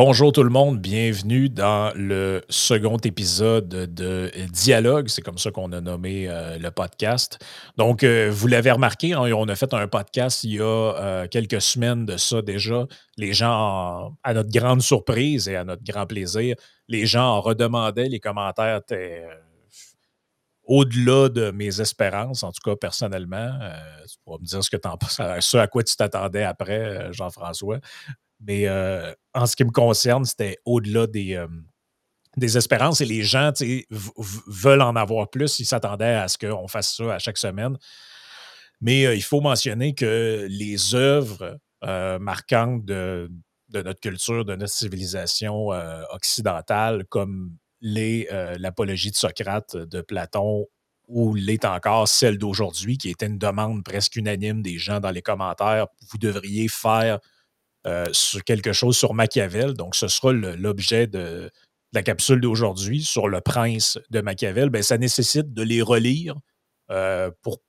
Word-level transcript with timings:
Bonjour 0.00 0.30
tout 0.30 0.44
le 0.44 0.48
monde, 0.48 0.78
bienvenue 0.78 1.48
dans 1.48 1.92
le 1.96 2.40
second 2.48 2.98
épisode 2.98 3.68
de 3.68 4.30
Dialogue, 4.52 5.08
c'est 5.08 5.22
comme 5.22 5.38
ça 5.38 5.50
qu'on 5.50 5.72
a 5.72 5.80
nommé 5.80 6.28
euh, 6.28 6.56
le 6.56 6.70
podcast. 6.70 7.44
Donc, 7.76 8.04
euh, 8.04 8.30
vous 8.32 8.46
l'avez 8.46 8.70
remarqué, 8.70 9.14
hein, 9.14 9.22
on 9.22 9.48
a 9.48 9.56
fait 9.56 9.74
un 9.74 9.88
podcast 9.88 10.44
il 10.44 10.52
y 10.52 10.60
a 10.60 10.64
euh, 10.64 11.26
quelques 11.26 11.60
semaines 11.60 12.06
de 12.06 12.16
ça 12.16 12.42
déjà. 12.42 12.86
Les 13.16 13.32
gens, 13.32 14.16
à 14.22 14.34
notre 14.34 14.50
grande 14.50 14.82
surprise 14.82 15.48
et 15.48 15.56
à 15.56 15.64
notre 15.64 15.82
grand 15.82 16.06
plaisir, 16.06 16.54
les 16.86 17.04
gens 17.04 17.34
en 17.34 17.40
redemandaient, 17.40 18.08
les 18.08 18.20
commentaires 18.20 18.76
étaient 18.76 19.26
au-delà 20.62 21.28
de 21.28 21.50
mes 21.50 21.80
espérances, 21.80 22.44
en 22.44 22.52
tout 22.52 22.62
cas 22.64 22.76
personnellement. 22.76 23.50
tu 24.08 24.16
pourras 24.24 24.38
me 24.38 24.46
dire 24.46 24.62
ce 24.62 24.70
que 24.70 24.76
en 24.86 25.40
ce 25.40 25.56
à 25.56 25.66
quoi 25.66 25.82
tu 25.82 25.96
t'attendais 25.96 26.44
après, 26.44 27.12
Jean-François. 27.12 27.80
Mais 28.40 28.68
euh, 28.68 29.12
en 29.34 29.46
ce 29.46 29.56
qui 29.56 29.64
me 29.64 29.70
concerne, 29.70 30.24
c'était 30.24 30.58
au-delà 30.64 31.06
des, 31.06 31.34
euh, 31.34 31.48
des 32.36 32.56
espérances 32.56 33.00
et 33.00 33.04
les 33.04 33.22
gens 33.22 33.52
veulent 34.46 34.82
en 34.82 34.96
avoir 34.96 35.28
plus. 35.28 35.58
Ils 35.58 35.64
s'attendaient 35.64 36.14
à 36.14 36.28
ce 36.28 36.38
qu'on 36.38 36.68
fasse 36.68 36.96
ça 36.96 37.14
à 37.14 37.18
chaque 37.18 37.38
semaine. 37.38 37.76
Mais 38.80 39.06
euh, 39.06 39.14
il 39.14 39.22
faut 39.22 39.40
mentionner 39.40 39.94
que 39.94 40.46
les 40.48 40.94
œuvres 40.94 41.58
marquantes 42.20 42.84
de, 42.84 43.30
notre 43.72 44.00
culture, 44.00 44.44
de 44.44 44.56
notre 44.56 44.72
civilisation 44.72 45.68
occidentale, 46.10 47.04
comme 47.04 47.56
l'apologie 47.80 49.12
de 49.12 49.16
Socrate, 49.16 49.76
de 49.76 50.00
Platon, 50.00 50.66
ou 51.06 51.34
l'est 51.34 51.64
encore 51.64 52.08
celle 52.08 52.36
d'aujourd'hui, 52.36 52.98
qui 52.98 53.10
était 53.10 53.26
une 53.26 53.38
demande 53.38 53.84
presque 53.84 54.16
unanime 54.16 54.60
des 54.60 54.76
gens 54.76 54.98
dans 54.98 55.10
les 55.10 55.22
commentaires, 55.22 55.86
vous 56.10 56.18
devriez 56.18 56.66
faire 56.66 57.20
euh, 57.86 58.06
sur 58.12 58.42
quelque 58.44 58.72
chose 58.72 58.96
sur 58.96 59.14
Machiavel. 59.14 59.74
Donc, 59.74 59.94
ce 59.94 60.08
sera 60.08 60.32
l'objet 60.32 61.06
de, 61.06 61.50
la 61.92 62.02
capsule 62.02 62.40
d'aujourd'hui 62.40 63.02
sur 63.02 63.28
le 63.28 63.40
prince 63.40 63.98
de 64.10 64.20
Machiavel. 64.20 64.70
Bien, 64.70 64.82
ça 64.82 64.98
nécessite 64.98 65.52
de 65.52 65.62
les 65.62 65.82
relire. 65.82 66.34
Euh, 66.90 67.30
pour, 67.42 67.60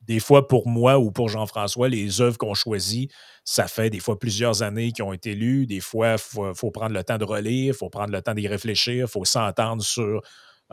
des 0.00 0.20
fois, 0.20 0.48
pour 0.48 0.68
moi 0.68 0.98
ou 0.98 1.12
pour 1.12 1.28
Jean-François, 1.28 1.88
les 1.88 2.20
œuvres 2.20 2.38
qu'on 2.38 2.54
choisit, 2.54 3.10
ça 3.44 3.68
fait 3.68 3.90
des 3.90 4.00
fois 4.00 4.18
plusieurs 4.18 4.62
années 4.62 4.92
qui 4.92 5.02
ont 5.02 5.12
été 5.12 5.34
lues. 5.34 5.66
Des 5.66 5.80
fois, 5.80 6.12
il 6.12 6.18
faut, 6.18 6.54
faut, 6.54 6.70
prendre 6.70 6.94
le 6.94 7.04
temps 7.04 7.18
de 7.18 7.24
relire, 7.24 7.74
il 7.74 7.76
faut 7.76 7.90
prendre 7.90 8.12
le 8.12 8.22
temps 8.22 8.34
d'y 8.34 8.48
réfléchir, 8.48 9.06
il 9.06 9.10
faut 9.10 9.24
s'entendre 9.24 9.82
sur 9.82 10.22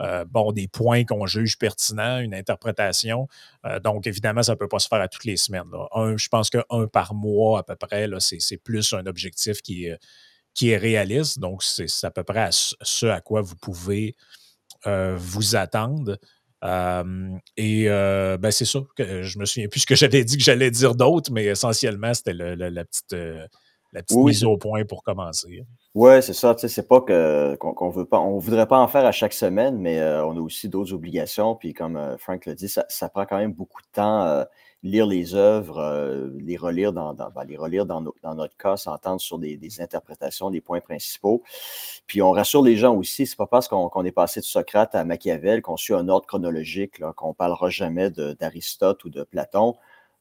euh, 0.00 0.24
bon, 0.24 0.52
des 0.52 0.66
points 0.66 1.04
qu'on 1.04 1.26
juge 1.26 1.58
pertinents, 1.58 2.18
une 2.20 2.34
interprétation. 2.34 3.28
Euh, 3.66 3.80
donc, 3.80 4.06
évidemment, 4.06 4.42
ça 4.42 4.52
ne 4.52 4.58
peut 4.58 4.68
pas 4.68 4.78
se 4.78 4.88
faire 4.88 5.00
à 5.00 5.08
toutes 5.08 5.24
les 5.24 5.36
semaines. 5.36 5.70
je 6.16 6.28
pense 6.28 6.50
qu'un 6.50 6.86
par 6.92 7.14
mois 7.14 7.60
à 7.60 7.62
peu 7.62 7.76
près, 7.76 8.08
c'est 8.18 8.56
plus 8.56 8.92
un 8.94 9.06
objectif 9.06 9.60
qui 9.60 9.86
est, 9.86 9.98
qui 10.54 10.70
est 10.70 10.76
réaliste. 10.76 11.38
Donc, 11.38 11.62
c'est 11.62 11.86
à 12.04 12.10
peu 12.10 12.24
près 12.24 12.48
ce 12.50 13.06
à 13.06 13.20
quoi 13.20 13.42
vous 13.42 13.56
pouvez 13.56 14.16
euh, 14.86 15.16
vous 15.18 15.54
attendre. 15.56 16.18
et 17.56 17.86
ben, 17.86 18.50
c'est 18.50 18.64
ça. 18.64 18.80
Que 18.96 19.22
je 19.22 19.38
me 19.38 19.44
souviens 19.44 19.68
plus 19.68 19.80
ce 19.80 19.86
que 19.86 19.96
j'avais 19.96 20.24
dit 20.24 20.38
que 20.38 20.44
j'allais 20.44 20.70
dire 20.70 20.94
d'autre, 20.94 21.30
mais 21.30 21.44
essentiellement, 21.44 22.14
c'était 22.14 22.32
la 22.32 22.84
petite, 22.84 23.12
la 23.92 24.02
petite 24.02 24.18
mise 24.18 24.44
au 24.44 24.56
point 24.56 24.84
pour 24.86 25.02
commencer. 25.02 25.66
Oui, 25.96 26.22
c'est 26.22 26.34
ça. 26.34 26.54
Tu 26.54 26.60
sais, 26.60 26.68
c'est 26.68 26.86
pas 26.86 27.00
qu'on 27.00 27.90
veut 27.90 28.04
pas, 28.04 28.20
on 28.20 28.38
voudrait 28.38 28.68
pas 28.68 28.78
en 28.78 28.86
faire 28.86 29.04
à 29.04 29.10
chaque 29.10 29.32
semaine, 29.32 29.76
mais 29.76 29.98
euh, 29.98 30.24
on 30.24 30.36
a 30.36 30.40
aussi 30.40 30.68
d'autres 30.68 30.92
obligations. 30.92 31.56
Puis 31.56 31.74
comme 31.74 31.96
euh, 31.96 32.16
Frank 32.16 32.46
l'a 32.46 32.54
dit, 32.54 32.68
ça, 32.68 33.08
prend 33.08 33.26
quand 33.26 33.38
même 33.38 33.52
beaucoup 33.52 33.82
de 33.82 33.88
temps. 33.92 34.22
Euh, 34.22 34.44
lire 34.82 35.04
les 35.06 35.34
œuvres, 35.34 36.30
les 36.38 36.56
relire 36.56 36.94
dans, 36.94 37.12
ben, 37.12 37.44
les 37.46 37.58
relire 37.58 37.84
dans, 37.84 38.00
notre 38.00 38.56
cas, 38.56 38.78
s'entendre 38.78 39.20
sur 39.20 39.38
des, 39.38 39.58
interprétations, 39.80 40.48
des 40.48 40.62
points 40.62 40.80
principaux. 40.80 41.42
Puis 42.06 42.22
on 42.22 42.30
rassure 42.30 42.62
les 42.62 42.76
gens 42.76 42.94
aussi, 42.94 43.26
c'est 43.26 43.36
pas 43.36 43.46
parce 43.46 43.68
qu'on 43.68 44.04
est 44.04 44.12
passé 44.12 44.40
de 44.40 44.46
Socrate 44.46 44.94
à 44.94 45.04
Machiavel 45.04 45.60
qu'on 45.60 45.76
suit 45.76 45.92
un 45.92 46.08
ordre 46.08 46.26
chronologique, 46.26 47.02
qu'on 47.16 47.34
parlera 47.34 47.68
jamais 47.68 48.08
d'Aristote 48.10 49.04
ou 49.04 49.10
de 49.10 49.22
Platon. 49.22 49.76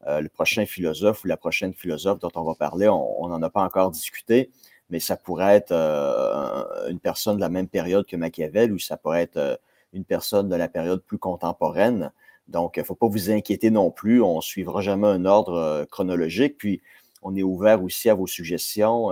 le 0.05 0.27
prochain 0.27 0.65
philosophe 0.65 1.23
ou 1.23 1.27
la 1.27 1.37
prochaine 1.37 1.73
philosophe 1.73 2.19
dont 2.19 2.31
on 2.35 2.43
va 2.43 2.55
parler, 2.55 2.89
on 2.89 3.29
n'en 3.29 3.41
a 3.41 3.49
pas 3.49 3.61
encore 3.61 3.91
discuté 3.91 4.51
mais 4.89 4.99
ça 4.99 5.15
pourrait 5.17 5.55
être 5.55 5.71
euh, 5.71 6.89
une 6.89 6.99
personne 6.99 7.35
de 7.35 7.41
la 7.41 7.49
même 7.49 7.67
période 7.67 8.05
que 8.05 8.15
Machiavel 8.15 8.73
ou 8.73 8.79
ça 8.79 8.97
pourrait 8.97 9.23
être 9.23 9.37
euh, 9.37 9.55
une 9.93 10.03
personne 10.03 10.49
de 10.49 10.55
la 10.55 10.67
période 10.67 11.03
plus 11.03 11.17
contemporaine. 11.17 12.11
Donc, 12.47 12.77
il 12.77 12.79
ne 12.79 12.85
faut 12.85 12.95
pas 12.95 13.07
vous 13.07 13.29
inquiéter 13.29 13.69
non 13.69 13.91
plus. 13.91 14.21
On 14.21 14.37
ne 14.37 14.41
suivra 14.41 14.81
jamais 14.81 15.07
un 15.07 15.25
ordre 15.25 15.53
euh, 15.53 15.85
chronologique. 15.85 16.57
Puis, 16.57 16.81
on 17.21 17.35
est 17.35 17.43
ouvert 17.43 17.83
aussi 17.83 18.09
à 18.09 18.15
vos 18.15 18.27
suggestions. 18.27 19.09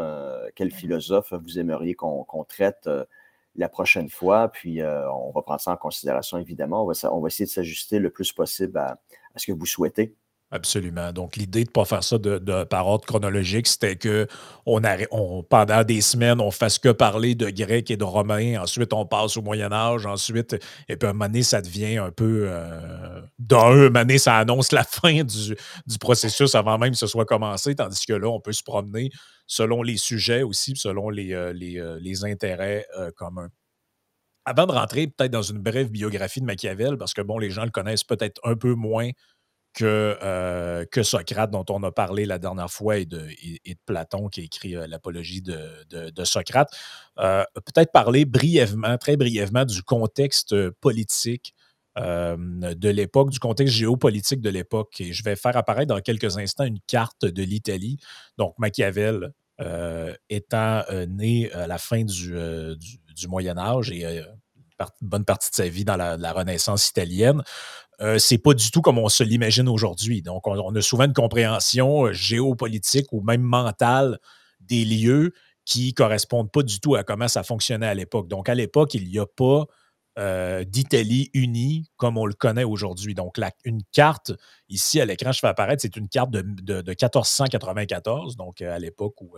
quel 0.56 0.72
philosophe 0.72 1.34
vous 1.34 1.60
aimeriez 1.60 1.94
qu'on 1.94 2.46
traite 2.48 2.90
la 3.58 3.68
prochaine 3.68 4.08
fois? 4.08 4.48
Puis, 4.48 4.82
on 4.82 5.32
va 5.32 5.42
prendre 5.42 5.60
ça 5.60 5.74
en 5.74 5.76
considération, 5.76 6.38
évidemment. 6.38 6.86
On 6.86 6.88
va, 6.90 6.94
on 7.14 7.20
va 7.20 7.28
essayer 7.28 7.48
de 7.48 7.52
s'ajuster 7.52 8.00
le 8.00 8.10
plus 8.10 8.32
possible 8.32 8.78
à 8.78 8.98
ce 9.36 9.46
que 9.46 9.52
vous 9.52 9.66
souhaitez. 9.66 10.16
Absolument. 10.50 11.12
Donc, 11.12 11.36
l'idée 11.36 11.66
de 11.66 11.70
ne 11.70 11.74
pas 11.74 11.84
faire 11.84 12.06
ça 12.06 12.18
de, 12.18 12.64
par 12.64 12.88
ordre 12.88 13.06
chronologique, 13.06 13.68
c'était 13.68 13.98
que 13.98 14.28
on, 14.66 14.82
on, 15.12 15.44
pendant 15.44 15.84
des 15.84 16.00
semaines, 16.00 16.40
on 16.40 16.52
fasse 16.52 16.80
que 16.80 16.88
parler 16.90 17.36
de 17.36 17.50
grec 17.50 17.92
et 17.92 17.98
de 17.98 18.04
romain. 18.06 18.62
Ensuite, 18.62 18.94
on 18.94 19.06
passe 19.06 19.36
au 19.36 19.42
Moyen 19.42 19.74
Âge. 19.74 20.06
Ensuite, 20.06 20.54
et 20.88 20.96
puis 20.96 21.06
à 21.06 21.10
un 21.10 21.14
moment 21.14 21.26
donné, 21.26 21.44
ça 21.44 21.62
devient 21.62 21.98
un 21.98 22.12
peu... 22.12 22.46
Euh, 22.48 23.20
dans 23.40 23.72
un 23.72 23.76
moment 23.76 24.00
donné, 24.00 24.18
ça 24.20 24.38
annonce 24.38 24.72
la 24.72 24.84
fin 24.86 25.24
du, 25.26 25.58
processus 26.00 26.56
avant 26.56 26.78
même 26.78 26.92
que 26.92 26.98
ce 26.98 27.08
soit 27.08 27.26
commencé. 27.26 27.76
Tandis 27.76 28.06
que 28.06 28.14
là, 28.14 28.30
on 28.30 28.40
peut 28.40 28.54
se 28.54 28.64
promener 28.64 29.10
selon 29.48 29.84
les 29.84 29.98
sujets 29.98 30.44
aussi, 30.44 30.78
selon 30.78 31.10
les, 31.10 31.34
euh, 31.34 31.54
euh, 31.54 32.00
les, 32.00 32.24
intérêts 32.24 32.88
communs. 33.18 33.50
Avant 34.46 34.66
de 34.66 34.72
rentrer 34.72 35.08
peut-être 35.08 35.32
dans 35.32 35.42
une 35.42 35.58
brève 35.58 35.92
biographie 35.92 36.40
de 36.40 36.46
Machiavel, 36.46 36.98
parce 36.98 37.14
que 37.14 37.22
bon, 37.22 37.38
les 37.38 37.50
gens 37.50 37.66
le 37.66 37.70
connaissent 37.70 38.06
peut-être 38.06 38.40
un 38.46 38.56
peu 38.56 38.76
moins 38.76 39.10
que, 39.78 40.18
euh, 40.24 40.86
que 40.86 41.04
Socrate, 41.04 41.52
dont 41.52 41.66
on 41.70 41.84
a 41.84 41.92
parlé 41.92 42.26
la 42.26 42.40
dernière 42.40 42.72
fois, 42.72 42.98
et 42.98 43.06
de, 43.06 43.30
Platon, 43.86 44.28
qui 44.28 44.42
a 44.42 44.44
écrit 44.44 44.76
euh, 44.76 44.88
l'apologie 44.88 45.44
de, 45.44 46.24
Socrate. 46.24 46.76
Euh, 47.20 47.44
peut-être 47.54 47.92
parler 47.92 48.26
brièvement, 48.26 48.98
très 48.98 49.18
brièvement, 49.18 49.66
du 49.66 49.84
contexte 49.84 50.56
politique 50.82 51.54
de 51.96 52.90
l'époque, 52.90 53.32
du 53.32 53.40
contexte 53.40 53.76
géopolitique 53.76 54.42
de 54.42 54.50
l'époque. 54.50 55.00
Et 55.00 55.14
je 55.14 55.24
vais 55.24 55.36
faire 55.36 55.58
apparaître 55.58 55.88
dans 55.88 56.02
quelques 56.02 56.38
instants 56.38 56.66
une 56.66 56.80
carte 56.88 57.26
de 57.26 57.44
l'Italie. 57.44 57.98
Donc, 58.38 58.54
Machiavel 58.60 59.32
étant 60.30 60.84
né 61.08 61.52
à 61.54 61.66
la 61.66 61.80
fin 61.80 62.04
du, 62.04 62.36
du, 63.16 63.28
Moyen 63.28 63.58
Âge 63.58 63.90
et 63.90 64.06
une 64.06 64.28
bonne 65.02 65.26
partie 65.26 65.50
de 65.50 65.56
sa 65.56 65.68
vie 65.68 65.86
dans 65.86 65.96
la 65.96 66.34
Renaissance 66.34 66.88
italienne. 66.88 67.42
Euh, 68.02 68.20
c'est 68.20 68.38
pas 68.38 68.54
du 68.54 68.70
tout 68.70 68.82
comme 68.82 69.00
on 69.00 69.10
se 69.10 69.24
l'imagine 69.24 69.68
aujourd'hui. 69.68 70.22
Donc, 70.22 70.48
on, 70.48 70.76
a 70.76 70.82
souvent 70.82 71.06
une 71.06 71.14
compréhension 71.14 72.06
euh, 72.06 72.14
géopolitique 72.14 73.08
ou 73.12 73.22
même 73.22 73.42
mentale 73.42 74.20
des 74.60 74.86
lieux 74.86 75.34
qui 75.66 75.94
correspondent 75.94 76.52
pas 76.52 76.64
du 76.64 76.80
tout 76.80 76.96
à 76.96 77.04
comment 77.04 77.28
ça 77.28 77.44
fonctionnait 77.44 77.88
à 77.88 77.94
l'époque. 77.94 78.28
Donc, 78.28 78.50
à 78.50 78.56
l'époque, 78.56 78.94
il 78.94 79.10
n'y 79.10 79.18
a 79.18 79.26
pas 79.26 79.66
euh, 80.20 80.64
d'Italie 80.64 81.30
unie 81.34 81.90
comme 81.98 82.18
on 82.18 82.26
le 82.26 82.36
connaît 82.36 82.64
aujourd'hui. 82.64 83.16
Donc, 83.16 83.40
une 83.66 83.82
carte, 83.92 84.32
ici 84.70 85.02
à 85.02 85.06
l'écran, 85.06 85.32
je 85.32 85.40
fais 85.40 85.48
apparaître, 85.48 85.82
c'est 85.82 85.98
une 85.98 86.08
carte 86.08 86.30
de, 86.30 86.42
de, 86.42 86.82
1494, 86.82 88.36
donc 88.36 88.62
à 88.62 88.78
l'époque 88.80 89.20
où 89.22 89.38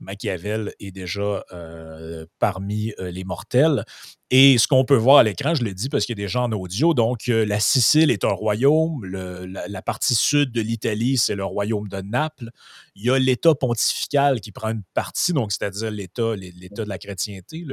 Machiavel 0.00 0.74
est 0.80 0.90
déjà 0.90 1.44
euh, 1.52 2.26
parmi 2.38 2.92
euh, 2.98 3.10
les 3.10 3.24
mortels. 3.24 3.84
Et 4.30 4.58
ce 4.58 4.68
qu'on 4.68 4.84
peut 4.84 4.96
voir 4.96 5.18
à 5.18 5.22
l'écran, 5.22 5.54
je 5.54 5.64
le 5.64 5.74
dis 5.74 5.88
parce 5.88 6.04
qu'il 6.04 6.18
y 6.18 6.22
a 6.22 6.24
des 6.24 6.28
gens 6.28 6.44
en 6.44 6.52
audio, 6.52 6.94
donc 6.94 7.28
euh, 7.28 7.44
la 7.46 7.60
Sicile 7.60 8.10
est 8.10 8.24
un 8.24 8.32
royaume, 8.32 9.04
la, 9.04 9.82
partie 9.82 10.14
sud 10.14 10.52
de 10.52 10.60
l'Italie, 10.60 11.16
c'est 11.16 11.34
le 11.34 11.44
royaume 11.44 11.88
de 11.88 12.00
Naples. 12.02 12.50
Il 12.94 13.04
y 13.04 13.10
a 13.10 13.18
l'État 13.18 13.54
pontifical 13.54 14.40
qui 14.40 14.52
prend 14.52 14.68
une 14.68 14.82
partie, 14.94 15.32
donc 15.32 15.52
c'est-à-dire 15.52 15.90
l'État, 15.90 16.36
l'État 16.36 16.84
de 16.84 16.88
la 16.88 16.98
chrétienté, 16.98 17.64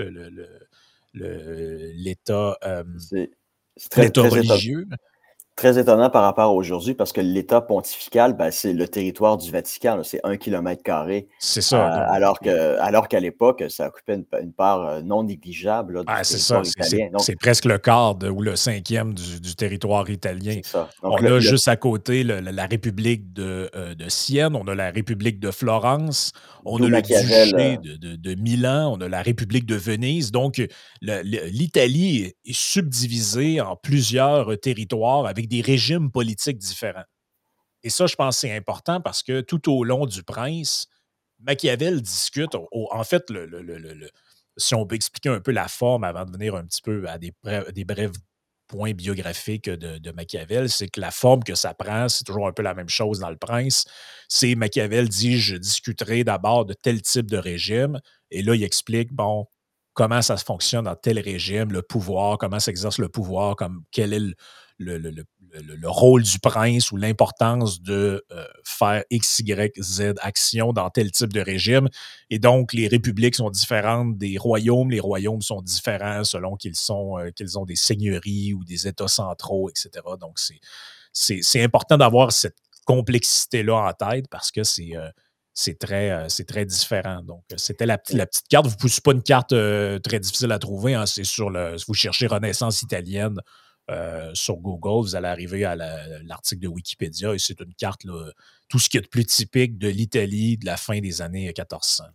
l'État 1.13 2.57
religieux 3.83 4.87
très 5.55 5.79
étonnant 5.79 6.09
par 6.09 6.23
rapport 6.23 6.45
à 6.45 6.53
aujourd'hui 6.53 6.93
parce 6.93 7.13
que 7.13 7.21
l'État 7.21 7.61
pontifical, 7.61 8.35
ben, 8.35 8.51
c'est 8.51 8.73
le 8.73 8.87
territoire 8.87 9.37
du 9.37 9.51
Vatican, 9.51 10.01
c'est 10.03 10.19
un 10.23 10.35
kilomètre 10.35 10.83
carré. 10.83 11.27
C'est 11.39 11.61
ça. 11.61 11.87
Euh, 11.87 12.13
alors 12.13 12.39
que, 12.39 12.77
alors 12.79 13.07
qu'à 13.07 13.21
l'époque, 13.21 13.63
ça 13.69 13.87
occupait 13.87 14.21
une, 14.41 14.51
part 14.51 14.85
euh, 14.85 15.01
non 15.01 15.23
négligeable 15.23 16.03
ah, 16.07 16.23
c'est 16.23 16.37
ça. 16.37 16.61
C'est 16.63 17.35
presque 17.39 17.65
le 17.65 17.77
quart 17.77 18.17
ou 18.23 18.41
le 18.41 18.55
cinquième 18.55 19.13
du, 19.13 19.55
territoire 19.55 20.09
italien. 20.09 20.59
Ça. 20.63 20.89
on 21.01 21.15
a 21.15 21.39
juste 21.39 21.67
à 21.69 21.77
côté 21.77 22.23
la 22.23 22.65
République 22.65 23.31
de, 23.31 23.69
euh, 23.75 23.95
de, 23.95 24.09
Sienne, 24.09 24.55
on 24.55 24.67
a 24.67 24.75
la 24.75 24.91
République 24.91 25.39
de 25.39 25.51
Florence, 25.51 26.33
on 26.65 26.83
a 26.83 26.87
le 26.87 27.01
duché 27.01 27.77
de, 27.77 28.15
de, 28.15 28.35
Milan, 28.35 28.93
on 28.97 29.01
a 29.01 29.07
la 29.07 29.21
République 29.21 29.65
de 29.65 29.75
Venise. 29.75 30.31
Donc, 30.31 30.61
l'Italie 31.01 32.33
est 32.45 32.53
subdivisée 32.53 33.61
en 33.61 33.77
plusieurs 33.77 34.59
territoires 34.59 35.25
avec 35.25 35.44
des 35.47 35.61
régimes 35.61 36.11
politiques 36.11 36.57
différents. 36.57 37.05
Et 37.83 37.89
ça, 37.89 38.07
je 38.07 38.15
pense 38.15 38.37
c'est 38.37 38.55
important 38.55 39.01
parce 39.01 39.23
que 39.23 39.41
tout 39.41 39.71
au 39.71 39.83
long 39.83 40.05
du 40.05 40.23
prince, 40.23 40.87
Machiavel 41.39 42.01
discute, 42.01 42.55
en 42.71 43.03
fait, 43.03 43.29
le, 43.29 44.09
si 44.57 44.73
on 44.73 44.85
peut 44.85 44.95
expliquer 44.95 45.29
un 45.29 45.41
peu 45.41 45.51
la 45.51 45.67
forme 45.67 46.03
avant 46.03 46.25
de 46.25 46.31
venir 46.31 46.55
un 46.55 46.65
petit 46.65 46.81
peu 46.81 47.07
à 47.07 47.17
des, 47.17 47.33
des 47.73 47.85
brefs 47.85 48.11
point 48.67 48.93
biographique 48.93 49.69
de, 49.69 50.11
Machiavel, 50.11 50.69
c'est 50.69 50.87
que 50.87 50.99
la 50.99 51.11
forme 51.11 51.43
que 51.43 51.55
ça 51.55 51.73
prend, 51.73 52.09
c'est 52.09 52.23
toujours 52.23 52.47
un 52.47 52.51
peu 52.51 52.63
la 52.63 52.73
même 52.73 52.89
chose 52.89 53.19
dans 53.19 53.29
Le 53.29 53.37
Prince. 53.37 53.85
C'est 54.27 54.55
Machiavel 54.55 55.09
dit 55.09 55.39
Je 55.39 55.55
discuterai 55.55 56.23
d'abord 56.23 56.65
de 56.65 56.73
tel 56.73 57.01
type 57.01 57.29
de 57.29 57.37
régime. 57.37 57.99
Et 58.31 58.41
là, 58.41 58.55
il 58.55 58.63
explique, 58.63 59.13
bon, 59.13 59.45
comment 59.93 60.21
ça 60.21 60.37
fonctionne 60.37 60.85
dans 60.85 60.95
tel 60.95 61.19
régime, 61.19 61.71
le 61.71 61.81
pouvoir, 61.81 62.37
comment 62.37 62.59
s'exerce 62.59 62.97
le 62.99 63.09
pouvoir, 63.09 63.55
comme 63.55 63.83
quel 63.91 64.13
est 64.13 64.35
le, 64.77 65.23
rôle 65.83 66.23
du 66.23 66.39
prince 66.39 66.91
ou 66.91 66.97
l'importance 66.97 67.81
de 67.81 68.23
euh, 68.31 68.45
faire 68.63 69.03
X, 69.09 69.39
Y, 69.39 69.73
Z 69.81 70.13
action 70.21 70.73
dans 70.73 70.89
tel 70.89 71.11
type 71.11 71.33
de 71.33 71.41
régime. 71.41 71.87
Et 72.29 72.39
donc, 72.39 72.73
les 72.73 72.87
républiques 72.87 73.35
sont 73.35 73.49
différentes 73.49 74.17
des 74.17 74.37
royaumes. 74.37 74.91
Les 74.91 74.99
royaumes 74.99 75.41
sont 75.41 75.61
différents 75.61 76.23
selon 76.23 76.55
qu'ils 76.55 76.75
sont 76.75 77.17
euh, 77.19 77.31
qu'ils 77.31 77.57
ont 77.57 77.65
des 77.65 77.75
seigneuries 77.75 78.53
ou 78.53 78.63
des 78.63 78.87
États 78.87 79.07
centraux, 79.07 79.69
etc. 79.69 79.89
Donc, 80.19 80.39
c'est 81.11 81.63
important 81.63 81.97
d'avoir 81.97 82.31
cette 82.31 82.57
complexité-là 82.85 83.75
en 83.75 83.93
tête 83.93 84.25
parce 84.29 84.51
que 84.51 84.63
c'est 84.63 84.95
euh, 84.95 85.09
c'est 85.57 85.79
très, 85.79 86.27
c'est 86.27 86.43
très 86.43 86.65
différent. 86.65 87.21
Donc, 87.21 87.41
c'était 87.55 87.85
la, 87.85 87.97
petite 87.97 88.47
carte. 88.49 88.67
Vous 88.67 88.89
ne 88.89 89.01
pas 89.01 89.13
une 89.13 89.23
carte 89.23 89.55
très 90.03 90.19
difficile 90.19 90.51
à 90.51 90.59
trouver. 90.59 90.95
Hein. 90.95 91.05
C'est 91.05 91.23
sur 91.23 91.49
le. 91.49 91.77
Vous 91.87 91.93
cherchez 91.93 92.27
Renaissance 92.27 92.81
italienne, 92.81 93.39
euh, 93.91 94.31
sur 94.33 94.57
Google, 94.57 95.03
vous 95.03 95.15
allez 95.15 95.27
arriver 95.27 95.63
à 95.63 95.75
l'article 95.75 96.61
de 96.61 96.67
Wikipédia 96.67 97.33
et 97.33 97.39
c'est 97.39 97.59
une 97.59 97.73
carte, 97.75 98.01
tout 98.67 98.79
ce 98.79 98.89
qui 98.89 98.97
est 98.97 99.01
de 99.01 99.07
plus 99.07 99.25
typique 99.25 99.77
de 99.77 99.87
l'Italie 99.87 100.57
de 100.57 100.65
la 100.65 100.77
fin 100.77 100.99
des 100.99 101.21
années 101.21 101.45
1400. 101.45 102.05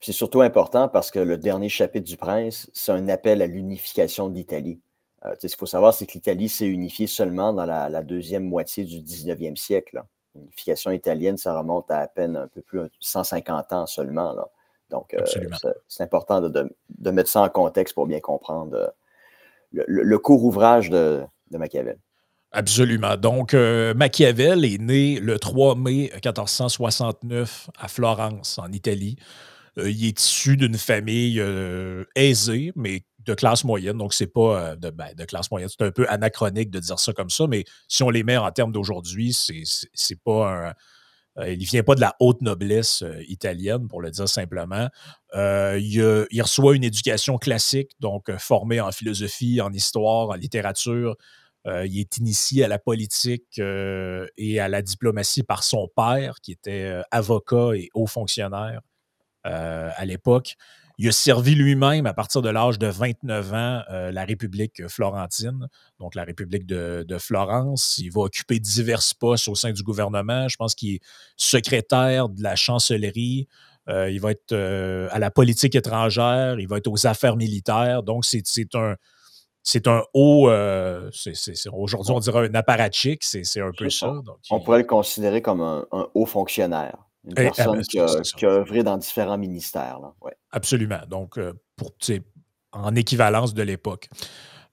C'est 0.00 0.12
surtout 0.12 0.40
important 0.40 0.88
parce 0.88 1.10
que 1.10 1.18
le 1.18 1.38
dernier 1.38 1.68
chapitre 1.68 2.06
du 2.06 2.16
Prince, 2.16 2.70
c'est 2.74 2.92
un 2.92 3.08
appel 3.08 3.40
à 3.40 3.46
l'unification 3.46 4.28
de 4.28 4.34
l'Italie. 4.34 4.80
Euh, 5.24 5.34
ce 5.40 5.46
qu'il 5.46 5.56
faut 5.56 5.66
savoir, 5.66 5.94
c'est 5.94 6.06
que 6.06 6.12
l'Italie 6.12 6.48
s'est 6.48 6.66
unifiée 6.66 7.06
seulement 7.06 7.52
dans 7.52 7.64
la, 7.64 8.02
deuxième 8.02 8.44
moitié 8.44 8.84
du 8.84 9.00
19e 9.00 9.56
siècle. 9.56 10.02
L'unification 10.34 10.90
italienne, 10.90 11.38
ça 11.38 11.56
remonte 11.58 11.90
à 11.90 12.00
à 12.00 12.08
peine 12.08 12.36
un 12.36 12.48
peu 12.48 12.60
plus 12.60 12.80
de 12.80 12.90
150 13.00 13.72
ans 13.72 13.86
seulement. 13.86 14.34
Donc, 14.90 15.14
euh, 15.14 15.24
c'est 15.88 16.02
important 16.02 16.40
de, 16.40 16.70
de, 16.98 17.10
mettre 17.10 17.30
ça 17.30 17.42
en 17.42 17.48
contexte 17.48 17.94
pour 17.94 18.06
bien 18.06 18.20
comprendre 18.20 18.92
le, 19.72 20.18
court 20.18 20.44
ouvrage 20.44 20.90
de, 20.90 21.24
Machiavel. 21.50 21.98
Absolument. 22.52 23.16
Donc, 23.16 23.54
euh, 23.54 23.92
Machiavel 23.94 24.64
est 24.64 24.80
né 24.80 25.20
le 25.20 25.38
3 25.38 25.74
mai 25.74 26.10
1469 26.14 27.70
à 27.78 27.88
Florence, 27.88 28.58
en 28.58 28.70
Italie. 28.72 29.16
Euh, 29.78 29.90
il 29.90 30.06
est 30.06 30.20
issu 30.20 30.56
d'une 30.56 30.78
famille 30.78 31.38
euh, 31.40 32.04
aisée, 32.14 32.72
mais 32.76 33.02
de 33.24 33.34
classe 33.34 33.64
moyenne. 33.64 33.98
Donc, 33.98 34.14
c'est 34.14 34.32
pas 34.32 34.76
de, 34.76 34.90
ben, 34.90 35.12
de, 35.14 35.24
classe 35.24 35.50
moyenne. 35.50 35.68
C'est 35.68 35.84
un 35.84 35.90
peu 35.90 36.06
anachronique 36.08 36.70
de 36.70 36.78
dire 36.78 36.98
ça 36.98 37.12
comme 37.12 37.30
ça, 37.30 37.46
mais 37.46 37.64
si 37.88 38.02
on 38.02 38.10
les 38.10 38.22
met 38.22 38.36
en 38.36 38.50
termes 38.52 38.72
d'aujourd'hui, 38.72 39.32
c'est 39.32 40.22
pas 40.24 40.68
un 40.68 40.74
il 41.44 41.58
ne 41.58 41.64
vient 41.64 41.82
pas 41.82 41.94
de 41.94 42.00
la 42.00 42.14
haute 42.20 42.40
noblesse 42.40 43.02
euh, 43.02 43.22
italienne, 43.28 43.88
pour 43.88 44.00
le 44.00 44.10
dire 44.10 44.28
simplement. 44.28 44.88
Euh, 45.34 45.78
il, 45.80 46.42
reçoit 46.42 46.74
une 46.74 46.84
éducation 46.84 47.36
classique, 47.38 47.90
donc 48.00 48.34
formé 48.38 48.80
en 48.80 48.92
philosophie, 48.92 49.60
en 49.60 49.72
histoire, 49.72 50.30
en 50.30 50.34
littérature. 50.34 51.16
il 51.66 51.98
est 51.98 52.16
initié 52.18 52.64
à 52.64 52.68
la 52.68 52.78
politique 52.78 53.58
et 53.58 54.60
à 54.60 54.68
la 54.68 54.82
diplomatie 54.82 55.42
par 55.42 55.64
son 55.64 55.88
père, 55.94 56.36
qui 56.40 56.52
était 56.52 57.02
avocat 57.10 57.72
et 57.74 57.88
haut 57.92 58.06
fonctionnaire 58.06 58.80
à 59.42 60.04
l'époque. 60.04 60.56
Il 60.98 61.08
a 61.08 61.12
servi 61.12 61.54
lui-même 61.54 62.06
à 62.06 62.14
partir 62.14 62.40
de 62.40 62.48
l'âge 62.48 62.78
de 62.78 62.86
29 62.86 63.52
ans 63.52 63.82
euh, 63.90 64.10
la 64.12 64.24
République 64.24 64.88
florentine, 64.88 65.68
donc 66.00 66.14
la 66.14 66.24
République 66.24 66.66
de, 66.66 67.04
Florence. 67.18 67.98
Il 67.98 68.10
va 68.10 68.22
occuper 68.22 68.58
divers 68.58 69.02
postes 69.18 69.48
au 69.48 69.54
sein 69.54 69.72
du 69.72 69.82
gouvernement. 69.82 70.48
Je 70.48 70.56
pense 70.56 70.74
qu'il 70.74 70.94
est 70.94 71.00
secrétaire 71.36 72.30
de 72.30 72.42
la 72.42 72.56
chancellerie. 72.56 73.46
Euh, 73.88 74.10
il 74.10 74.20
va 74.20 74.30
être 74.30 74.52
euh, 74.52 75.08
à 75.12 75.18
la 75.18 75.30
politique 75.30 75.74
étrangère. 75.74 76.58
Il 76.58 76.66
va 76.66 76.78
être 76.78 76.88
aux 76.88 77.06
affaires 77.06 77.36
militaires. 77.36 78.02
Donc, 78.02 78.24
c'est 78.24 78.74
un. 78.74 78.96
C'est 79.68 79.88
un 79.88 80.04
haut, 80.14 80.48
aujourd'hui 81.72 82.12
on 82.14 82.20
dirait 82.20 82.48
un 82.48 82.54
apparatchik, 82.54 83.24
c'est 83.24 83.60
un 83.60 83.72
peu 83.76 83.90
ça. 83.90 84.14
on 84.48 84.60
pourrait 84.60 84.78
le 84.78 84.84
considérer 84.84 85.42
comme 85.42 85.60
un 85.60 86.08
haut 86.14 86.24
fonctionnaire. 86.24 87.05
Une 87.26 87.32
eh, 87.32 87.50
personne 87.50 87.82
qui, 87.82 87.98
a, 87.98 88.48
œuvré 88.48 88.82
dans 88.82 88.96
différents 88.96 89.38
ministères. 89.38 89.98
Absolument. 90.52 91.00
Donc, 91.08 91.38
euh, 91.38 91.52
pour, 91.74 91.92
en 92.72 92.94
équivalence 92.94 93.52
de 93.52 93.62
l'époque. 93.62 94.08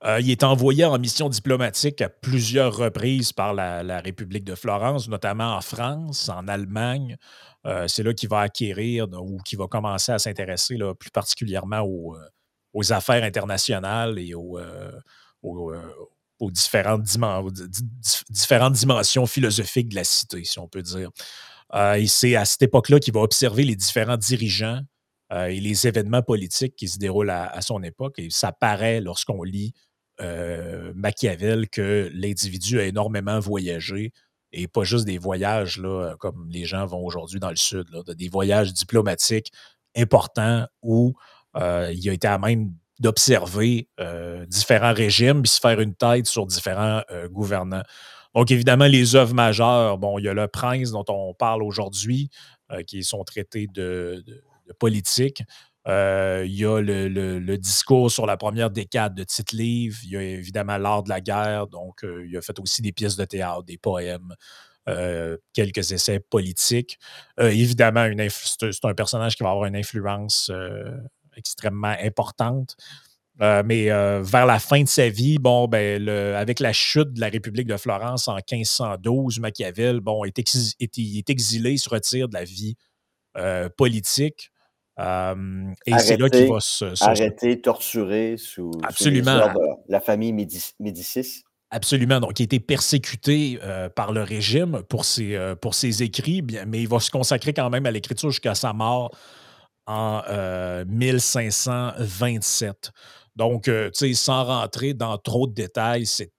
Euh, 0.05 0.19
il 0.19 0.29
est 0.29 0.43
envoyé 0.43 0.83
en 0.83 0.99
mission 0.99 1.29
diplomatique 1.29 2.01
à 2.01 2.09
plusieurs 2.09 2.75
reprises 2.75 3.31
par 3.31 3.53
la, 3.53 3.99
République 4.01 4.43
de 4.43 4.53
Florence, 4.53 5.07
notamment 5.07 5.55
en 5.55 5.61
France, 5.61 6.29
en 6.29 6.47
Allemagne. 6.47 7.17
Euh, 7.65 7.87
c'est 7.87 8.03
là 8.03 8.13
qu'il 8.13 8.27
va 8.27 8.41
acquérir 8.41 9.07
ou 9.13 9.37
qu'il 9.37 9.57
va 9.57 9.67
commencer 9.67 10.11
à 10.11 10.19
s'intéresser 10.19 10.77
plus 10.99 11.11
particulièrement 11.11 11.81
aux, 11.81 12.91
affaires 12.91 13.23
internationales 13.23 14.19
et 14.19 14.33
aux, 14.35 14.59
différentes, 16.51 17.05
différentes 18.29 18.73
dimensions 18.73 19.25
philosophiques 19.25 19.89
de 19.89 19.95
la 19.95 20.03
cité, 20.03 20.43
si 20.43 20.59
on 20.59 20.67
peut 20.67 20.81
dire. 20.81 21.09
Euh, 21.73 21.95
et 21.95 22.07
c'est 22.07 22.35
à 22.35 22.45
cette 22.45 22.61
époque-là 22.61 22.99
qu'il 22.99 23.13
va 23.13 23.21
observer 23.21 23.63
les 23.63 23.75
différents 23.75 24.17
dirigeants 24.17 24.81
euh, 25.31 25.45
et 25.45 25.59
les 25.59 25.87
événements 25.87 26.21
politiques 26.21 26.75
qui 26.75 26.87
se 26.87 26.99
déroulent 26.99 27.31
à, 27.31 27.61
son 27.61 27.81
époque. 27.83 28.15
Et 28.19 28.29
ça 28.29 28.51
paraît 28.51 29.01
lorsqu'on 29.01 29.43
lit 29.43 29.73
euh, 30.21 30.93
Machiavel 30.95 31.69
que 31.69 32.09
l'individu 32.13 32.79
a 32.79 32.83
énormément 32.83 33.39
voyagé 33.39 34.11
et 34.51 34.67
pas 34.67 34.83
juste 34.83 35.05
des 35.05 35.17
voyages 35.17 35.79
là, 35.79 36.15
comme 36.19 36.47
les 36.51 36.65
gens 36.65 36.85
vont 36.85 37.03
aujourd'hui 37.03 37.39
dans 37.39 37.49
le 37.49 37.55
Sud, 37.55 37.87
des 38.07 38.29
voyages 38.29 38.71
diplomatiques 38.71 39.51
importants 39.95 40.67
où 40.83 41.15
il 41.55 42.09
a 42.09 42.13
été 42.13 42.27
à 42.27 42.37
même 42.37 42.71
d'observer 42.99 43.89
différents 44.47 44.93
régimes 44.93 45.41
puis 45.41 45.49
se 45.49 45.59
faire 45.59 45.79
une 45.79 45.95
tête 45.95 46.27
sur 46.27 46.45
différents 46.45 47.01
gouvernants. 47.31 47.81
Donc, 48.35 48.51
évidemment, 48.51 48.87
les 48.87 49.15
œuvres 49.15 49.33
majeures, 49.33 49.97
bon, 49.97 50.17
il 50.17 50.25
y 50.25 50.29
a 50.29 50.33
le 50.33 50.47
prince 50.47 50.91
dont 50.91 51.05
on 51.07 51.33
parle 51.33 51.63
aujourd'hui, 51.63 52.29
euh, 52.71 52.83
qui 52.83 53.03
sont 53.03 53.23
traités 53.23 53.67
de, 53.67 54.23
politique. 54.79 55.43
Euh, 55.87 56.43
il 56.45 56.55
y 56.55 56.65
a 56.65 56.79
le, 56.79 57.57
discours 57.57 58.09
sur 58.09 58.25
la 58.25 58.37
première 58.37 58.69
décade 58.71 59.13
de 59.15 59.23
Tite-Livre. 59.23 59.97
Il 60.03 60.11
y 60.11 60.17
a 60.17 60.21
évidemment 60.21 60.77
l'art 60.77 61.03
de 61.03 61.09
la 61.09 61.21
guerre. 61.21 61.67
Donc, 61.67 62.03
euh, 62.03 62.25
il 62.27 62.35
a 62.37 62.41
fait 62.41 62.57
aussi 62.59 62.81
des 62.81 62.91
pièces 62.91 63.15
de 63.15 63.25
théâtre, 63.25 63.63
des 63.63 63.77
poèmes, 63.77 64.33
quelques 65.53 65.93
essais 65.93 66.19
politiques. 66.19 66.99
évidemment, 67.37 68.05
c'est 68.29 68.85
un 68.85 68.93
personnage 68.93 69.37
qui 69.37 69.43
va 69.43 69.51
avoir 69.51 69.65
une 69.65 69.77
influence 69.77 70.51
extrêmement 71.37 71.95
importante. 72.01 72.75
Euh, 73.41 73.63
mais 73.65 73.89
euh, 73.89 74.21
vers 74.21 74.45
la 74.45 74.59
fin 74.59 74.83
de 74.83 74.87
sa 74.87 75.09
vie, 75.09 75.39
bon, 75.39 75.67
ben, 75.67 76.07
avec 76.07 76.59
la 76.59 76.71
chute 76.71 77.13
de 77.13 77.19
la 77.19 77.29
République 77.29 77.65
de 77.67 77.77
Florence 77.77 78.27
en 78.27 78.35
1512, 78.35 79.39
Machiavel, 79.39 80.01
bon, 80.01 80.23
est, 80.23 80.37
est, 80.37 81.29
exilé, 81.29 81.71
il 81.71 81.79
se 81.79 81.89
retire 81.89 82.29
de 82.29 82.35
la 82.35 82.43
vie 82.43 82.75
euh, 83.37 83.69
politique. 83.75 84.51
et 84.99 85.03
c'est 85.97 86.17
là 86.17 86.29
qu'il 86.29 86.47
va 86.47 86.59
se, 86.59 87.03
Arrêté, 87.03 87.59
torturé 87.59 88.35
sous, 88.37 88.69
Absolument. 88.83 89.51
la 89.89 89.99
famille 89.99 90.31
Médicis. 90.31 91.43
Absolument. 91.71 92.19
Donc, 92.19 92.39
il 92.39 92.43
a 92.43 92.45
été 92.45 92.59
persécuté 92.59 93.57
par 93.95 94.11
le 94.11 94.21
régime 94.21 94.83
pour 94.89 95.05
ses, 95.05 95.55
pour 95.59 95.73
ses 95.73 96.03
écrits, 96.03 96.43
mais 96.67 96.83
il 96.83 96.87
va 96.87 96.99
se 96.99 97.09
consacrer 97.09 97.51
quand 97.51 97.71
même 97.71 97.87
à 97.87 97.91
l'écriture 97.91 98.29
jusqu'à 98.29 98.53
sa 98.53 98.73
mort 98.73 99.09
en 99.87 100.21
1527. 100.85 102.91
Donc, 103.35 103.67
euh, 103.67 103.89
tu 103.89 104.07
sais, 104.07 104.13
sans 104.13 104.43
rentrer 104.43 104.93
dans 104.93 105.17
trop 105.17 105.47
de 105.47 105.53
détails, 105.53 106.05
c'est 106.05 106.31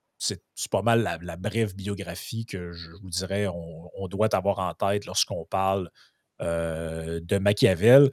pas 0.70 0.82
mal 0.82 1.18
la, 1.22 1.36
brève 1.36 1.74
biographie 1.74 2.46
que 2.46 2.72
je 2.72 2.90
vous 3.02 3.10
dirais 3.10 3.46
on, 3.46 4.08
doit 4.08 4.34
avoir 4.34 4.58
en 4.60 4.72
tête 4.72 5.04
lorsqu'on 5.06 5.44
parle 5.44 5.90
euh, 6.40 7.20
de 7.22 7.38
Machiavel. 7.38 8.10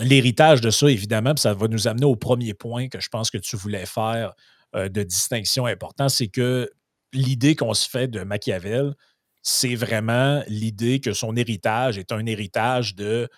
L'héritage 0.00 0.60
de 0.60 0.70
ça, 0.70 0.88
évidemment, 0.88 1.36
ça 1.36 1.52
va 1.52 1.68
nous 1.68 1.88
amener 1.88 2.06
au 2.06 2.16
premier 2.16 2.54
point 2.54 2.88
que 2.88 3.00
je 3.00 3.08
pense 3.10 3.30
que 3.30 3.38
tu 3.38 3.56
voulais 3.56 3.84
faire 3.84 4.32
euh, 4.74 4.88
de 4.88 5.02
distinction 5.02 5.66
important, 5.66 6.08
c'est 6.08 6.28
que 6.28 6.70
l'idée 7.12 7.56
qu'on 7.56 7.74
se 7.74 7.88
fait 7.88 8.08
de 8.08 8.22
Machiavel, 8.22 8.94
c'est 9.42 9.74
vraiment 9.74 10.42
l'idée 10.46 11.00
que 11.00 11.12
son 11.12 11.36
héritage 11.36 11.98
est 11.98 12.12
un 12.12 12.24
héritage 12.24 12.94
de 12.94 13.28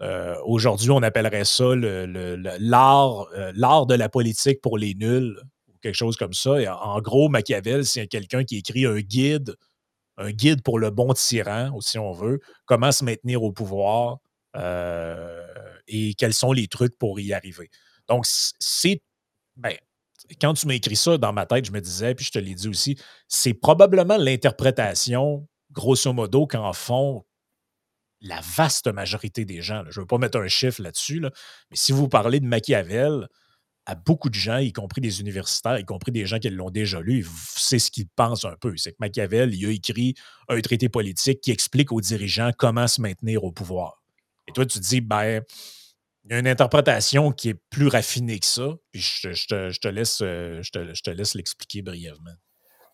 euh, 0.00 0.36
aujourd'hui, 0.44 0.90
on 0.90 1.02
appellerait 1.02 1.44
ça 1.44 1.64
euh, 1.64 2.36
l'art 2.58 3.86
de 3.86 3.94
la 3.94 4.08
politique 4.08 4.60
pour 4.60 4.78
les 4.78 4.94
nuls, 4.94 5.40
ou 5.68 5.78
quelque 5.80 5.94
chose 5.94 6.16
comme 6.16 6.32
ça. 6.32 6.56
En, 6.82 7.00
gros, 7.00 7.28
Machiavel, 7.28 7.84
c'est 7.86 8.06
quelqu'un 8.06 8.44
qui 8.44 8.58
écrit 8.58 8.86
un 8.86 9.00
guide, 9.00 9.56
un 10.16 10.30
guide 10.30 10.62
pour 10.62 10.78
le 10.78 10.90
bon 10.90 11.12
tyran, 11.14 11.78
si 11.80 11.98
on 11.98 12.12
veut, 12.12 12.40
comment 12.66 12.92
se 12.92 13.04
maintenir 13.04 13.42
au 13.42 13.52
pouvoir 13.52 14.18
et 15.86 16.14
quels 16.14 16.34
sont 16.34 16.52
les 16.52 16.68
trucs 16.68 16.96
pour 16.96 17.18
y 17.18 17.32
arriver. 17.32 17.68
Donc, 18.08 18.24
c'est. 18.26 19.02
Ben, 19.56 19.74
quand 20.40 20.54
tu 20.54 20.66
m'as 20.66 20.74
écrit 20.74 20.96
ça 20.96 21.18
dans 21.18 21.32
ma 21.32 21.46
tête, 21.46 21.64
je 21.64 21.72
me 21.72 21.80
disais, 21.80 22.14
puis 22.14 22.24
je 22.24 22.32
te 22.32 22.38
l'ai 22.38 22.54
dit 22.54 22.68
aussi, 22.68 22.96
c'est 23.28 23.54
probablement 23.54 24.16
l'interprétation, 24.16 25.46
grosso 25.72 26.12
modo, 26.12 26.46
qu'en 26.46 26.72
font 26.72 27.24
la 28.24 28.40
vaste 28.40 28.88
majorité 28.92 29.44
des 29.44 29.62
gens. 29.62 29.84
Je 29.90 30.00
ne 30.00 30.02
veux 30.02 30.06
pas 30.06 30.18
mettre 30.18 30.38
un 30.38 30.48
chiffre 30.48 30.82
là-dessus, 30.82 31.20
mais 31.20 31.76
si 31.76 31.92
vous 31.92 32.08
parlez 32.08 32.40
de 32.40 32.46
Machiavel, 32.46 33.28
à 33.86 33.94
beaucoup 33.94 34.30
de 34.30 34.34
gens, 34.34 34.56
y 34.56 34.72
compris 34.72 35.02
des 35.02 35.20
universitaires, 35.20 35.78
y 35.78 35.84
compris 35.84 36.10
des 36.10 36.24
gens 36.24 36.38
qui 36.38 36.48
l'ont 36.48 36.70
déjà 36.70 37.00
lu, 37.00 37.26
c'est 37.54 37.78
ce 37.78 37.90
qu'ils 37.90 38.08
pensent 38.08 38.46
un 38.46 38.56
peu. 38.58 38.74
C'est 38.78 38.92
que 38.92 38.96
Machiavel, 38.98 39.54
il 39.54 39.66
a 39.66 39.70
écrit 39.70 40.14
un 40.48 40.58
traité 40.62 40.88
politique 40.88 41.42
qui 41.42 41.50
explique 41.50 41.92
aux 41.92 42.00
dirigeants 42.00 42.50
comment 42.56 42.88
se 42.88 43.02
maintenir 43.02 43.44
au 43.44 43.52
pouvoir. 43.52 44.02
Et 44.48 44.52
toi, 44.52 44.64
tu 44.64 44.78
te 44.78 44.84
dis, 44.84 45.02
ben, 45.02 45.42
il 46.24 46.32
y 46.32 46.34
a 46.34 46.38
une 46.38 46.48
interprétation 46.48 47.30
qui 47.30 47.50
est 47.50 47.60
plus 47.68 47.88
raffinée 47.88 48.38
que 48.38 48.46
ça, 48.46 48.74
puis 48.90 49.02
je, 49.02 49.46
te, 49.46 49.88
laisse, 49.88 50.20
je 50.20 51.02
te 51.02 51.10
laisse 51.10 51.34
l'expliquer 51.34 51.82
brièvement. 51.82 52.34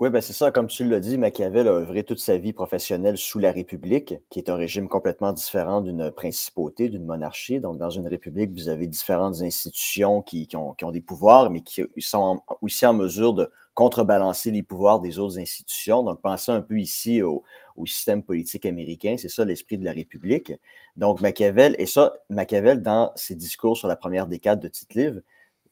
Oui, 0.00 0.09
ben 0.09 0.23
c'est 0.23 0.33
ça, 0.33 0.50
comme 0.50 0.66
tu 0.66 0.88
l'as 0.88 0.99
dit, 0.99 1.19
Machiavel 1.19 1.69
a 1.69 1.73
œuvré 1.73 2.04
toute 2.04 2.21
sa 2.21 2.38
vie 2.38 2.54
professionnelle 2.54 3.19
sous 3.19 3.38
la 3.38 3.52
République, 3.52 4.14
qui 4.30 4.38
est 4.38 4.49
un 4.49 4.54
régime 4.54 4.88
complètement 4.88 5.35
différent 5.35 5.83
d'une 5.83 6.11
principauté, 6.11 6.88
d'une 6.88 7.04
monarchie. 7.04 7.61
Donc, 7.61 7.76
dans 7.76 7.90
une 7.90 8.09
république, 8.09 8.50
vous 8.52 8.71
avez 8.71 8.87
différentes 8.87 9.42
institutions 9.42 10.23
qui, 10.23 10.49
ont, 10.57 10.75
des 10.90 11.02
pouvoirs, 11.02 11.50
mais 11.50 11.61
qui 11.61 11.85
sont 11.99 12.40
aussi 12.62 12.87
en 12.87 12.95
mesure 12.95 13.35
de 13.35 13.50
contrebalancer 13.75 14.50
les 14.50 14.62
pouvoirs 14.62 15.00
des 15.00 15.19
autres 15.19 15.38
institutions. 15.38 16.02
Donc, 16.02 16.23
pensez 16.23 16.50
un 16.50 16.62
peu 16.62 16.80
ici 16.80 17.21
au, 17.21 17.45
système 17.85 18.23
politique 18.23 18.64
américain, 18.64 19.16
c'est 19.19 19.28
ça 19.28 19.45
l'esprit 19.45 19.76
de 19.76 19.85
la 19.85 19.92
République. 19.92 20.54
Donc, 20.97 21.21
Machiavel, 21.21 21.76
et 21.78 21.85
ça, 21.85 22.14
Machiavel, 22.30 22.80
dans 22.80 23.12
ses 23.16 23.35
discours 23.35 23.76
sur 23.76 23.87
la 23.87 23.97
première 23.97 24.26
décade 24.26 24.61
de 24.61 24.69
Tite-Livre, 24.69 25.21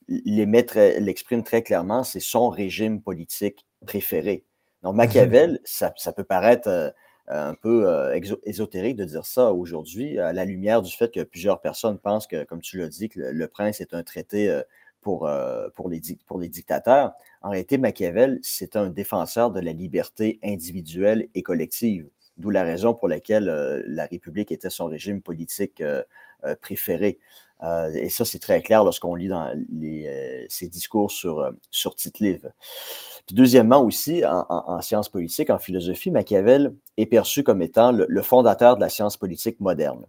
l'exprime 0.08 1.42
très 1.42 1.62
clairement, 1.62 2.04
c'est 2.04 2.20
son 2.20 2.50
régime 2.50 3.00
politique 3.00 3.64
préféré. 3.86 4.44
Donc. 4.82 4.94
Machiavel, 4.94 5.60
ça, 5.64 5.90
peut 6.12 6.24
paraître 6.24 6.68
euh, 6.68 6.90
un 7.28 7.54
peu 7.54 7.88
euh, 7.88 8.18
ésotérique 8.44 8.96
de 8.96 9.04
dire 9.04 9.26
ça 9.26 9.52
aujourd'hui, 9.52 10.18
à 10.18 10.32
la 10.32 10.44
lumière 10.44 10.82
du 10.82 10.92
fait 10.92 11.12
que 11.12 11.22
plusieurs 11.22 11.60
personnes 11.60 11.98
pensent 11.98 12.26
que, 12.26 12.44
comme 12.44 12.60
tu 12.60 12.78
l'as 12.78 12.88
dit, 12.88 13.08
que 13.08 13.20
le, 13.20 13.48
prince 13.48 13.80
est 13.80 13.94
un 13.94 14.02
traité 14.02 14.48
euh, 14.50 14.62
pour, 15.00 15.30
pour, 15.74 15.88
les, 15.88 16.00
pour 16.26 16.38
les 16.38 16.48
dictateurs. 16.48 17.12
En 17.40 17.50
réalité, 17.50 17.78
Machiavel, 17.78 18.40
c'est 18.42 18.76
un 18.76 18.90
défenseur 18.90 19.50
de 19.50 19.60
la 19.60 19.72
liberté 19.72 20.38
individuelle 20.42 21.28
et 21.34 21.42
collective, 21.42 22.08
d'où 22.36 22.50
la 22.50 22.62
raison 22.62 22.94
pour 22.94 23.08
laquelle 23.08 23.46
la 23.86 24.06
République 24.06 24.52
était 24.52 24.70
son 24.70 24.86
régime 24.86 25.22
politique 25.22 25.82
préféré. 26.60 27.20
Euh, 27.62 27.90
et 27.92 28.08
ça, 28.08 28.24
c'est 28.24 28.38
très 28.38 28.62
clair 28.62 28.84
lorsqu'on 28.84 29.14
lit 29.14 29.28
dans 29.28 29.52
les, 29.72 30.46
ses 30.48 30.66
euh, 30.66 30.68
discours 30.68 31.10
sur, 31.10 31.40
euh, 31.40 31.50
sur 31.70 31.94
Tite-Livre. 31.94 32.48
Puis 33.26 33.34
deuxièmement 33.34 33.82
aussi, 33.82 34.22
en, 34.24 34.80
sciences 34.80 35.08
politiques, 35.08 35.50
en 35.50 35.58
philosophie, 35.58 36.10
Machiavel 36.10 36.74
est 36.96 37.06
perçu 37.06 37.42
comme 37.42 37.60
étant 37.60 37.92
le, 37.92 38.22
fondateur 38.22 38.76
de 38.76 38.80
la 38.80 38.88
science 38.88 39.18
politique 39.18 39.60
moderne. 39.60 40.06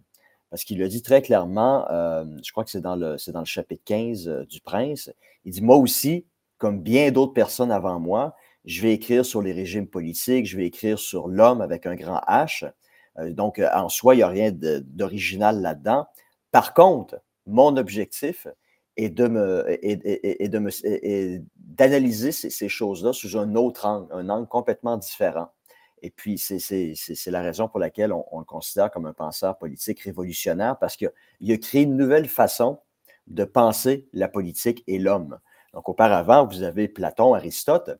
Parce 0.48 0.64
qu'il 0.64 0.78
le 0.78 0.88
dit 0.88 1.02
très 1.02 1.20
clairement, 1.20 1.86
je 1.90 2.50
crois 2.50 2.64
que 2.64 2.70
c'est 2.70 2.80
dans, 2.80 2.96
dans 2.96 3.40
le 3.40 3.44
chapitre 3.44 3.82
15 3.84 4.46
du 4.48 4.62
Prince, 4.62 5.10
il 5.44 5.52
dit, 5.52 5.60
moi 5.60 5.76
aussi, 5.76 6.24
comme 6.56 6.80
bien 6.80 7.10
d'autres 7.10 7.34
personnes 7.34 7.70
avant 7.70 8.00
moi, 8.00 8.34
je 8.64 8.80
vais 8.80 8.94
écrire 8.94 9.26
sur 9.26 9.42
les 9.42 9.52
régimes 9.52 9.86
politiques, 9.86 10.46
je 10.46 10.56
vais 10.56 10.66
écrire 10.66 10.98
sur 10.98 11.28
l'homme 11.28 11.60
avec 11.60 11.84
un 11.84 11.96
grand 11.96 12.22
H. 12.26 12.72
donc, 13.18 13.60
en 13.74 13.90
soi, 13.90 14.14
il 14.14 14.18
n'y 14.18 14.22
a 14.22 14.28
rien 14.28 14.50
d'original 14.50 15.60
là-dedans. 15.60 16.06
Par 16.52 16.72
contre, 16.72 17.20
mon 17.50 17.76
objectif 17.76 18.46
est 18.96 19.10
de 19.10 19.28
me 19.28 19.64
de 20.48 21.42
d'analyser 21.56 22.32
ces, 22.32 22.68
choses-là 22.68 23.12
sous 23.12 23.36
un 23.38 23.54
autre 23.54 23.86
angle, 23.86 24.12
un 24.12 24.28
angle 24.28 24.48
complètement 24.48 24.96
différent. 24.96 25.52
Et 26.02 26.10
puis, 26.10 26.38
c'est 26.38 27.30
la 27.30 27.42
raison 27.42 27.68
pour 27.68 27.78
laquelle 27.78 28.12
on, 28.12 28.38
le 28.38 28.44
considère 28.44 28.90
comme 28.90 29.06
un 29.06 29.12
penseur 29.12 29.58
politique 29.58 30.00
révolutionnaire, 30.00 30.78
parce 30.78 30.96
qu'il 30.96 31.52
a 31.52 31.56
créé 31.58 31.82
une 31.82 31.96
nouvelle 31.96 32.28
façon 32.28 32.80
de 33.26 33.44
penser 33.44 34.08
la 34.12 34.28
politique 34.28 34.82
et 34.86 34.98
l'homme. 34.98 35.38
Donc, 35.74 35.88
auparavant, 35.88 36.46
vous 36.46 36.62
avez 36.62 36.88
Platon, 36.88 37.34
Aristote, 37.34 37.90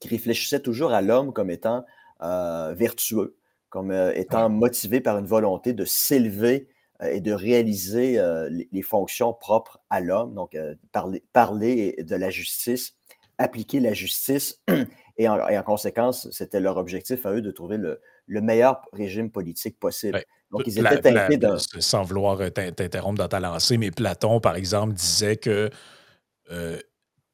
qui 0.00 0.08
réfléchissait 0.08 0.60
toujours 0.60 0.92
à 0.92 1.02
l'homme 1.02 1.32
comme 1.32 1.50
étant 1.50 1.84
euh, 2.22 2.72
vertueux, 2.74 3.36
comme 3.68 3.90
euh, 3.90 4.14
étant 4.14 4.48
motivé 4.48 5.00
par 5.00 5.18
une 5.18 5.26
volonté 5.26 5.72
de 5.72 5.84
s'élever 5.84 6.68
et 7.10 7.20
de 7.20 7.32
réaliser 7.32 8.18
euh, 8.18 8.48
les, 8.48 8.82
fonctions 8.82 9.32
propres 9.32 9.80
à 9.90 10.00
l'homme, 10.00 10.34
donc 10.34 10.54
euh, 10.54 10.74
parler, 10.92 11.22
parler, 11.32 11.96
de 12.02 12.16
la 12.16 12.30
justice, 12.30 12.94
appliquer 13.38 13.80
la 13.80 13.92
justice, 13.92 14.62
et 15.16 15.28
en, 15.28 15.62
conséquence, 15.62 16.28
c'était 16.30 16.60
leur 16.60 16.76
objectif 16.76 17.24
à 17.26 17.32
eux 17.32 17.42
de 17.42 17.50
trouver 17.50 17.76
le, 17.76 18.00
meilleur 18.28 18.82
régime 18.92 19.30
politique 19.30 19.78
possible. 19.78 20.22
Donc, 20.50 20.62
ils 20.66 20.78
étaient 20.78 21.00
teintés 21.00 21.36
de... 21.36 21.56
Sans 21.58 22.02
vouloir 22.02 22.38
t'interrompre 22.52 23.18
dans 23.18 23.28
ta 23.28 23.40
lancée, 23.40 23.76
mais 23.76 23.90
Platon, 23.90 24.40
par 24.40 24.56
exemple, 24.56 24.94
disait 24.94 25.36
que 25.36 25.70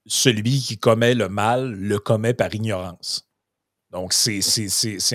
celui 0.06 0.58
qui 0.58 0.78
commet 0.78 1.14
le 1.14 1.28
mal 1.28 1.72
le 1.72 1.98
commet 1.98 2.34
par 2.34 2.54
ignorance. 2.54 3.29
Donc, 3.92 4.12
c'est 4.12 4.38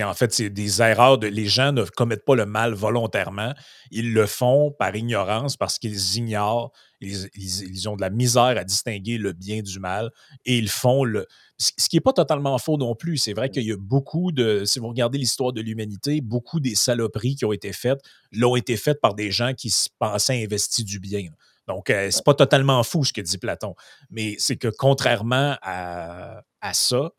en 0.02 0.12
fait 0.12 0.34
c'est 0.34 0.50
des 0.50 0.82
erreurs. 0.82 1.16
De, 1.16 1.26
les 1.28 1.46
gens 1.46 1.72
ne 1.72 1.82
commettent 1.84 2.26
pas 2.26 2.34
le 2.34 2.44
mal 2.44 2.74
volontairement. 2.74 3.54
Ils 3.90 4.12
le 4.12 4.26
font 4.26 4.70
par 4.70 4.94
ignorance 4.94 5.56
parce 5.56 5.78
qu'ils 5.78 6.16
ignorent, 6.16 6.72
ils, 7.00 7.88
ont 7.88 7.96
de 7.96 8.02
la 8.02 8.10
misère 8.10 8.58
à 8.58 8.64
distinguer 8.64 9.16
le 9.16 9.32
bien 9.32 9.62
du 9.62 9.78
mal 9.78 10.10
et 10.44 10.58
ils 10.58 10.68
font 10.68 11.04
le. 11.04 11.26
Ce 11.56 11.88
qui 11.88 11.96
n'est 11.96 12.00
pas 12.00 12.12
totalement 12.12 12.58
faux 12.58 12.76
non 12.76 12.94
plus. 12.94 13.16
C'est 13.16 13.32
vrai 13.32 13.48
qu'il 13.48 13.62
y 13.62 13.72
a 13.72 13.76
beaucoup 13.78 14.30
de. 14.30 14.66
Si 14.66 14.78
vous 14.78 14.88
regardez 14.88 15.16
l'histoire 15.16 15.54
de 15.54 15.62
l'humanité, 15.62 16.20
beaucoup 16.20 16.60
des 16.60 16.74
saloperies 16.74 17.36
qui 17.36 17.46
ont 17.46 17.52
été 17.52 17.72
faites 17.72 18.00
l'ont 18.30 18.56
été 18.56 18.76
faites 18.76 19.00
par 19.00 19.14
des 19.14 19.30
gens 19.30 19.54
qui 19.54 19.70
se 19.70 19.88
pensaient 19.98 20.44
investis 20.44 20.84
du 20.84 21.00
bien. 21.00 21.28
Donc, 21.66 21.88
euh, 21.88 22.10
c'est 22.10 22.24
pas 22.24 22.34
totalement 22.34 22.82
fou 22.82 23.04
ce 23.04 23.12
que 23.12 23.22
dit 23.22 23.38
Platon. 23.38 23.74
Mais 24.10 24.36
c'est 24.38 24.56
que 24.56 24.68
contrairement 24.68 25.56
à, 25.62 26.42
à 26.60 26.74
ça, 26.74 27.10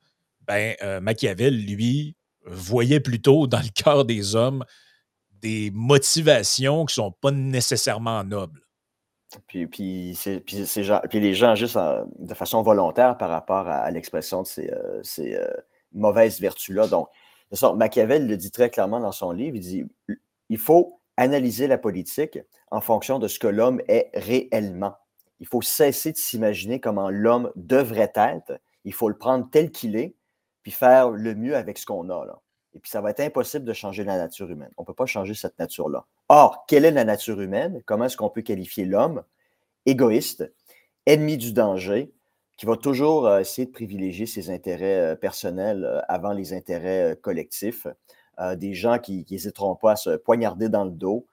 ben, 0.48 0.76
euh, 0.82 1.00
Machiavel, 1.02 1.66
lui, 1.66 2.16
voyait 2.46 3.00
plutôt 3.00 3.48
dans 3.48 3.60
le 3.60 3.70
cœur 3.74 4.06
des 4.06 4.36
hommes 4.36 4.64
des 5.42 5.70
motivations 5.72 6.86
qui 6.86 7.00
ne 7.00 7.06
sont 7.06 7.12
pas 7.12 7.32
nécessairement 7.32 8.24
nobles. 8.24 8.62
Puis, 9.48 9.68
puis, 9.68 10.18
puis, 10.46 11.20
les 11.20 11.34
gens 11.34 11.52
agissent 11.52 11.78
de 12.18 12.34
façon 12.34 12.62
volontaire 12.62 13.18
par 13.18 13.30
rapport 13.30 13.68
à, 13.68 13.92
l'expression 13.92 14.42
de 14.42 14.48
ces, 14.48 14.72
euh, 14.72 15.02
euh, 15.20 15.54
mauvaises 15.92 16.40
vertus-là. 16.40 16.88
Donc, 16.88 17.10
Machiavel 17.76 18.28
le 18.28 18.38
dit 18.38 18.52
très 18.52 18.70
clairement 18.70 19.00
dans 19.00 19.12
son 19.12 19.32
livre, 19.32 19.58
il 19.58 19.62
dit 19.62 19.86
il 20.50 20.58
faut 20.58 21.02
analyser 21.18 21.68
la 21.68 21.78
politique 21.78 22.40
en 22.72 22.80
fonction 22.80 23.20
de 23.20 23.28
ce 23.28 23.40
que 23.40 23.48
l'homme 23.48 23.82
est 23.88 24.10
réellement. 24.14 24.96
Il 25.40 25.48
faut 25.48 25.62
cesser 25.62 26.14
de 26.14 26.18
s'imaginer 26.18 26.80
comment 26.80 27.10
l'homme 27.10 27.52
devrait 27.56 28.14
être. 28.16 28.60
Il 28.86 28.94
faut 28.94 29.10
le 29.10 29.18
prendre 29.18 29.48
tel 29.52 29.72
qu'il 29.72 29.96
est 29.96 30.16
puis 30.68 30.74
faire 30.74 31.12
le 31.12 31.34
mieux 31.34 31.56
avec 31.56 31.78
ce 31.78 31.86
qu'on 31.86 32.10
a. 32.10 32.26
Là. 32.26 32.42
Et 32.74 32.80
puis, 32.80 32.92
ça 32.92 33.00
va 33.00 33.12
être 33.12 33.22
impossible 33.22 33.64
de 33.64 33.72
changer 33.72 34.04
la 34.04 34.18
nature 34.18 34.52
humaine. 34.52 34.70
On 34.76 34.82
ne 34.82 34.86
peut 34.86 34.94
pas 34.94 35.06
changer 35.06 35.34
cette 35.34 35.58
nature-là. 35.60 36.06
Or, 36.28 36.66
quelle 36.68 36.84
est 36.84 36.92
la 36.92 37.06
nature 37.06 37.40
humaine? 37.40 37.82
Comment 37.86 38.04
est-ce 38.04 38.18
qu'on 38.18 38.30
peut 38.30 38.42
qualifier 38.42 38.84
l'homme? 38.84 39.24
Égoïste, 39.86 40.54
ennemi 41.06 41.38
du 41.38 41.54
danger, 41.54 42.12
qui 42.58 42.66
va 42.66 42.76
toujours 42.76 43.28
euh, 43.28 43.40
essayer 43.40 43.66
de 43.66 43.72
privilégier 43.72 44.26
ses 44.26 44.50
intérêts 44.50 45.14
euh, 45.14 45.16
personnels 45.16 45.86
euh, 45.86 46.02
avant 46.10 46.34
les 46.34 46.52
intérêts 46.52 47.18
collectifs. 47.22 47.88
des 48.58 48.74
gens 48.74 49.00
qui 49.00 49.26
n'hésiteront 49.32 49.78
pas 49.78 49.94
à 49.94 49.96
se 49.96 50.18
poignarder 50.18 50.68
dans 50.68 50.84
le 50.84 50.92
dos. 50.92 51.28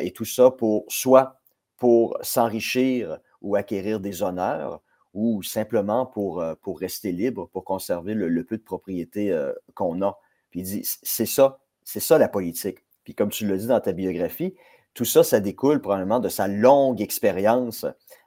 et 0.00 0.10
tout 0.10 0.24
ça 0.24 0.50
pour 0.50 0.86
soit 0.88 1.40
pour 1.76 2.18
s'enrichir 2.20 3.20
ou 3.42 3.54
acquérir 3.54 4.00
des 4.00 4.24
honneurs, 4.24 4.80
ou 5.16 5.42
simplement 5.42 6.04
pour, 6.04 6.42
euh, 6.42 6.54
pour 6.60 6.78
rester 6.78 7.10
libre, 7.10 7.48
pour 7.48 7.64
conserver 7.64 8.12
le, 8.12 8.44
peu 8.44 8.58
de 8.58 8.62
propriété 8.62 9.32
euh, 9.32 9.52
qu'on 9.74 10.02
a. 10.02 10.18
Puis 10.50 10.60
il 10.60 10.64
dit, 10.64 10.82
c'est 11.02 11.26
ça, 11.26 11.58
c'est 11.84 12.00
ça 12.00 12.18
la 12.18 12.28
politique. 12.28 12.84
Puis 13.02 13.14
comme 13.14 13.30
tu 13.30 13.46
le 13.46 13.56
dis 13.56 13.66
dans 13.66 13.80
ta 13.80 13.92
biographie, 13.92 14.54
tout 14.92 15.06
ça, 15.06 15.24
ça 15.24 15.40
découle 15.40 15.80
probablement 15.80 16.20
de 16.20 16.28
sa 16.28 16.48
longue 16.48 17.00
expérience 17.00 17.86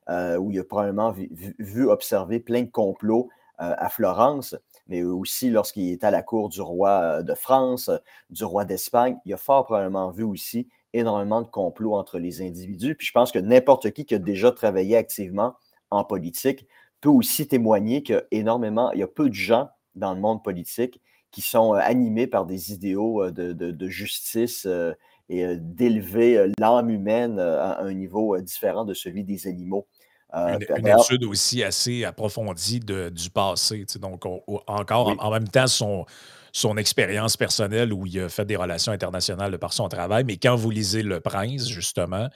euh, 0.10 0.38
où 0.38 0.50
il 0.50 0.60
a 0.60 0.63
probablement 0.63 1.12
vu, 1.12 1.29
vu, 1.60 1.88
observer 1.88 2.39
plein 2.39 2.63
de 2.63 2.72
complots 2.72 3.29
à 3.62 3.89
Florence, 3.89 4.55
mais 4.88 5.03
aussi 5.03 5.50
lorsqu'il 5.50 5.91
est 5.91 6.05
à 6.05 6.12
la 6.12 6.24
cour 6.24 6.48
du 6.48 6.62
roi 6.62 7.24
de 7.24 7.34
France, 7.34 7.91
du 8.29 8.46
roi 8.46 8.63
d'Espagne, 8.63 9.17
il 9.25 9.34
a 9.34 9.38
fort 9.38 9.65
probablement 9.65 10.12
vu 10.12 10.24
aussi 10.24 10.69
énormément 10.93 11.41
de 11.41 11.48
complots 11.48 11.93
entre 11.96 12.19
les 12.19 12.41
individus. 12.41 12.96
Puis 12.96 13.08
je 13.08 13.12
pense 13.12 13.34
que 13.34 13.39
n'importe 13.39 13.91
qui 13.91 14.05
qui 14.05 14.15
a 14.15 14.17
déjà 14.17 14.53
travaillé 14.53 14.96
activement 14.96 15.55
en 15.91 16.03
politique 16.03 16.67
peut 17.01 17.10
aussi 17.10 17.48
témoigner 17.48 18.03
qu'il 18.03 18.15
y 18.15 18.18
a 18.18 18.24
énormément, 18.32 18.91
il 18.91 19.00
y 19.00 19.03
a 19.03 19.08
peu 19.08 19.29
de 19.29 19.34
gens 19.34 19.70
dans 19.96 20.13
le 20.13 20.20
monde 20.20 20.44
politique 20.44 21.01
qui 21.32 21.41
sont 21.41 21.75
euh, 21.75 21.79
animés 21.79 22.27
par 22.27 22.46
des 22.46 22.74
idéaux 22.74 23.24
euh, 23.24 23.32
de, 23.32 23.88
justice 23.88 24.65
euh, 24.65 24.94
et 25.29 25.58
d'élever 25.58 26.51
l'âme 26.58 26.89
humaine 26.89 27.39
à 27.39 27.82
un 27.82 27.94
niveau 27.94 28.36
différent 28.39 28.84
de 28.84 28.96
celui 28.96 29.24
des 29.24 29.46
animaux. 29.46 29.88
Une, 30.34 30.88
étude 30.88 31.24
aussi 31.24 31.63
assez 31.63 32.03
approfondie 32.03 32.79
du 32.79 33.29
passé. 33.32 33.86
Donc, 34.00 34.25
encore 34.25 35.15
en, 35.20 35.32
même 35.32 35.48
temps, 35.48 35.68
son, 35.68 36.06
son 36.51 36.77
expérience 36.77 37.38
personnelle 37.38 37.94
où 37.94 38.08
il 38.08 38.20
a 38.22 38.29
fait 38.29 38.46
des 38.46 38.56
relations 38.56 38.91
internationales 38.91 39.51
de 39.51 39.58
par 39.58 39.72
son 39.72 39.88
travail. 39.88 40.24
Mais 40.24 40.38
quand 40.38 40.56
vous 40.56 40.72
lisez 40.72 41.03
Le 41.03 41.20
Prince, 41.20 41.68
justement, 41.68 42.27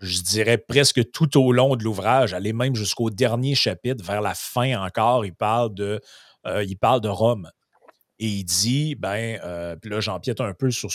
je 0.00 0.22
dirais 0.22 0.58
presque 0.58 1.10
tout 1.10 1.38
au 1.38 1.52
long 1.52 1.76
de 1.76 1.84
l'ouvrage, 1.84 2.34
aller 2.34 2.52
même 2.52 2.74
jusqu'au 2.74 3.10
dernier 3.10 3.54
chapitre, 3.54 4.04
vers 4.04 4.20
la 4.20 4.34
fin 4.34 4.80
encore, 4.80 5.24
il 5.24 5.34
parle 5.34 5.74
de, 5.74 6.00
euh, 6.46 6.64
il 6.64 6.76
parle 6.76 7.00
de 7.00 7.08
Rome. 7.08 7.50
Et 8.20 8.26
il 8.26 8.44
dit, 8.44 8.96
ben, 8.96 9.38
euh, 9.44 9.76
puis 9.76 9.90
là, 9.90 10.00
j'empiète 10.00 10.40
un 10.40 10.52
peu 10.52 10.70
sur 10.70 10.90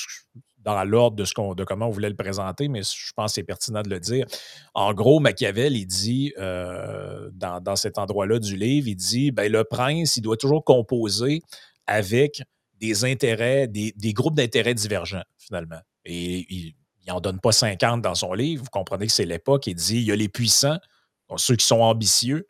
dans 0.57 0.83
l'ordre 0.85 1.17
de, 1.17 1.25
ce 1.25 1.33
qu'on, 1.33 1.55
de 1.55 1.63
comment 1.65 1.87
on 1.87 1.89
voulait 1.89 2.09
le 2.09 2.15
présenter, 2.15 2.69
mais 2.69 2.83
je 2.83 3.11
pense 3.15 3.31
que 3.31 3.35
c'est 3.35 3.43
pertinent 3.43 3.81
de 3.81 3.89
le 3.89 3.99
dire. 3.99 4.25
En 4.73 4.93
gros, 4.93 5.19
Machiavel, 5.19 5.75
il 5.75 5.85
dit, 5.85 6.33
euh, 6.37 7.29
dans, 7.33 7.75
cet 7.75 7.97
endroit-là 7.97 8.39
du 8.39 8.55
livre, 8.55 8.87
il 8.87 8.95
dit, 8.95 9.31
ben, 9.31 9.51
le 9.51 9.65
prince, 9.65 10.15
il 10.15 10.21
doit 10.21 10.37
toujours 10.37 10.63
composer 10.63 11.41
avec 11.85 12.43
des 12.79 13.03
intérêts, 13.03 13.67
des, 13.67 13.93
des 13.97 14.13
groupes 14.13 14.35
d'intérêts 14.35 14.73
divergents, 14.73 15.23
finalement. 15.37 15.79
Et 16.05 16.45
il, 16.49 16.75
il 17.05 17.09
n'en 17.11 17.19
donne 17.19 17.39
pas 17.39 17.51
50 17.51 18.01
dans 18.01 18.15
son 18.15 18.33
livre. 18.33 18.63
Vous 18.63 18.69
comprenez 18.69 19.07
que 19.07 19.13
c'est 19.13 19.25
l'époque. 19.25 19.67
Il 19.67 19.75
dit 19.75 19.97
il 19.97 20.03
y 20.03 20.11
a 20.11 20.15
les 20.15 20.29
puissants, 20.29 20.79
ceux 21.37 21.55
qui 21.55 21.65
sont 21.65 21.81
ambitieux, 21.81 22.47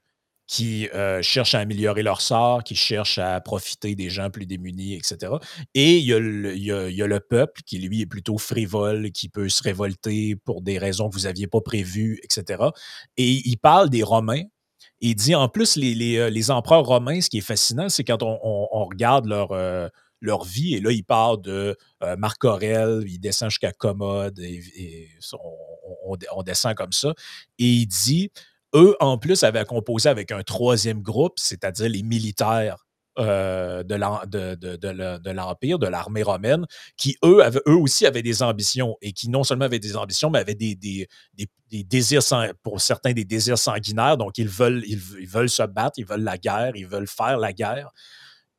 qui 0.47 0.89
euh, 0.89 1.21
cherchent 1.21 1.55
à 1.55 1.59
améliorer 1.59 2.03
leur 2.03 2.21
sort, 2.21 2.63
qui 2.63 2.75
cherchent 2.75 3.17
à 3.17 3.39
profiter 3.41 3.95
des 3.95 4.09
gens 4.09 4.29
plus 4.29 4.45
démunis, 4.45 4.93
etc. 4.93 5.33
Et 5.73 5.97
il 5.97 6.05
y, 6.05 6.13
a 6.13 6.19
le, 6.19 7.19
peuple 7.19 7.61
qui, 7.65 7.79
lui, 7.79 8.01
est 8.01 8.05
plutôt 8.05 8.37
frivole, 8.37 9.11
qui 9.11 9.29
peut 9.29 9.49
se 9.49 9.63
révolter 9.63 10.35
pour 10.35 10.61
des 10.61 10.77
raisons 10.77 11.09
que 11.09 11.15
vous 11.15 11.23
n'aviez 11.23 11.47
pas 11.47 11.61
prévues, 11.61 12.19
etc. 12.23 12.65
Et 13.17 13.41
il 13.45 13.57
parle 13.57 13.89
des 13.89 14.03
Romains. 14.03 14.43
il 14.99 15.15
dit 15.15 15.33
en 15.33 15.47
plus, 15.47 15.77
les, 15.77 16.17
euh, 16.17 16.53
empereurs 16.53 16.85
romains, 16.85 17.21
ce 17.21 17.29
qui 17.29 17.37
est 17.37 17.41
fascinant, 17.41 17.89
c'est 17.89 18.03
quand 18.03 18.21
on, 18.21 18.85
regarde 18.85 19.25
leur, 19.25 19.53
euh, 19.53 19.87
leur 20.23 20.43
vie. 20.43 20.73
Et 20.75 20.79
là, 20.79 20.91
il 20.91 21.03
part 21.03 21.37
de 21.37 21.77
euh, 22.01 22.15
Marc 22.17 22.43
Aurel, 22.45 23.03
il 23.05 23.19
descend 23.19 23.49
jusqu'à 23.49 23.71
Commode, 23.71 24.39
et, 24.39 25.09
on, 26.33 26.43
descend 26.43 26.73
comme 26.75 26.93
ça. 26.93 27.13
Et 27.59 27.67
il 27.67 27.85
dit, 27.85 28.31
eux, 28.73 28.95
en 28.99 29.17
plus, 29.17 29.43
avaient 29.43 29.65
composé 29.65 30.09
avec 30.09 30.31
un 30.31 30.41
troisième 30.41 31.01
groupe, 31.01 31.33
c'est-à-dire 31.37 31.89
les 31.89 32.03
militaires 32.03 32.85
euh, 33.19 33.83
de 33.83 35.31
l'Empire, 35.31 35.77
de 35.77 35.87
l'armée 35.87 36.23
romaine, 36.23 36.65
qui, 36.97 37.17
eux, 37.23 37.41
eux 37.67 37.75
aussi 37.75 38.05
avaient 38.05 38.23
des 38.23 38.41
ambitions 38.41 38.97
et 39.01 39.11
qui 39.11 39.29
non 39.29 39.43
seulement 39.43 39.65
avaient 39.65 39.79
des 39.79 39.97
ambitions, 39.97 40.29
mais 40.29 40.39
avaient 40.39 40.55
des, 40.55 40.75
des, 40.75 41.07
désirs, 41.83 42.21
pour 42.63 42.81
certains, 42.81 43.11
des 43.11 43.25
désirs 43.25 43.57
sanguinaires. 43.57 44.17
Donc, 44.17 44.37
ils 44.37 44.47
veulent, 44.47 44.83
ils, 44.87 44.97
veulent 44.97 45.49
se 45.49 45.63
battre, 45.63 45.99
ils 45.99 46.05
veulent 46.05 46.23
la 46.23 46.37
guerre, 46.37 46.71
ils 46.75 46.87
veulent 46.87 47.07
faire 47.07 47.37
la 47.37 47.51
guerre 47.51 47.91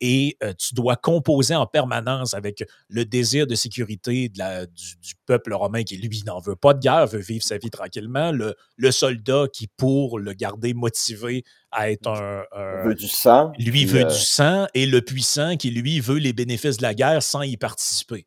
et 0.06 0.36
euh, 0.42 0.52
tu 0.52 0.74
dois 0.74 0.96
composer 0.96 1.54
en 1.54 1.66
permanence 1.66 2.34
avec 2.34 2.62
le 2.90 3.06
désir 3.06 3.46
de 3.46 3.54
sécurité 3.54 4.28
de 4.28 4.38
la, 4.38 4.66
du, 4.66 5.14
peuple 5.24 5.54
romain 5.54 5.82
qui, 5.82 5.96
lui, 5.96 6.22
n'en 6.26 6.40
veut 6.40 6.56
pas 6.56 6.74
de 6.74 6.80
guerre, 6.80 7.06
veut 7.06 7.20
vivre 7.20 7.42
sa 7.42 7.56
vie 7.56 7.70
tranquillement, 7.70 8.30
le, 8.30 8.90
soldat 8.90 9.46
qui, 9.50 9.66
pour 9.66 10.18
le 10.18 10.34
garder 10.34 10.74
motivé 10.74 11.42
à 11.70 11.90
être 11.90 12.08
un... 12.08 12.44
veut 12.84 12.94
du 12.94 13.08
sang. 13.08 13.50
Lui 13.58 13.86
veut 13.86 14.00
du 14.00 14.04
euh 14.04 14.10
sang, 14.10 14.66
et 14.74 14.84
le 14.84 15.00
puissant 15.00 15.56
qui, 15.56 15.70
lui, 15.70 16.00
veut 16.00 16.18
les 16.18 16.34
bénéfices 16.34 16.76
de 16.76 16.82
la 16.82 16.92
guerre 16.92 17.22
sans 17.22 17.40
y 17.40 17.56
participer. 17.56 18.26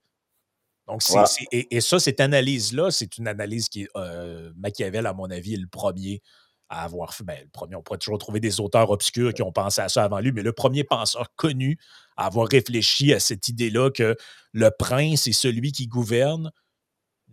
Donc, 0.88 1.04
et, 1.52 1.80
ça, 1.80 2.00
cette 2.00 2.20
analyse-là, 2.20 2.90
c'est 2.90 3.20
une 3.20 3.28
analyse 3.28 3.70
qui, 3.70 3.88
euh, 3.96 4.52
Machiavel, 4.56 5.06
à 5.06 5.14
mon 5.14 5.30
avis, 5.30 5.54
est 5.54 5.58
le 5.58 5.68
premier 5.68 6.24
à 6.70 6.84
avoir 6.84 7.14
fait. 7.14 7.24
Ben, 7.24 7.38
le 7.42 7.50
premier, 7.50 7.76
on 7.76 7.82
pourrait 7.82 8.00
toujours 8.00 8.18
trouver 8.18 8.40
des 8.40 8.60
auteurs 8.60 8.90
obscurs 8.90 9.34
qui 9.34 9.42
ont 9.42 9.52
pensé 9.52 9.82
à 9.82 9.90
ça 9.90 10.04
avant 10.04 10.20
lui, 10.20 10.32
mais 10.32 10.44
le 10.44 10.54
premier 10.54 10.84
penseur 10.84 11.34
connu 11.36 11.78
à 12.18 12.26
avoir 12.26 12.48
réfléchi 12.48 13.14
à 13.14 13.20
cette 13.20 13.48
idée-là 13.48 13.92
que 13.92 14.16
le 14.54 14.70
prince 14.78 15.28
est 15.28 15.34
celui 15.34 15.72
qui 15.72 15.88
gouverne, 15.88 16.52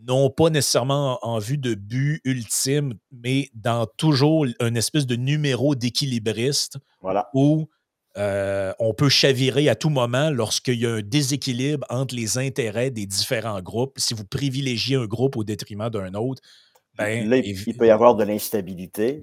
non 0.07 0.31
pas 0.31 0.51
nécessairement 0.51 1.19
en, 1.23 1.39
vue 1.39 1.59
de 1.59 1.75
but 1.75 2.21
ultime, 2.25 2.95
mais 3.11 3.49
dans 3.55 3.87
toujours 3.87 4.47
une 4.61 4.77
espèce 4.77 5.07
de 5.07 5.17
numéro 5.17 5.75
d'équilibriste 5.75 6.79
voilà. 7.01 7.31
où 7.33 7.69
euh, 8.17 8.73
on 8.79 8.95
peut 8.95 9.09
chavirer 9.09 9.69
à 9.69 9.75
tout 9.75 9.89
moment 9.89 10.31
lorsqu'il 10.31 10.79
y 10.81 10.87
a 10.87 10.95
un 10.95 11.03
déséquilibre 11.03 11.85
entre 11.91 12.15
les 12.15 12.39
intérêts 12.39 12.91
des 12.91 13.07
différents 13.07 13.61
groupes. 13.61 13.99
Si 13.99 14.15
vous 14.15 14.25
privilégiez 14.25 14.97
un 14.97 15.07
groupe 15.07 15.37
au 15.37 15.43
détriment 15.43 15.91
d'un 15.91 16.15
autre, 16.15 16.43
ben, 16.97 17.33
il, 17.45 17.77
peut 17.77 17.87
y 17.87 17.91
avoir 17.91 18.15
de 18.15 18.23
l'instabilité. 18.23 19.21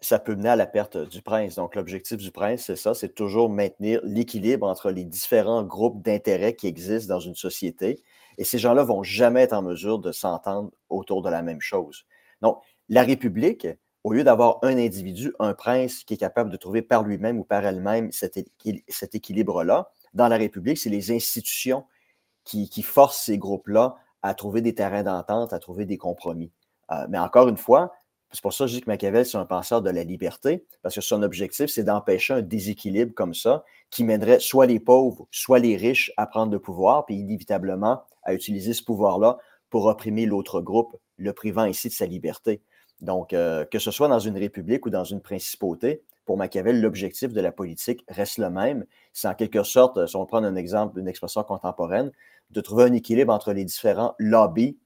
Ça, 0.00 0.18
peut 0.18 0.34
mener 0.34 0.48
à 0.48 0.56
la 0.56 0.66
perte 0.66 0.96
du 0.96 1.22
prince. 1.22 1.54
Donc, 1.54 1.76
l'objectif 1.76 2.16
du 2.16 2.32
prince, 2.32 2.64
c'est 2.66 2.76
ça, 2.76 2.94
c'est 2.94 3.14
toujours 3.14 3.48
maintenir 3.48 4.00
l'équilibre 4.02 4.66
entre 4.66 4.90
les 4.90 5.04
différents 5.04 5.62
groupes 5.62 6.02
d'intérêts 6.02 6.56
qui 6.56 6.66
existent 6.66 7.14
dans 7.14 7.20
une 7.20 7.36
société. 7.36 8.02
Et 8.38 8.44
ces 8.44 8.58
gens-là 8.58 8.82
vont 8.82 9.04
jamais 9.04 9.42
être 9.42 9.52
en 9.52 9.62
mesure 9.62 10.00
de 10.00 10.10
s'entendre 10.10 10.72
autour 10.88 11.22
de 11.22 11.30
la 11.30 11.42
même 11.42 11.60
chose. 11.60 12.06
Donc, 12.42 12.58
la 12.88 13.04
République, 13.04 13.68
au 14.02 14.12
lieu 14.12 14.24
d'avoir 14.24 14.58
un 14.62 14.76
individu, 14.76 15.32
un 15.38 15.54
prince 15.54 16.02
qui 16.02 16.14
est 16.14 16.18
capable 16.18 16.50
de 16.50 16.56
trouver 16.56 16.82
par 16.82 17.04
lui-même 17.04 17.38
ou 17.38 17.44
par 17.44 17.64
elle-même 17.64 18.10
cet, 18.10 18.36
équilibre-là, 19.14 19.90
dans 20.12 20.26
la 20.26 20.36
République, 20.36 20.78
c'est 20.78 20.90
les 20.90 21.12
institutions 21.12 21.84
qui 22.44 22.82
forcent 22.82 23.22
ces 23.22 23.38
groupes-là 23.38 23.94
à 24.24 24.32
trouver 24.32 24.62
des 24.62 24.74
terrains 24.74 25.02
d'entente, 25.02 25.52
à 25.52 25.58
trouver 25.58 25.84
des 25.84 25.98
compromis. 25.98 26.50
Euh, 26.90 27.06
mais 27.08 27.18
encore 27.18 27.48
une 27.48 27.56
fois, 27.56 27.92
c'est 28.34 28.42
pour 28.42 28.52
ça 28.52 28.64
que 28.64 28.70
je 28.70 28.76
dis 28.76 28.80
que 28.80 28.90
Machiavel, 28.90 29.24
c'est 29.24 29.38
un 29.38 29.46
penseur 29.46 29.80
de 29.80 29.90
la 29.90 30.02
liberté, 30.02 30.66
parce 30.82 30.94
que 30.94 31.00
son 31.00 31.22
objectif, 31.22 31.66
c'est 31.66 31.84
d'empêcher 31.84 32.34
un 32.34 32.42
déséquilibre 32.42 33.14
comme 33.14 33.32
ça 33.32 33.64
qui 33.90 34.02
mènerait 34.02 34.40
soit 34.40 34.66
les 34.66 34.80
pauvres, 34.80 35.28
soit 35.30 35.60
les 35.60 35.76
riches 35.76 36.12
à 36.16 36.26
prendre 36.26 36.52
le 36.52 36.58
pouvoir, 36.58 37.06
puis 37.06 37.14
inévitablement 37.14 38.02
à 38.24 38.34
utiliser 38.34 38.72
ce 38.72 38.82
pouvoir-là 38.82 39.38
pour 39.70 39.86
opprimer 39.86 40.26
l'autre 40.26 40.60
groupe, 40.60 40.96
le 41.16 41.32
privant 41.32 41.64
ici 41.64 41.88
de 41.88 41.92
sa 41.92 42.06
liberté. 42.06 42.60
Donc, 43.00 43.32
euh, 43.32 43.64
que 43.64 43.78
ce 43.78 43.92
soit 43.92 44.08
dans 44.08 44.18
une 44.18 44.36
république 44.36 44.84
ou 44.86 44.90
dans 44.90 45.04
une 45.04 45.20
principauté, 45.20 46.02
pour 46.24 46.36
Machiavel, 46.36 46.80
l'objectif 46.80 47.32
de 47.32 47.40
la 47.40 47.52
politique 47.52 48.04
reste 48.08 48.38
le 48.38 48.50
même. 48.50 48.86
C'est 49.12 49.28
en 49.28 49.34
quelque 49.34 49.62
sorte, 49.62 50.06
si 50.06 50.16
on 50.16 50.26
prend 50.26 50.42
un 50.42 50.56
exemple, 50.56 50.98
une 50.98 51.08
expression 51.08 51.44
contemporaine, 51.44 52.10
de 52.50 52.60
trouver 52.60 52.84
un 52.84 52.92
équilibre 52.92 53.32
entre 53.32 53.52
les 53.52 53.64
différents 53.64 54.14
lobbies 54.18 54.78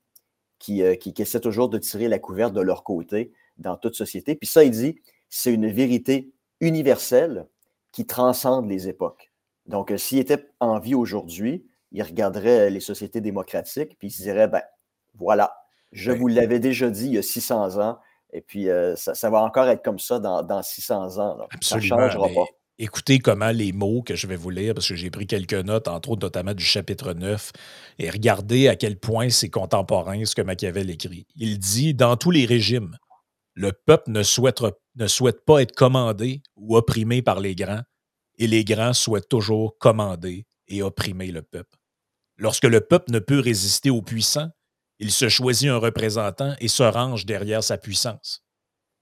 euh, 0.70 0.94
qui, 0.96 1.14
essaient 1.18 1.40
toujours 1.40 1.68
de 1.68 1.78
tirer 1.78 2.08
la 2.08 2.18
couverte 2.18 2.52
de 2.52 2.60
leur 2.60 2.84
côté 2.84 3.32
dans 3.58 3.76
toute 3.76 3.94
société. 3.94 4.34
Puis 4.34 4.46
ça, 4.46 4.64
il 4.64 4.70
dit, 4.70 4.96
c'est 5.30 5.52
une 5.52 5.70
vérité 5.70 6.30
universelle 6.60 7.46
qui 7.92 8.06
transcende 8.06 8.68
les 8.68 8.88
époques. 8.88 9.32
Donc, 9.66 9.90
euh, 9.90 9.96
s'il 9.96 10.18
était 10.18 10.48
en 10.60 10.78
vie 10.78 10.94
aujourd'hui, 10.94 11.64
il 11.92 12.02
regarderait 12.02 12.70
les 12.70 12.80
sociétés 12.80 13.20
démocratiques, 13.20 13.96
puis 13.98 14.08
il 14.08 14.10
se 14.10 14.22
dirait, 14.22 14.48
ben 14.48 14.62
voilà, 15.14 15.56
je 15.92 16.12
vous 16.12 16.28
l'avais 16.28 16.58
déjà 16.58 16.90
dit 16.90 17.06
il 17.06 17.14
y 17.14 17.18
a 17.18 17.22
600 17.22 17.80
ans, 17.80 17.98
et 18.32 18.42
puis 18.42 18.68
euh, 18.68 18.94
ça, 18.96 19.30
va 19.30 19.40
encore 19.42 19.68
être 19.68 19.82
comme 19.82 19.98
ça 19.98 20.18
dans, 20.18 20.42
dans 20.42 20.62
600 20.62 21.18
ans. 21.18 21.38
Ça 21.62 21.76
ne 21.76 21.80
changera 21.80 22.28
pas 22.28 22.44
écoutez 22.78 23.18
comment 23.18 23.50
les 23.50 23.72
mots 23.72 24.02
que 24.02 24.14
je 24.14 24.26
vais 24.26 24.36
vous 24.36 24.50
lire, 24.50 24.74
parce 24.74 24.88
que 24.88 24.94
j'ai 24.94 25.10
pris 25.10 25.26
quelques 25.26 25.54
notes, 25.54 25.88
entre 25.88 26.10
autres 26.10 26.24
notamment 26.24 26.54
du 26.54 26.64
chapitre 26.64 27.12
9, 27.12 27.52
et 27.98 28.10
regardez 28.10 28.68
à 28.68 28.76
quel 28.76 28.98
point 28.98 29.30
c'est 29.30 29.50
contemporain 29.50 30.24
ce 30.24 30.34
que 30.34 30.42
Machiavel 30.42 30.90
écrit. 30.90 31.26
Il 31.34 31.58
dit 31.58 31.94
Dans 31.94 32.16
tous 32.16 32.30
les 32.30 32.46
régimes, 32.46 32.96
le 33.54 33.72
peuple 33.72 34.10
ne 34.12 34.22
souhaite, 34.22 34.62
ne 34.94 35.06
souhaite 35.06 35.44
pas 35.44 35.62
être 35.62 35.74
commandé 35.74 36.42
ou 36.56 36.76
opprimé 36.76 37.22
par 37.22 37.40
les 37.40 37.54
grands, 37.54 37.82
et 38.38 38.46
les 38.46 38.64
grands 38.64 38.94
souhaitent 38.94 39.28
toujours 39.28 39.76
commander 39.78 40.46
et 40.68 40.82
opprimer 40.82 41.32
le 41.32 41.42
peuple. 41.42 41.76
Lorsque 42.36 42.64
le 42.64 42.80
peuple 42.80 43.10
ne 43.10 43.18
peut 43.18 43.40
résister 43.40 43.90
aux 43.90 44.02
puissants, 44.02 44.50
il 45.00 45.10
se 45.10 45.28
choisit 45.28 45.68
un 45.68 45.78
représentant 45.78 46.54
et 46.60 46.68
se 46.68 46.82
range 46.84 47.26
derrière 47.26 47.64
sa 47.64 47.78
puissance. 47.78 48.44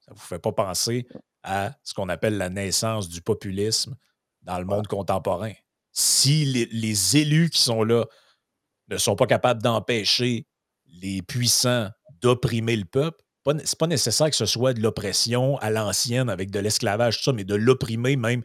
Ça 0.00 0.12
ne 0.12 0.16
vous 0.16 0.24
fait 0.24 0.38
pas 0.38 0.52
penser 0.52 1.06
à 1.46 1.72
ce 1.84 1.94
qu'on 1.94 2.08
appelle 2.08 2.36
la 2.36 2.50
naissance 2.50 3.08
du 3.08 3.22
populisme 3.22 3.96
dans 4.42 4.58
le 4.58 4.64
monde 4.64 4.88
contemporain. 4.88 5.52
Si 5.92 6.44
les, 6.44 7.16
élus 7.16 7.48
qui 7.50 7.62
sont 7.62 7.84
là 7.84 8.04
ne 8.88 8.98
sont 8.98 9.16
pas 9.16 9.26
capables 9.26 9.62
d'empêcher 9.62 10.46
les 11.00 11.22
puissants 11.22 11.88
d'opprimer 12.20 12.76
le 12.76 12.84
peuple, 12.84 13.22
ce 13.46 13.52
n'est 13.52 13.62
pas 13.78 13.86
nécessaire 13.86 14.28
que 14.28 14.36
ce 14.36 14.46
soit 14.46 14.74
de 14.74 14.80
l'oppression 14.80 15.56
à 15.58 15.70
l'ancienne 15.70 16.28
avec 16.28 16.50
de 16.50 16.58
l'esclavage, 16.58 17.18
tout 17.18 17.24
ça, 17.24 17.32
mais 17.32 17.44
de 17.44 17.54
l'opprimer 17.54 18.16
même 18.16 18.42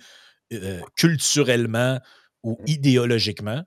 euh, 0.54 0.82
culturellement 0.96 2.00
ou 2.44 2.58
mmh. 2.62 2.68
idéologiquement. 2.68 3.64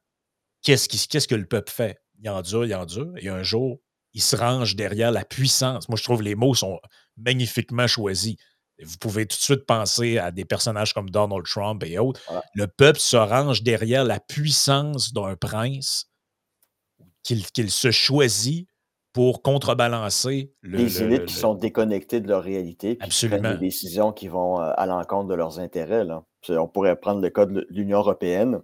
Qu'est-ce, 0.62 1.28
que 1.28 1.34
le 1.34 1.46
peuple 1.46 1.72
fait? 1.72 1.98
Il 2.20 2.30
endure, 2.30 2.64
il 2.64 2.74
endure, 2.74 3.12
et 3.18 3.28
un 3.28 3.42
jour, 3.42 3.80
il 4.12 4.22
se 4.22 4.36
range 4.36 4.76
derrière 4.76 5.10
la 5.10 5.24
puissance. 5.24 5.88
Moi, 5.88 5.98
je 5.98 6.04
trouve 6.04 6.20
que 6.20 6.24
les 6.24 6.36
mots 6.36 6.54
sont 6.54 6.78
magnifiquement 7.16 7.86
choisis. 7.86 8.36
Vous 8.84 8.96
pouvez 8.98 9.26
tout 9.26 9.36
de 9.36 9.42
suite 9.42 9.66
penser 9.66 10.18
à 10.18 10.30
des 10.30 10.44
personnages 10.44 10.92
comme 10.92 11.10
Donald 11.10 11.44
Trump 11.44 11.82
et 11.84 11.98
autres. 11.98 12.20
Le 12.54 12.66
peuple 12.66 13.00
se 13.00 13.16
range 13.16 13.62
derrière 13.62 14.04
la 14.04 14.20
puissance 14.20 15.12
d'un 15.12 15.36
prince. 15.36 16.10
qu'il 17.22 17.70
se 17.70 17.90
choisit 17.90 18.68
pour 19.12 19.42
contrebalancer 19.42 20.52
le 20.60 20.78
Des 20.78 20.98
le 20.98 21.06
élites 21.06 21.20
le 21.20 21.26
qui 21.26 21.34
le 21.34 21.40
sont 21.40 21.54
déconnectées 21.54 22.20
de 22.20 22.28
leur 22.28 22.42
réalité 22.42 22.96
puis 22.96 23.08
qui 23.08 23.28
prennent 23.28 23.42
des 23.42 23.56
décisions 23.58 24.12
qui 24.12 24.28
vont, 24.28 24.60
heu, 24.60 24.72
à 24.76 24.86
l'encontre 24.86 25.28
de 25.28 25.34
leurs 25.34 25.58
intérêts, 25.60 26.04
là. 26.04 26.24
On 26.48 26.68
pourrait 26.68 26.96
prendre 26.96 27.20
le 27.22 27.30
cas 27.30 27.46
de 27.46 27.60
l'U 27.70 27.82
l'Union 27.82 27.98
européenne, 27.98 28.60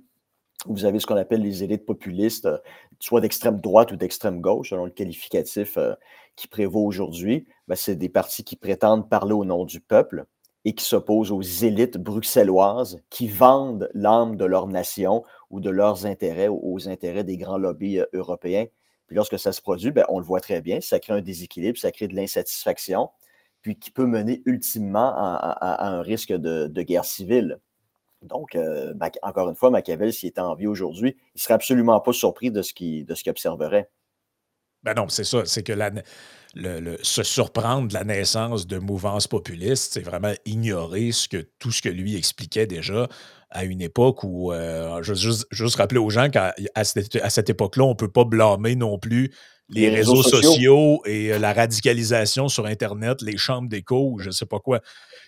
où 0.67 0.75
vous 0.75 0.85
avez 0.85 1.01
ce 1.01 1.07
qu'on 1.07 1.17
appelle 1.17 1.43
les 1.43 1.65
élites 1.65 1.87
populistes, 1.87 2.47
heu, 2.47 2.59
soit 3.01 3.21
d'extrême 3.21 3.61
droite 3.61 3.93
ou 3.93 3.97
d'extrême 3.97 4.41
gauche, 4.41 4.71
selon 4.71 4.85
le 4.87 4.91
qualificatif, 4.91 5.79
heu, 5.79 5.97
qui 6.37 6.49
prévaut 6.49 6.85
aujourd'hui. 6.85 7.47
Ben, 7.71 7.77
c'est 7.77 7.95
des 7.95 8.09
partis 8.09 8.43
qui 8.43 8.57
prétendent 8.57 9.09
parler 9.09 9.33
au 9.33 9.45
nom 9.45 9.65
du 9.65 9.81
peuple 9.81 10.25
et 10.65 10.75
qui 10.75 10.85
s'opposent 10.85 11.31
aux 11.31 11.41
élites 11.41 11.99
bruxelloises 11.99 13.01
qui 13.11 13.29
vendent 13.29 13.89
l'âme 13.95 14.35
de 14.35 14.45
leur 14.45 14.67
nation 14.67 15.23
ou 15.51 15.61
de 15.61 15.71
leurs 15.71 16.05
intérêts 16.05 16.49
aux 16.49 16.89
intérêts 16.89 17.23
des 17.23 17.37
grands 17.37 17.59
lobbies, 17.59 18.01
heu, 18.01 18.09
européens. 18.13 18.67
Puis 19.07 19.15
lorsque 19.15 19.39
ça 19.39 19.53
se 19.53 19.63
produit, 19.63 19.93
ben, 19.93 20.05
on 20.09 20.19
le 20.19 20.25
voit 20.25 20.41
très 20.41 20.61
bien, 20.61 20.81
ça 20.81 20.99
crée 20.99 21.13
un 21.13 21.21
déséquilibre, 21.21 21.79
ça 21.79 21.93
crée 21.93 22.09
de 22.09 22.17
l'insatisfaction, 22.17 23.09
puis 23.63 23.79
qui 23.79 23.93
peut 23.93 24.07
mener 24.07 24.43
ultimement 24.47 25.15
à 25.15 25.89
un 25.91 26.03
risque 26.03 26.33
de 26.33 26.83
guerre 26.83 27.05
civile. 27.05 27.61
Donc, 28.23 28.59
Mac 28.97 29.17
encore 29.23 29.49
une 29.49 29.55
fois, 29.55 29.71
Machiavel, 29.71 30.13
s'il 30.13 30.31
était 30.31 30.41
en 30.41 30.57
vie 30.57 30.67
aujourd'hui, 30.67 31.17
il 31.37 31.41
serait 31.41 31.55
absolument 31.55 32.01
pas 32.01 32.13
surpris 32.13 32.51
de 32.51 32.63
ce 32.63 32.75
qu'il 32.75 33.07
observerait. 33.29 33.89
Ben 34.83 34.95
non, 34.95 35.09
c'est 35.09 35.25
ça, 35.25 35.45
c'est 35.45 35.63
que 35.63 35.73
la 35.73 35.91
le 36.55 36.81
le 36.81 36.99
se 37.03 37.23
surprendre 37.23 37.89
de 37.89 37.95
la 37.95 38.05
naissance 38.05 38.67
de 38.67 38.79
mouvances 38.79 39.29
populistes, 39.29 39.93
c'est 39.95 40.01
vraiment 40.03 40.33
ignorer 40.47 41.13
ce 41.13 41.29
que 41.29 41.49
tout 41.59 41.71
ce 41.71 41.83
que 41.83 41.89
lui 41.89 42.17
expliquait 42.17 42.67
déjà 42.67 43.09
à 43.51 43.65
une 43.65 43.81
époque 43.83 44.25
où, 44.25 44.53
heu, 44.53 45.03
je 45.03 45.11
veux 45.13 45.19
juste 45.19 45.47
juste 45.51 45.77
rappeler 45.77 45.99
aux 45.99 46.11
gens 46.11 46.29
qu'à 46.31 46.55
à 46.75 46.85
cette 46.85 47.17
à 47.17 47.31
cette 47.31 47.51
époque-là, 47.51 47.85
on 47.85 47.95
peut 47.95 48.11
pas 48.11 48.25
blâmer 48.25 48.75
non 48.77 48.99
plus 48.99 49.33
les 49.69 49.89
Les 49.89 49.91
réseaux 49.91 50.17
réseaux 50.17 50.23
sociaux. 50.23 50.61
sociaux 50.61 51.03
et 51.07 51.33
heu, 51.33 51.39
la 51.39 51.53
radicalisation 51.53 52.49
sur 52.49 52.67
internet, 52.67 53.23
les 53.23 53.37
chambres 53.37 53.69
d'écho 53.69 54.11
ou 54.13 54.19
je 54.19 54.31
sais 54.31 54.47
pas 54.47 54.59
quoi. 54.61 54.81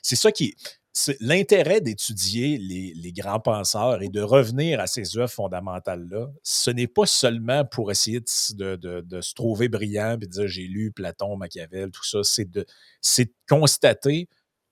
C'est 0.02 0.16
ça 0.16 0.32
qui 0.32 0.54
l'intérêt 1.20 1.80
d'étudier 1.80 2.58
les 2.58 3.12
grands 3.12 3.40
penseurs 3.40 4.02
et 4.02 4.08
de 4.08 4.20
revenir 4.20 4.80
à 4.80 4.86
ces 4.86 5.16
œuvres 5.16 5.30
fondamentales-là, 5.32 6.28
ce 6.42 6.70
n'est 6.70 6.86
pas 6.86 7.06
seulement 7.06 7.64
pour 7.64 7.90
essayer 7.90 8.20
de 8.20 9.20
se 9.20 9.34
trouver 9.34 9.68
brillant 9.68 10.16
puis 10.18 10.28
de 10.28 10.32
dire: 10.32 10.48
«J'ai 10.48 10.66
lu 10.66 10.92
Platon, 10.92 11.36
Machiavel», 11.36 11.90
tout 11.90 12.04
ça. 12.04 12.20
C'est 12.22 12.50
de 12.50 12.66
constater 13.48 14.28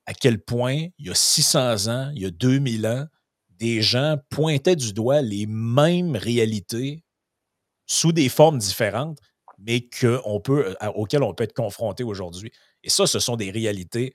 à 0.07 0.15
quel 0.15 0.43
point, 0.43 0.89
il 0.99 1.07
y 1.07 1.11
a 1.11 1.15
600 1.15 1.89
ans, 1.89 2.11
il 2.15 2.23
y 2.23 2.27
a 2.27 2.31
2000 2.31 2.87
ans, 2.87 3.07
des 3.51 3.83
gens 3.83 4.17
pointaient 4.31 4.77
du 4.77 4.93
doigt 4.93 5.23
les 5.23 5.47
mêmes 5.47 6.17
réalités 6.17 7.05
sous 7.87 8.13
des 8.13 8.29
formes 8.29 8.59
différentes, 8.59 9.19
mais 9.59 9.81
peut, 10.43 10.75
auxquelles 10.95 11.23
on 11.23 11.35
peut 11.35 11.45
être 11.45 11.53
confronté 11.53 12.03
aujourd'hui. 12.03 12.51
Et 12.83 12.89
ça, 12.89 13.07
ce 13.07 13.19
sont 13.19 13.37
des 13.37 13.51
réalités 13.51 14.15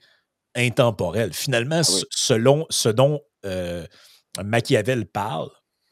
intemporelles. 0.56 1.32
Finalement, 1.32 1.82
Ah 1.84 1.90
oui. 1.92 2.02
selon 2.10 2.66
ce 2.70 2.88
dont, 2.88 3.20
heu, 3.44 3.86
Machiavel 4.42 5.06
parle, 5.06 5.50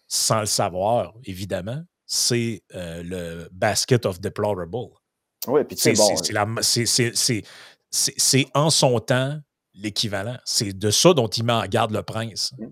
sans 0.08 0.40
le 0.40 0.46
savoir 0.46 1.14
évidemment, 1.24 1.82
c'est, 2.06 2.62
heu, 2.74 3.02
le 3.02 3.48
basket 3.52 4.06
of 4.06 4.20
deplorable. 4.20 4.88
Oui, 5.46 5.64
puis 5.64 5.76
C'est 5.76 5.94
c'est 5.94 6.02
bon, 6.02 6.04
en 8.54 8.70
son 8.70 8.98
temps 8.98 9.38
l'équivalent. 9.74 10.36
C'est 10.44 10.72
de 10.76 10.90
ça 10.90 11.14
dont 11.14 11.28
il 11.28 11.44
met 11.44 11.52
en 11.52 11.66
garde 11.66 11.92
le 11.92 12.02
prince. 12.02 12.52
Mmh. 12.58 12.66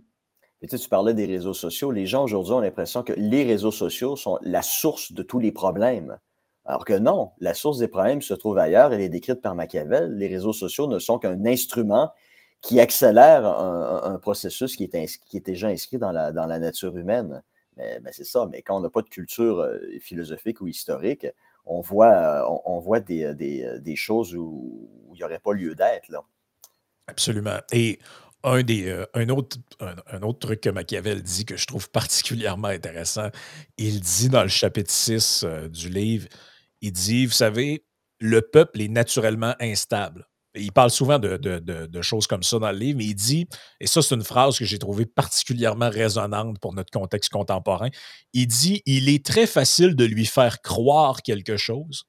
Et 0.62 0.68
tu 0.68 0.76
sais, 0.76 0.82
tu 0.82 0.88
parlais 0.88 1.12
des 1.14 1.26
réseaux 1.26 1.54
sociaux. 1.54 1.90
Les 1.90 2.06
gens 2.06 2.22
aujourd'hui 2.24 2.54
ont 2.54 2.60
l'impression 2.60 3.02
que 3.02 3.12
les 3.14 3.42
réseaux 3.42 3.72
sociaux 3.72 4.14
sont 4.14 4.38
la 4.42 4.62
source 4.62 5.12
de 5.12 5.22
tous 5.24 5.40
les 5.40 5.50
problèmes. 5.50 6.16
Alors 6.64 6.84
que 6.84 6.92
non, 6.92 7.32
la 7.40 7.54
source 7.54 7.78
des 7.78 7.88
problèmes 7.88 8.22
se 8.22 8.34
trouve 8.34 8.58
ailleurs, 8.58 8.92
elle 8.92 9.00
est 9.00 9.08
décrite 9.08 9.40
par 9.40 9.54
Machiavel. 9.54 10.16
Les 10.16 10.28
réseaux 10.28 10.52
sociaux 10.52 10.86
ne 10.86 10.98
sont 10.98 11.18
qu'un 11.18 11.44
instrument 11.44 12.12
qui 12.60 12.78
accélère 12.78 13.44
un 13.44 14.18
processus 14.18 14.76
qui 14.76 14.84
est 14.84 15.46
déjà 15.46 15.68
inscrit 15.68 15.98
dans 15.98 16.12
la 16.12 16.58
nature 16.60 16.96
humaine. 16.96 17.42
Mais 17.76 18.12
c'est 18.12 18.24
ça, 18.24 18.46
mais 18.50 18.62
quand 18.62 18.76
on 18.76 18.80
n'a 18.80 18.90
pas 18.90 19.02
de 19.02 19.08
culture, 19.08 19.60
heu, 19.60 19.98
philosophique 20.00 20.60
ou 20.60 20.66
historique, 20.66 21.26
on 21.64 21.80
voit, 21.80 22.46
on 22.66 22.78
voit 22.80 23.00
des, 23.00 23.94
choses 23.96 24.34
où 24.34 24.88
il 25.14 25.20
y 25.20 25.24
aurait 25.24 25.38
pas 25.38 25.52
lieu 25.52 25.74
d'être. 25.74 26.10
Absolument 27.06 27.58
et 27.72 27.98
un 28.44 28.62
des, 28.62 28.92
autre 29.30 30.38
truc 30.40 30.60
que 30.60 30.70
Machiavel 30.70 31.22
dit 31.22 31.44
que 31.44 31.56
je 31.56 31.66
trouve 31.66 31.88
particulièrement 31.90 32.68
intéressant, 32.68 33.28
il 33.78 34.00
dit 34.00 34.28
dans 34.28 34.42
le 34.42 34.48
chapitre 34.48 34.90
6, 34.90 35.44
heu, 35.44 35.68
du 35.68 35.88
livre, 35.88 36.26
il 36.82 36.92
dit: 36.92 37.26
«Vous 37.26 37.32
savez, 37.32 37.84
le 38.20 38.42
peuple 38.42 38.82
est 38.82 38.88
naturellement 38.88 39.54
instable». 39.60 40.28
Il 40.54 40.72
parle 40.72 40.90
souvent 40.90 41.18
de 41.18 42.02
choses 42.02 42.26
comme 42.26 42.42
ça 42.42 42.58
dans 42.58 42.72
le 42.72 42.78
livre, 42.78 42.98
mais 42.98 43.06
il 43.06 43.14
dit 43.14 43.48
et 43.80 43.86
ça, 43.86 44.02
c'est 44.02 44.14
une 44.14 44.24
phrase 44.24 44.58
que 44.58 44.66
j'ai 44.66 44.78
trouvée 44.78 45.06
particulièrement 45.06 45.88
résonante 45.88 46.58
pour 46.60 46.74
notre 46.74 46.90
contexte 46.90 47.30
contemporain. 47.30 47.88
Il 48.34 48.48
dit: 48.48 48.82
«Il 48.86 49.08
est 49.08 49.24
très 49.24 49.46
facile 49.46 49.96
de 49.96 50.04
lui 50.04 50.26
faire 50.26 50.60
croire 50.62 51.22
quelque 51.22 51.56
chose, 51.56 52.04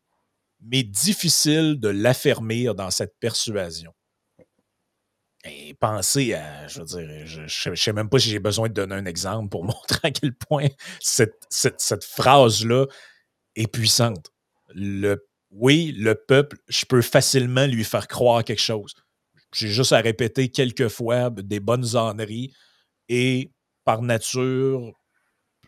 mais 0.62 0.84
difficile 0.84 1.80
de 1.80 1.90
l'affermir 1.90 2.76
dans 2.76 2.92
cette 2.92 3.16
persuasion». 3.20 3.94
Et 5.46 5.74
pensez 5.74 6.34
à 6.34 6.68
je 6.68 6.80
veux 6.80 6.86
dire, 6.86 7.26
je 7.26 7.42
je 7.48 7.76
sais 7.76 7.92
même 7.94 8.10
pas 8.10 8.18
si 8.20 8.30
j'ai 8.30 8.40
besoin 8.40 8.70
de 8.70 8.74
donner 8.74 8.96
un 8.96 9.06
exemple 9.06 9.50
pour 9.50 9.66
montrer 9.66 10.00
à 10.04 10.12
quel 10.12 10.34
point 10.36 10.68
cette 11.02 12.04
phrase-là 12.06 12.86
est 13.56 13.68
puissante. 13.68 14.33
Le 14.76 15.26
oui, 15.52 15.92
le 15.96 16.16
peuple, 16.16 16.58
je 16.68 16.86
peux 16.86 17.02
facilement 17.04 17.68
lui 17.68 17.84
faire 17.84 18.08
croire 18.08 18.44
quelque 18.44 18.62
chose. 18.62 18.96
J'ai 19.54 19.68
juste 19.68 19.92
à 19.94 20.00
répéter 20.00 20.50
quelques 20.50 20.88
fois 20.88 21.30
des 21.30 21.60
bonnes 21.60 21.96
âneries 21.96 22.52
et 23.08 23.52
par 23.86 24.02
nature, 24.02 24.92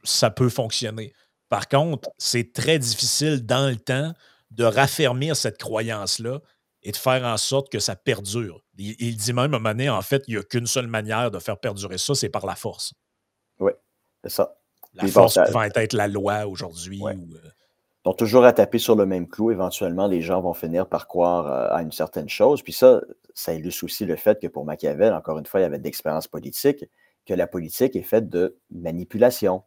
ça 0.04 0.32
peut 0.32 0.50
fonctionner. 0.50 1.14
Par 1.50 1.68
contre, 1.68 2.10
c'est 2.18 2.52
très 2.52 2.80
difficile 2.80 3.46
dans 3.46 3.70
le 3.70 3.76
temps 3.76 4.14
de 4.50 4.64
raffermir 4.64 5.36
cette 5.36 5.60
croyance-là 5.60 6.42
et 6.82 6.92
de 6.92 6.98
faire 6.98 7.24
en 7.24 7.38
sorte 7.38 7.72
que 7.72 7.80
ça 7.80 7.96
perdure. 7.96 8.62
Il 8.78 8.96
il 9.00 9.18
dit 9.18 9.34
même 9.34 9.54
à 9.54 9.58
un 9.58 9.60
moment 9.60 9.70
donné, 9.70 9.90
en 9.90 10.02
fait, 10.02 10.24
il 10.28 10.34
y 10.34 10.38
a 10.38 10.44
qu'une 10.44 10.66
seule 10.68 10.88
manière 10.88 11.30
de 11.30 11.38
faire 11.40 11.60
perdurer 11.60 12.00
ça, 12.00 12.16
c'est 12.16 12.30
par 12.30 12.48
la 12.48 12.56
force. 12.56 12.94
Ouais, 13.60 13.76
c'est 14.24 14.32
ça. 14.32 14.56
La 14.94 15.04
Puis 15.04 15.12
bon, 15.12 15.22
force 15.22 15.34
ça 15.36 15.44
pouvant 15.44 15.64
être 15.64 15.94
la 15.94 16.08
loi 16.08 16.48
aujourd'hui 16.48 17.02
Ouais. 17.02 17.16
ou, 17.16 17.36
heu 17.36 17.52
Donc 18.06 18.18
toujours 18.18 18.46
à 18.46 18.54
taper 18.54 18.78
sur 18.78 18.96
le 18.96 19.06
même 19.06 19.28
clou, 19.28 19.52
éventuellement, 19.52 20.08
les 20.08 20.22
gens 20.22 20.42
vont 20.42 20.54
finir 20.54 20.88
par 20.88 21.08
croire, 21.08 21.48
heu, 21.48 21.74
à 21.74 21.82
une 21.82 21.92
certaine 21.92 22.30
chose. 22.30 22.62
Puis 22.62 22.74
ça, 22.74 23.02
ça 23.34 23.54
illustre 23.54 23.84
aussi 23.86 24.06
le 24.06 24.16
fait 24.16 24.40
que 24.42 24.48
pour 24.48 24.66
Machiavel, 24.66 25.14
encore 25.14 25.40
une 25.40 25.46
fois, 25.46 25.60
il 25.60 25.64
y 25.64 25.66
avait 25.66 25.80
de 25.80 25.84
l'expérience 25.84 26.28
politique, 26.28 26.86
que 27.26 27.34
la 27.34 27.48
politique 27.48 27.96
est 27.96 28.04
faite 28.04 28.30
de 28.30 28.58
manipulation. 28.72 29.64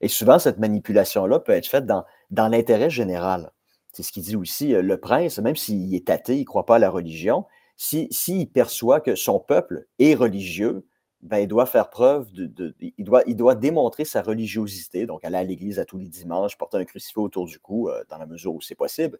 Et 0.00 0.08
souvent, 0.08 0.38
cette 0.38 0.58
manipulation-là 0.58 1.40
peut 1.40 1.52
être 1.52 1.66
faite 1.68 1.86
dans 1.86 2.04
dans 2.30 2.48
l'intérêt 2.48 2.90
général. 2.90 3.52
C'est 3.92 4.02
ce 4.02 4.12
qu'il 4.12 4.24
dit 4.24 4.36
aussi, 4.36 4.74
heu, 4.74 4.82
le 4.82 4.98
prince, 4.98 5.38
même 5.40 5.56
s'il 5.56 5.94
est 5.94 6.10
athée, 6.10 6.38
il 6.38 6.44
croit 6.46 6.66
pas 6.66 6.76
à 6.76 6.78
la 6.80 6.90
religion, 6.90 7.46
si 7.76 8.08
s'il 8.10 8.50
perçoit 8.50 9.00
que 9.00 9.14
son 9.16 9.40
peuple 9.40 9.86
est 9.98 10.14
religieux, 10.14 10.86
ben, 11.22 11.38
il 11.38 11.48
doit 11.48 11.66
faire 11.66 11.88
preuve 11.90 12.32
de 12.32 12.74
il 12.80 13.04
doit 13.04 13.22
il 13.26 13.36
doit 13.36 13.54
démontrer 13.54 14.04
sa 14.04 14.22
religiosité, 14.22 15.06
donc 15.06 15.24
aller 15.24 15.36
à 15.36 15.44
l'église 15.44 15.78
à 15.78 15.84
tous 15.84 15.98
les 15.98 16.08
dimanches, 16.08 16.58
porter 16.58 16.78
un 16.78 16.84
crucifix 16.84 17.18
autour 17.20 17.46
du 17.46 17.58
cou, 17.60 17.88
heu, 17.90 18.04
dans 18.10 18.18
la 18.18 18.26
mesure 18.26 18.54
où 18.54 18.60
c'est 18.60 18.74
possible. 18.74 19.18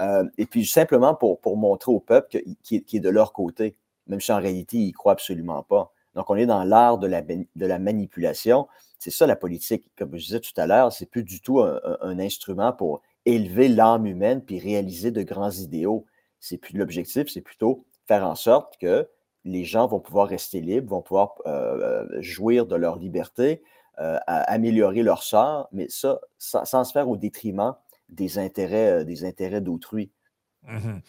Heu, 0.00 0.30
et 0.38 0.46
puis 0.46 0.66
simplement 0.66 1.14
pour 1.14 1.40
pour 1.40 1.56
montrer 1.56 1.92
au 1.92 2.00
peuple 2.00 2.42
qu'il 2.62 2.84
est 2.92 3.00
de 3.00 3.08
leur 3.10 3.32
côté, 3.32 3.76
même 4.06 4.20
si 4.20 4.32
en 4.32 4.38
réalité, 4.40 4.78
il 4.78 4.88
y 4.88 4.92
croit 4.92 5.12
absolument 5.12 5.62
pas. 5.62 5.92
Donc 6.14 6.30
on 6.30 6.36
est 6.36 6.46
dans 6.46 6.64
l'art 6.64 6.98
de 6.98 7.06
la 7.06 7.22
bani 7.22 7.48
de 7.56 7.66
la 7.66 7.78
manipulation. 7.78 8.68
C'est 8.98 9.10
ça 9.10 9.26
la 9.26 9.36
politique. 9.36 9.90
Comme 9.98 10.16
je 10.16 10.24
disais 10.26 10.40
tout 10.40 10.52
à 10.56 10.66
l'heure, 10.66 10.92
c'est 10.92 11.06
plus 11.06 11.24
du 11.24 11.40
tout 11.40 11.60
un 11.60 12.18
instrument 12.18 12.72
pour 12.72 13.02
élever 13.26 13.68
l'âme 13.68 14.06
humaine 14.06 14.42
puis 14.42 14.58
réaliser 14.58 15.10
de 15.10 15.22
grands 15.22 15.50
idéaux. 15.50 16.06
C'est 16.40 16.58
plus 16.58 16.76
l'objectif, 16.78 17.28
c'est 17.28 17.40
plutôt 17.42 17.84
faire 18.06 18.24
en 18.26 18.34
sorte 18.34 18.76
que 18.78 19.08
les 19.44 19.64
gens 19.64 19.86
vont 19.86 20.00
pouvoir 20.00 20.28
rester 20.28 20.60
libres, 20.60 20.90
vont 20.90 21.02
pouvoir, 21.02 21.34
heu 21.46 21.50
heu, 21.50 22.22
jouir 22.22 22.66
de 22.66 22.76
leur 22.76 22.96
liberté, 22.98 23.62
heu, 24.00 24.16
a 24.26 24.40
améliorer 24.52 25.02
leur 25.02 25.22
sort, 25.22 25.68
mais 25.72 25.86
ça, 25.90 26.20
sans 26.38 26.84
se 26.84 26.92
faire 26.92 27.08
au 27.08 27.16
détriment 27.16 27.74
des 28.10 28.38
intérêts, 28.38 29.04
des 29.04 29.24
intérêts 29.24 29.60
d'autrui. 29.62 30.12
Mmh 30.62 30.76
mh. 30.88 31.00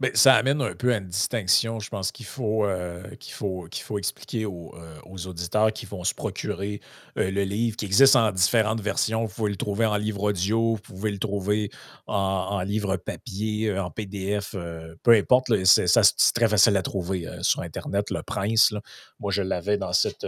Beh, 0.00 0.10
ça 0.14 0.34
amène 0.34 0.60
un 0.60 0.74
peu 0.74 0.92
à 0.92 0.98
une 0.98 1.08
distinction, 1.08 1.80
je 1.80 1.88
pense 1.88 2.12
qu'il 2.12 2.26
faut, 2.26 2.66
heu, 2.66 3.02
qu'il 3.18 3.32
faut 3.32 3.66
qu'il 3.70 3.82
faut 3.82 3.98
expliquer 3.98 4.44
aux, 4.44 4.74
aux 5.06 5.26
auditeurs 5.26 5.72
qui 5.72 5.86
vont 5.86 6.04
se 6.04 6.12
procurer, 6.12 6.80
heu, 7.18 7.30
le 7.30 7.44
livre, 7.44 7.76
qui 7.78 7.86
existe 7.86 8.14
en 8.14 8.30
différentes 8.30 8.82
versions. 8.82 9.24
Vous 9.24 9.34
pouvez 9.34 9.50
le 9.50 9.56
trouver 9.56 9.86
en 9.86 9.96
livre 9.96 10.22
audio, 10.24 10.74
vous 10.74 10.80
pouvez 10.82 11.10
le 11.10 11.18
trouver 11.18 11.70
en 12.06 12.60
livre 12.60 12.96
papier, 12.98 13.78
en 13.78 13.90
PDF, 13.90 14.54
peu 15.02 15.12
importe 15.12 15.64
c'est 15.64 15.86
très 16.34 16.48
facile 16.48 16.76
à 16.76 16.82
trouver, 16.82 17.26
sur 17.40 17.62
internet, 17.62 18.10
Le 18.10 18.22
Prince. 18.22 18.74
Moi, 19.18 19.32
je 19.32 19.40
l'avais 19.42 19.78
dans 19.78 19.92
cette, 19.94 20.26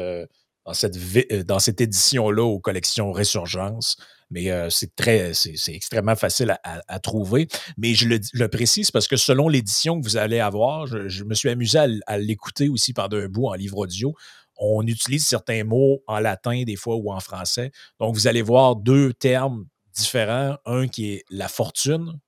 cette, 0.74 1.46
dans 1.46 1.58
cette 1.58 1.80
édition-là 1.80 2.42
aux 2.42 2.60
collections 2.60 3.12
Résurgence 3.12 3.96
mais 4.30 4.50
c'est 4.70 4.94
très, 4.94 5.32
c'est 5.32 5.74
extrêmement 5.74 6.16
facile 6.16 6.58
à, 6.62 7.00
trouver. 7.00 7.48
Mais 7.76 7.94
je 7.94 8.08
le, 8.08 8.48
précise 8.48 8.90
parce 8.90 9.08
que 9.08 9.16
selon 9.16 9.48
l'édition 9.48 9.98
que 10.00 10.04
vous 10.04 10.16
allez 10.16 10.40
avoir, 10.40 10.86
je, 10.86 11.24
me 11.24 11.34
suis 11.34 11.48
amusé 11.48 11.78
à, 12.06 12.18
l'écouter 12.18 12.68
aussi 12.68 12.92
pendant 12.92 13.16
un 13.16 13.28
bout 13.28 13.46
en 13.46 13.54
livre 13.54 13.78
audio. 13.78 14.14
On 14.56 14.86
utilise 14.86 15.26
certains 15.26 15.64
mots 15.64 16.02
en 16.06 16.18
latin 16.18 16.64
des 16.64 16.76
fois 16.76 16.96
ou 16.96 17.12
en 17.12 17.20
français. 17.20 17.70
Donc, 18.00 18.14
vous 18.14 18.26
allez 18.26 18.42
voir 18.42 18.76
deux 18.76 19.14
termes 19.14 19.66
différents. 19.94 20.56
Un 20.66 20.88
qui 20.88 21.12
est 21.12 21.24
la 21.30 21.48
fortune, 21.48 22.18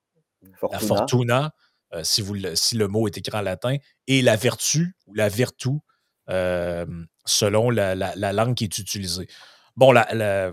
la 0.70 0.78
fortuna, 0.78 1.52
si, 2.02 2.22
vous, 2.22 2.36
si 2.54 2.76
le 2.76 2.88
mot 2.88 3.08
est 3.08 3.18
écrit 3.18 3.36
en 3.36 3.42
latin, 3.42 3.76
et 4.06 4.22
la 4.22 4.36
vertu 4.36 4.94
ou 5.06 5.14
la 5.14 5.28
vertu, 5.28 5.70
selon 7.30 7.70
la, 7.70 8.32
langue 8.32 8.54
qui 8.54 8.64
est 8.64 8.78
utilisée. 8.78 9.28
Bon, 9.76 9.92
la, 9.92 10.52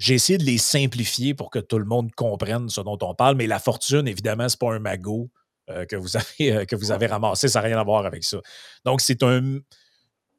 j'ai 0.00 0.14
essayé 0.14 0.38
de 0.38 0.44
les 0.44 0.56
simplifier 0.56 1.34
pour 1.34 1.50
que 1.50 1.58
tout 1.58 1.78
le 1.78 1.84
monde 1.84 2.10
comprenne 2.14 2.70
ce 2.70 2.80
dont 2.80 2.98
on 3.02 3.14
parle, 3.14 3.36
mais 3.36 3.46
la 3.46 3.58
fortune, 3.58 4.08
évidemment, 4.08 4.48
ce 4.48 4.56
n'est 4.56 4.58
pas 4.58 4.74
un 4.74 4.78
magot 4.78 5.30
euh, 5.68 5.84
que, 5.84 5.94
vous 5.94 6.16
avez, 6.16 6.52
euh, 6.52 6.64
que 6.64 6.74
vous 6.74 6.90
avez 6.90 7.06
ramassé, 7.06 7.48
ça 7.48 7.60
n'a 7.60 7.68
rien 7.68 7.78
à 7.78 7.84
voir 7.84 8.06
avec 8.06 8.24
ça. 8.24 8.38
Donc, 8.84 9.02
c'est 9.02 9.22
un. 9.22 9.58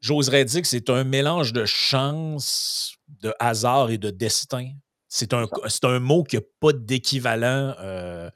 J'oserais 0.02 0.46
dire 0.46 0.64
que 0.64 0.68
c'est 0.68 0.90
un 0.90 1.04
mélange 1.04 1.54
de 1.54 1.64
chance, 1.66 2.96
de 3.22 3.36
hasard 3.40 3.92
et 3.92 4.00
de 4.00 4.10
destin. 4.10 4.72
C'est 5.08 5.32
un, 5.32 5.46
un 5.84 6.00
mot 6.00 6.24
qui 6.24 6.38
n'a 6.38 6.42
pas 6.60 6.74
d'équivalent 6.74 7.76
euh, 7.80 8.32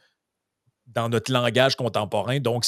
dans 0.86 1.10
notre 1.10 1.31
langage 1.31 1.75
contemporain. 1.75 2.39
Donc, 2.39 2.65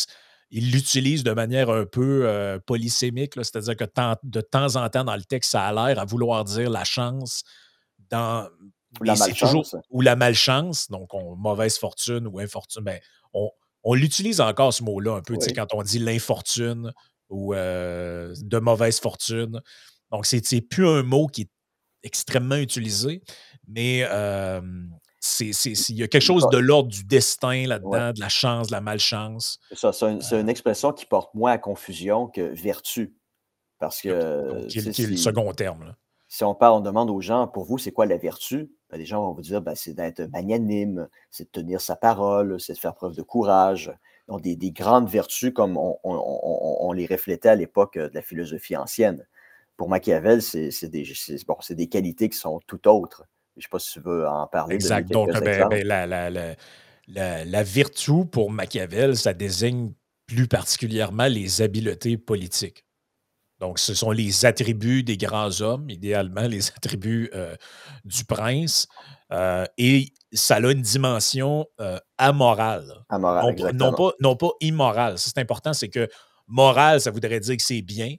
il 0.49 0.71
l'utilise 0.71 1.23
de 1.23 1.31
manière 1.31 1.69
un 1.69 1.85
peu 1.85 2.59
polysémique, 2.65 3.33
c'est-à-dire 3.35 3.75
que 3.75 3.83
de 4.23 4.41
temps 4.41 4.75
en 4.75 4.89
temps, 4.89 5.03
dans 5.03 5.15
le 5.15 5.23
texte, 5.23 5.51
ça 5.51 5.65
a 5.65 5.73
l'air 5.73 5.99
à 5.99 6.05
vouloir 6.05 6.43
dire 6.45 6.69
la 6.69 6.83
chance, 6.83 7.43
dans. 8.09 8.47
Ou 8.99 9.03
la 9.03 9.15
malchance. 9.15 9.75
ou 9.89 10.01
la 10.01 10.15
malchance, 10.15 10.89
donc 10.89 11.09
mauvaise 11.37 11.77
fortune 11.77 12.25
ou 12.25 12.39
infortune. 12.39 12.83
Ben, 12.83 12.99
on, 13.33 13.93
l'utilise 13.93 14.41
encore 14.41 14.73
ce 14.73 14.81
mot-là 14.83 15.15
un 15.17 15.21
peu, 15.21 15.37
quand 15.55 15.73
on 15.73 15.83
dit 15.83 15.99
l'infortune 15.99 16.91
ou 17.29 17.53
euh, 17.53 18.33
de 18.41 18.59
mauvaise 18.59 18.99
fortune. 18.99 19.61
Donc, 20.11 20.25
c'est 20.25 20.61
plus 20.61 20.87
un 20.87 21.03
mot 21.03 21.27
qui 21.27 21.41
est 21.41 21.49
extrêmement 22.03 22.55
utilisé, 22.55 23.21
mais 23.67 24.07
il 25.39 25.95
y 25.95 26.03
a 26.03 26.07
quelque 26.07 26.19
chose 26.19 26.47
de 26.49 26.57
l'ordre 26.57 26.89
du 26.89 27.03
destin 27.03 27.67
là-dedans, 27.67 28.11
de 28.13 28.19
la 28.19 28.29
chance, 28.29 28.67
de 28.67 28.71
la 28.71 28.81
malchance. 28.81 29.59
C'est 29.73 29.87
une, 30.03 30.19
euh 30.31 30.41
une, 30.41 30.49
expression 30.49 30.91
qui 30.93 31.05
porte 31.05 31.33
moins 31.33 31.51
à 31.53 31.57
confusion 31.57 32.27
que 32.27 32.41
vertu. 32.41 33.15
Parce 33.79 34.01
que. 34.01 34.65
qui, 34.67 34.79
est, 34.79 35.07
le 35.07 35.17
second 35.17 35.51
terme. 35.53 35.85
Là 35.85 35.95
si 36.27 36.43
on 36.43 36.55
parle, 36.55 36.73
on 36.73 36.81
demande 36.81 37.09
aux 37.09 37.21
gens, 37.21 37.47
pour 37.47 37.65
vous, 37.65 37.77
c'est 37.77 37.91
quoi 37.91 38.05
la 38.05 38.17
vertu? 38.17 38.69
Ben, 38.89 38.97
les 38.97 39.05
gens 39.05 39.21
vont 39.21 39.33
vous 39.33 39.41
dire, 39.41 39.61
ben, 39.61 39.75
c'est 39.75 39.93
d'être 39.93 40.21
magnanime, 40.31 41.07
c'est 41.31 41.45
de 41.45 41.49
tenir 41.49 41.81
sa 41.81 41.95
parole, 41.95 42.59
c'est 42.59 42.73
de 42.73 42.77
faire 42.77 42.95
preuve 42.95 43.15
de 43.15 43.21
courage. 43.21 43.93
Donc, 44.27 44.41
des, 44.41 44.71
grandes 44.71 45.09
vertus 45.09 45.53
comme 45.53 45.77
on, 45.77 46.91
les 46.91 47.05
reflétait 47.05 47.49
à 47.49 47.55
l'époque 47.55 47.97
de 47.97 48.11
la 48.13 48.21
philosophie 48.21 48.75
ancienne. 48.75 49.25
Pour 49.77 49.87
Machiavel, 49.89 50.41
c'est 50.41 50.85
des, 50.85 51.05
des 51.69 51.87
qualités 51.87 52.29
qui 52.29 52.37
sont 52.37 52.59
tout 52.67 52.87
autres. 52.89 53.23
Je 53.57 53.61
ne 53.61 53.63
sais 53.63 53.69
pas 53.71 53.79
si 53.79 53.93
tu 53.93 53.99
veux 54.01 54.27
en 54.27 54.45
parler. 54.47 54.75
Exact. 54.75 55.09
Donc, 55.11 55.31
ben, 55.31 55.67
ben, 55.67 55.87
la, 57.07 57.45
la 57.45 57.63
vertu 57.63 58.25
pour 58.31 58.51
Machiavel, 58.51 59.17
ça 59.17 59.33
désigne 59.33 59.93
plus 60.27 60.47
particulièrement 60.47 61.25
les 61.25 61.61
habiletés 61.61 62.17
politiques. 62.17 62.85
Donc, 63.59 63.79
ce 63.79 63.95
sont 63.95 64.11
les 64.11 64.45
attributs 64.45 65.03
des 65.03 65.17
grands 65.17 65.61
hommes, 65.61 65.89
idéalement 65.89 66.47
les 66.47 66.69
attributs 66.77 67.29
euh, 67.33 67.55
du 68.05 68.23
prince. 68.25 68.87
Euh, 69.31 69.65
et 69.77 70.13
ça 70.31 70.55
a 70.55 70.71
une 70.71 70.81
dimension 70.81 71.65
euh, 71.81 71.97
amorale. 72.17 73.03
Amorale, 73.09 73.55
non, 73.73 73.93
pas, 73.93 74.11
non 74.19 74.35
pas 74.35 74.51
immorale. 74.61 75.17
C'est 75.17 75.37
important, 75.39 75.73
c'est 75.73 75.89
que 75.89 76.07
moral, 76.45 77.01
ça 77.01 77.11
voudrait 77.11 77.39
dire 77.39 77.57
que 77.57 77.63
c'est 77.63 77.81
bien. 77.81 78.15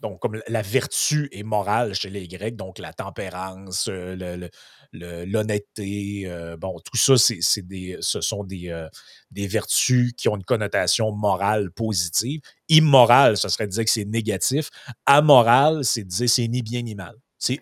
Donc, 0.00 0.18
comme 0.20 0.40
la 0.48 0.62
vertu 0.62 1.28
est 1.30 1.44
morale 1.44 1.94
chez 1.94 2.10
les 2.10 2.26
Grecs, 2.26 2.56
donc 2.56 2.78
la 2.78 2.92
tempérance, 2.92 3.88
le, 3.88 4.50
l'honnêteté, 4.92 6.24
euh, 6.26 6.56
bon, 6.56 6.78
tout 6.84 6.96
ça, 6.96 7.14
c'est 7.16 7.66
des, 7.66 7.96
ce 8.00 8.20
sont 8.20 8.44
des, 8.44 8.68
euh, 8.68 8.88
des 9.30 9.46
vertus 9.46 10.12
qui 10.16 10.28
ont 10.28 10.36
une 10.36 10.44
connotation 10.44 11.12
morale 11.12 11.70
positive. 11.70 12.40
Immoral, 12.68 13.36
ce 13.36 13.48
serait 13.48 13.66
de 13.66 13.72
dire 13.72 13.84
que 13.84 13.90
c'est 13.90 14.04
négatif. 14.04 14.70
Amoral, 15.06 15.84
c'est 15.84 16.04
de 16.04 16.08
dire 16.08 16.28
c'est 16.28 16.48
ni 16.48 16.62
bien 16.62 16.82
ni 16.82 16.94
mal. 16.94 17.16
C'est 17.38 17.60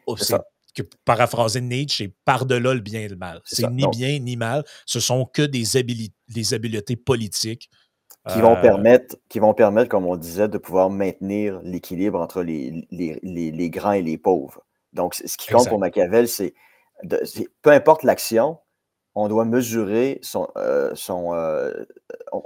que 0.75 0.83
paraphraser 1.05 1.61
Nietzsche, 1.61 2.05
c'est 2.05 2.14
par-delà 2.25 2.75
le 2.75 2.81
bien 2.81 3.01
et 3.01 3.09
le 3.09 3.16
mal. 3.16 3.40
C'est 3.45 3.69
ni 3.71 3.87
bien 3.88 4.19
ni 4.19 4.37
mal. 4.37 4.64
Ce 4.87 5.01
sont 5.01 5.25
que 5.25 5.43
des, 5.43 5.77
habiletés, 5.77 6.14
des 6.29 6.55
habiletés 6.55 6.97
politiques. 6.97 7.71
Qui 8.29 8.40
vont, 8.40 8.57
euh, 8.57 8.61
permettre, 8.61 9.16
qui 9.29 9.38
vont 9.38 9.55
permettre, 9.55 9.88
comme 9.88 10.05
on 10.05 10.16
disait, 10.16 10.49
de 10.49 10.59
pouvoir 10.59 10.90
maintenir 10.90 11.61
l'équilibre 11.64 12.21
entre 12.21 12.43
les, 12.43 12.87
les, 12.90 13.19
les, 13.23 13.71
grands 13.71 13.93
et 13.93 14.03
les 14.03 14.19
pauvres. 14.19 14.62
Donc, 14.93 15.14
ce 15.14 15.37
qui 15.38 15.51
compte 15.51 15.69
pour 15.69 15.79
Machiavel, 15.79 16.29
c'est 16.29 16.55
peu 17.62 17.70
importe 17.70 18.02
l'action, 18.02 18.58
on 19.14 19.28
doit 19.28 19.44
mesurer 19.44 20.20
euh, 20.56 20.94
euh, 21.10 21.84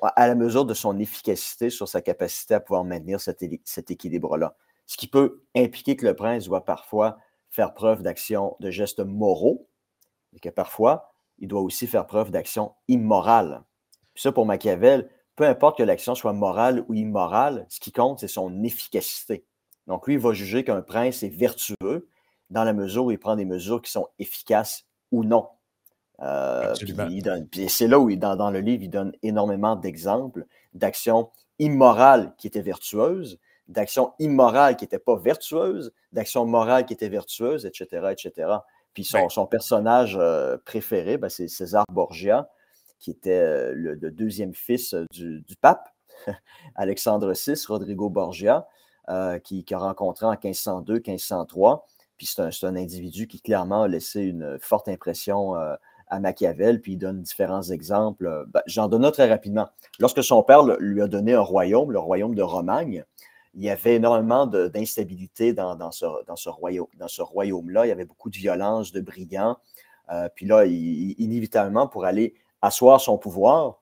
à 0.03 0.27
la 0.27 0.35
mesure 0.35 0.65
de 0.65 0.75
son 0.75 0.99
efficacité 0.99 1.71
sur 1.71 1.89
sa 1.89 2.01
capacité 2.01 2.55
à 2.55 2.61
pouvoir 2.61 2.85
maintenir 2.85 3.21
cet, 3.21 3.43
équilibre-là. 3.91 4.57
Ce 4.87 4.97
qui 4.97 5.07
peut 5.07 5.43
impliquer 5.55 5.97
que 5.97 6.07
le 6.07 6.15
prince 6.15 6.47
doit 6.47 6.65
parfois 6.65 7.19
faire 7.51 7.75
preuve 7.75 8.03
d'action, 8.03 8.57
de 8.61 8.71
gestes 8.71 9.01
moraux, 9.01 9.69
et 10.35 10.41
que 10.41 10.49
parfois, 10.49 11.13
il 11.39 11.49
doit 11.49 11.61
aussi 11.61 11.87
faire 11.87 12.07
preuve 12.07 12.31
d'action 12.31 12.73
immorale. 12.89 13.63
Puis 14.15 14.23
ça, 14.23 14.33
pour 14.33 14.47
Machiavel, 14.47 15.09
peu 15.37 15.45
importe 15.45 15.79
que 15.79 15.83
l'action 15.83 16.15
soit 16.15 16.33
morale 16.33 16.85
ou 16.89 16.95
immorale, 16.95 17.67
ce 17.69 17.81
qui 17.81 17.93
compte, 17.93 18.21
c'est 18.21 18.29
son 18.29 18.63
efficacité. 18.63 19.45
Donc, 19.87 20.07
lui, 20.07 20.15
il 20.15 20.21
va 20.21 20.33
juger 20.33 20.65
qu'un 20.65 20.83
prince 20.83 21.23
est 21.23 21.29
vertueux 21.29 22.09
dans 22.51 22.65
la 22.65 22.73
mesure 22.73 23.07
où 23.07 23.11
il 23.11 23.19
prend 23.19 23.37
des 23.37 23.45
mesures 23.45 23.83
qui 23.83 23.91
sont 23.91 24.09
efficaces 24.19 24.85
ou 25.11 25.25
non. 25.25 25.49
Euh, 26.21 26.75
c'est 27.69 27.89
là 27.89 27.99
où, 27.99 28.15
dans, 28.15 28.37
dans, 28.37 28.51
le 28.51 28.61
livre, 28.61 28.85
il 28.85 28.89
donne 28.89 29.13
énormément 29.23 29.77
d'exemples 29.77 30.47
d'actions 30.73 31.31
immorales 31.59 32.35
qui 32.39 32.47
étaient 32.47 32.63
vertueuses, 32.63 33.39
d'actions 33.69 34.13
immorales 34.19 34.77
qui 34.77 34.85
n'étaient 34.85 34.99
pas 34.99 35.17
vertueuses, 35.17 35.93
d'actions 36.13 36.45
morales 36.45 36.87
qui 36.87 36.93
étaient 36.93 37.09
vertueuses, 37.09 37.67
etc., 37.67 38.13
etc. 38.13 38.59
Puis 38.93 39.05
son, 39.05 39.29
son 39.29 39.47
personnage 39.47 40.17
euh, 40.21 40.57
préféré, 40.65 41.19
ben, 41.19 41.29
c'est 41.29 41.49
César 41.49 41.85
Borgia, 41.91 42.49
qui 43.01 43.11
était 43.11 43.41
euh, 43.41 43.73
le, 43.75 44.11
deuxième 44.11 44.55
fils 44.55 44.95
du, 45.11 45.41
du 45.41 45.57
pape, 45.57 45.89
Alexandre 46.77 47.33
VI, 47.33 47.61
Rodrigo 47.67 48.09
Borgia, 48.09 48.67
qui, 49.43 49.65
qui, 49.65 49.75
a 49.75 49.79
rencontré 49.79 50.25
en 50.25 50.33
1502-1503 50.33 51.83
puis 52.17 52.27
c'est 52.27 52.65
un, 52.65 52.77
individu 52.77 53.27
qui 53.27 53.41
clairement 53.41 53.83
a 53.83 53.89
laissé 53.89 54.23
une 54.23 54.59
forte 54.61 54.89
impression 54.89 55.57
euh, 55.57 55.75
à 56.09 56.21
Machiavel, 56.21 56.81
puis 56.81 56.93
il 56.93 56.99
donne 56.99 57.23
différents 57.23 57.63
exemples. 57.63 58.27
Euh, 58.27 58.45
ben, 58.49 58.63
j'en 58.67 58.89
donne 58.89 59.05
un 59.05 59.11
très 59.11 59.29
rapidement. 59.29 59.69
Lorsque 59.99 60.23
son 60.23 60.43
père 60.43 60.63
lui 60.79 61.03
a 61.03 61.09
donné 61.09 61.35
un 61.35 61.41
royaume, 61.41 61.93
le 61.93 61.99
royaume 61.99 62.35
de 62.35 62.43
Romagne, 62.43 63.05
il 63.55 63.63
y 63.63 63.71
avait 63.71 63.97
énormément 63.97 64.47
d'instabilité 64.47 65.53
dans, 65.53 65.91
ce, 65.93 66.51
royaume-là. 66.51 67.87
il 67.87 67.89
y 67.89 67.93
avait 67.93 68.05
beaucoup 68.05 68.29
de 68.29 68.37
violence, 68.37 68.91
de 68.91 69.01
brigands. 69.01 69.57
Euh, 70.11 70.29
puis 70.35 70.45
là, 70.45 70.67
inévitablement, 70.67 71.87
pour 71.87 72.05
aller 72.05 72.35
asseoir 72.63 73.01
son 73.01 73.17
pouvoir, 73.17 73.81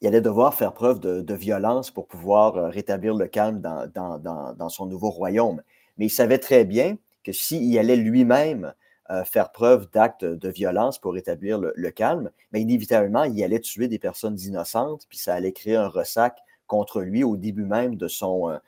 il 0.00 0.08
allait 0.08 0.20
devoir 0.20 0.54
faire 0.54 0.72
preuve 0.74 0.98
de, 0.98 1.34
violence 1.34 1.92
pour 1.92 2.08
pouvoir 2.08 2.70
rétablir 2.72 3.14
le 3.14 3.28
calme 3.28 3.60
dans, 3.60 4.68
son 4.68 4.86
nouveau 4.86 5.10
royaume. 5.10 5.62
Mais 5.98 6.06
il 6.06 6.10
savait 6.10 6.38
très 6.38 6.64
bien 6.64 6.96
que 7.26 7.32
s'il 7.32 7.76
allait 7.76 7.96
lui-même 7.96 8.72
euh, 9.10 9.24
faire 9.24 9.50
preuve 9.50 9.90
d'actes 9.90 10.24
de 10.24 10.48
violence 10.48 11.00
pour 11.00 11.14
rétablir 11.14 11.58
le, 11.58 11.90
calme, 11.90 12.30
mais 12.52 12.60
inévitablement, 12.60 13.24
il 13.24 13.42
allait 13.42 13.58
tuer 13.58 13.88
des 13.88 13.98
personnes 13.98 14.38
innocentes, 14.38 15.06
puis 15.08 15.18
ça 15.18 15.34
allait 15.34 15.52
créer 15.52 15.74
un 15.74 15.88
ressac 15.88 16.38
contre 16.68 17.00
lui 17.00 17.24
au 17.24 17.36
début 17.36 17.64
même 17.64 17.96
de 17.96 18.06
son, 18.06 18.50
euh, 18.50 18.58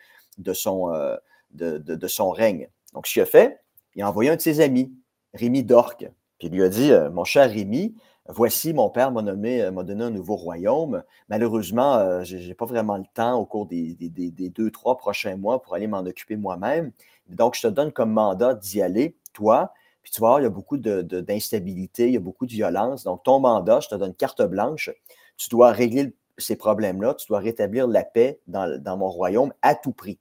euh, 1.61 2.33
règne. 2.33 2.68
Donc, 2.94 3.07
ce 3.07 3.12
qu'il 3.12 3.23
a 3.23 3.27
fait, 3.27 3.61
il 3.94 4.03
a 4.03 4.09
envoyé 4.09 4.31
un 4.31 4.37
de 4.37 4.40
ses 4.40 4.61
amis, 4.61 4.92
Rémi 5.35 5.62
d'Orque, 5.62 6.11
puis 6.38 6.49
il 6.49 6.55
lui 6.55 6.64
a 6.64 6.68
dit 6.68 6.90
Mon 7.12 7.25
cher 7.25 7.49
Rémi, 7.49 7.94
voici, 8.29 8.73
mon 8.73 8.90
père 8.90 9.12
m'a 9.12 9.23
nommé, 9.23 9.71
m'a 9.71 9.85
donné 9.85 10.05
un 10.05 10.11
nouveau 10.11 10.37
royaume. 10.37 11.03
Malheureusement, 11.29 12.23
je 12.25 12.37
n'ai 12.37 12.55
pas 12.55 12.66
vraiment 12.66 12.97
le 12.97 13.05
temps 13.14 13.35
au 13.38 13.44
cours 13.44 13.66
des, 13.66 13.97
deux, 13.99 14.71
trois 14.71 14.97
prochains 14.97 15.37
mois 15.37 15.62
pour 15.62 15.75
aller 15.75 15.87
m'en 15.87 16.01
occuper 16.01 16.37
moi-même. 16.37 16.92
Donc, 17.29 17.55
je 17.55 17.62
te 17.62 17.67
donne 17.69 17.93
comme 17.93 18.12
mandat 18.12 18.55
d'y 18.55 18.83
aller, 18.83 19.17
toi. 19.33 19.73
Puis 20.03 20.12
tu 20.12 20.21
voir, 20.21 20.41
il 20.41 20.45
y 20.45 20.47
a 20.47 20.51
beaucoup 20.51 20.79
d'instabilité, 20.79 22.07
il 22.07 22.14
y 22.14 22.17
a 22.17 22.21
beaucoup 22.21 22.47
de 22.47 22.53
violence. 22.53 23.05
Donc, 23.05 23.23
ton 23.25 23.41
mandat, 23.41 23.81
je 23.81 23.88
te 23.88 23.95
donne 23.95 24.14
carte 24.14 24.43
blanche. 24.43 24.91
Tu 25.37 25.49
dois 25.49 25.71
régler 25.71 26.14
ces 26.38 26.57
problèmes-là. 26.57 27.14
Tu 27.14 27.27
dois 27.27 27.41
rétablir 27.41 27.87
la 27.87 28.05
paix 28.05 28.41
dans, 28.47 28.97
mon 28.97 29.11
royaume 29.11 29.53
à 29.62 29.75
tout 29.75 29.93
prix. 29.93 30.19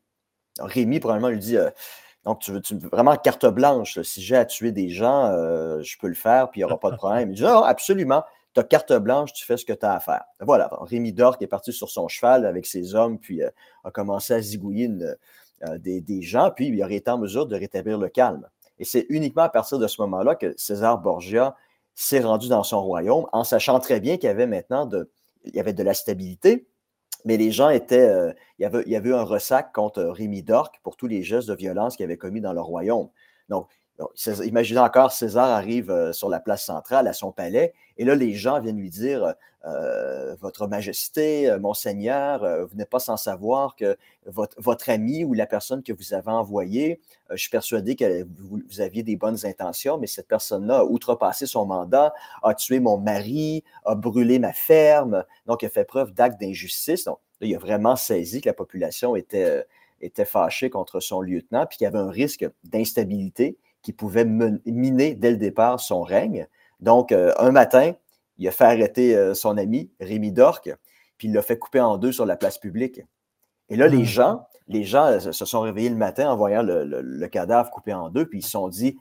Rémi, 0.60 1.00
probablement, 1.00 1.30
lui 1.30 1.40
dit 1.40 1.58
euh, 1.58 1.70
Donc, 2.26 2.40
tu 2.40 2.52
veux, 2.52 2.62
tu 2.62 2.76
veux 2.76 2.90
vraiment 2.90 3.16
carte 3.16 3.46
blanche. 3.46 4.02
Si 4.02 4.22
j'ai 4.22 4.36
à 4.36 4.46
tuer 4.46 4.72
des 4.72 4.90
gens, 4.90 5.26
euh, 5.28 5.82
je 5.82 5.98
peux 5.98 6.08
le 6.08 6.16
faire, 6.16 6.50
puis 6.50 6.60
il 6.60 6.64
n'y 6.64 6.66
aura 6.66 6.80
pas 6.80 6.92
de 6.92 6.98
problème. 6.98 7.32
Il 7.32 7.36
dit, 7.36 7.46
ah, 7.46 7.64
absolument, 7.66 8.24
tu 8.54 8.60
as 8.60 8.64
carte 8.64 8.94
blanche, 8.94 9.34
tu 9.34 9.46
fais 9.46 9.56
ce 9.56 9.66
que 9.66 9.74
tu 9.74 9.86
as 9.86 9.94
à 9.94 10.00
faire. 10.00 10.24
Voilà, 10.40 10.70
Rémi 10.82 11.14
Dork 11.14 11.42
est 11.42 11.48
parti 11.48 11.72
sur 11.72 11.90
son 11.90 12.08
cheval 12.08 12.46
avec 12.46 12.66
ses 12.66 12.96
hommes, 12.96 13.20
puis 13.20 13.44
euh, 13.44 13.50
a 13.84 13.92
commencé 13.92 14.34
à 14.34 14.42
zigouiller 14.42 14.90
des, 15.80 16.02
des, 16.02 16.22
gens, 16.22 16.52
puis 16.56 16.68
il 16.68 16.84
aurait 16.84 16.96
été 16.96 17.10
en 17.10 17.18
mesure 17.18 17.48
de 17.48 17.56
rétablir 17.56 17.98
le 17.98 18.10
calme. 18.10 18.48
Et 18.80 18.86
c'est 18.86 19.06
uniquement 19.10 19.44
à 19.44 19.50
partir 19.50 19.80
de 19.80 19.88
ce 19.88 20.02
moment-là 20.02 20.36
que 20.36 20.54
César 20.58 21.00
Borgia 21.00 21.56
s'est 21.96 22.20
rendu 22.20 22.48
dans 22.48 22.64
son 22.64 22.82
royaume, 22.84 23.26
en 23.32 23.44
sachant 23.44 23.80
très 23.80 24.00
bien 24.00 24.18
qu'il 24.18 24.28
y 24.28 24.32
avait 24.32 24.46
maintenant 24.46 24.86
de, 24.86 25.10
la 25.54 25.94
stabilité, 25.94 26.68
mais 27.26 27.38
les 27.38 27.52
gens 27.52 27.70
étaient. 27.70 28.08
Euh, 28.08 28.34
il, 28.60 28.64
y 28.64 28.66
avait, 28.66 28.84
il 28.86 28.92
y 28.92 28.96
avait 28.96 29.14
un 29.14 29.24
ressac 29.24 29.74
contre 29.74 30.04
Rémi 30.04 30.44
d'Orc 30.44 30.80
pour 30.84 30.96
tous 30.96 31.08
les 31.08 31.24
gestes 31.24 31.48
de 31.50 31.56
violence 31.56 31.96
qu'il 31.96 32.04
avait 32.04 32.18
commis 32.18 32.40
dans 32.40 32.54
le 32.54 32.62
royaume. 32.62 33.10
Donc, 33.50 33.68
imaginez 34.46 34.80
encore, 34.80 35.12
César 35.12 35.50
arrive 35.50 35.92
euh, 35.92 36.14
sur 36.14 36.30
la 36.30 36.40
place 36.40 36.66
centrale 36.66 37.08
à 37.08 37.14
son 37.14 37.32
palais, 37.32 37.74
et 37.98 38.06
là, 38.06 38.16
les 38.16 38.34
gens 38.34 38.60
viennent 38.60 38.78
lui 38.78 38.90
dire 38.90 39.34
euh, 39.66 40.36
Votre 40.40 40.68
Majesté, 40.68 41.56
Monseigneur, 41.60 42.68
vous 42.68 42.76
n'êtes 42.76 42.90
pas 42.90 43.00
sans 43.00 43.18
savoir 43.18 43.76
que 43.76 43.98
votre, 44.28 44.90
ami 44.90 45.24
ou 45.24 45.34
la 45.34 45.48
personne 45.48 45.82
que 45.82 45.92
vous 45.92 46.14
avez 46.14 46.30
envoyée, 46.30 47.02
je 47.32 47.38
suis 47.38 47.50
persuadé 47.50 47.96
que 47.96 48.24
vous, 48.38 48.82
aviez 48.82 49.02
des 49.02 49.16
bonnes 49.16 49.46
intentions, 49.46 49.98
mais 49.98 50.08
cette 50.08 50.28
personne-là 50.28 50.80
a 50.80 50.84
outrepassé 50.84 51.48
son 51.48 51.66
mandat, 51.66 52.14
a 52.44 52.54
tué 52.54 52.80
mon 52.80 52.98
mari, 52.98 53.64
a 53.84 53.96
brûlé 53.96 54.38
ma 54.38 54.54
ferme, 54.54 55.26
donc 55.48 55.64
a 55.64 55.70
fait 55.70 55.86
preuve 55.86 56.14
d'actes 56.14 56.40
d'injustice. 56.40 57.06
Donc, 57.06 57.18
là, 57.42 57.48
il 57.48 57.56
a 57.56 57.60
vraiment 57.60 57.96
saisi 57.96 58.42
que 58.42 58.50
la 58.50 58.54
population 58.54 59.16
était, 59.16 59.66
était 60.02 60.26
fâchée 60.26 60.70
contre 60.70 61.00
son 61.00 61.22
lieutenant, 61.22 61.66
puis 61.66 61.80
qu'il 61.80 61.86
y 61.86 61.88
avait 61.88 61.98
un 61.98 62.12
risque 62.12 62.48
d'instabilité 62.64 63.58
qui 63.88 63.94
pouvait 63.94 64.26
miner 64.26 65.16
dès 65.16 65.32
le 65.32 65.38
départ 65.38 65.80
son 65.80 66.02
règne. 66.02 66.46
Donc, 66.82 67.14
euh, 67.14 67.34
un 67.40 67.52
matin, 67.52 67.94
il 68.38 68.46
a 68.46 68.52
fait 68.52 68.66
arrêter 68.66 69.16
euh, 69.16 69.34
son 69.34 69.58
ami, 69.58 69.90
Rémi 70.02 70.34
Dorque, 70.34 70.76
puis 71.18 71.30
il 71.30 71.34
l'a 71.34 71.42
fait 71.42 71.58
couper 71.58 71.80
en 71.80 71.98
deux 71.98 72.12
sur 72.12 72.26
la 72.26 72.36
place 72.36 72.58
publique. 72.58 73.00
Et 73.70 73.78
là, 73.78 73.88
les 73.88 74.00
mmh. 74.00 74.04
gens, 74.04 74.48
les 74.68 74.84
gens 74.84 75.06
euh, 75.06 75.32
se 75.32 75.46
sont 75.46 75.62
réveillés 75.62 75.88
le 75.88 75.96
matin 75.96 76.30
en 76.30 76.36
voyant 76.36 76.64
le, 76.64 77.28
cadavre 77.28 77.72
coupé 77.72 77.94
en 77.94 78.10
deux, 78.10 78.26
puis 78.26 78.40
ils 78.40 78.44
se 78.44 78.50
sont 78.50 78.68
dit 78.68 78.98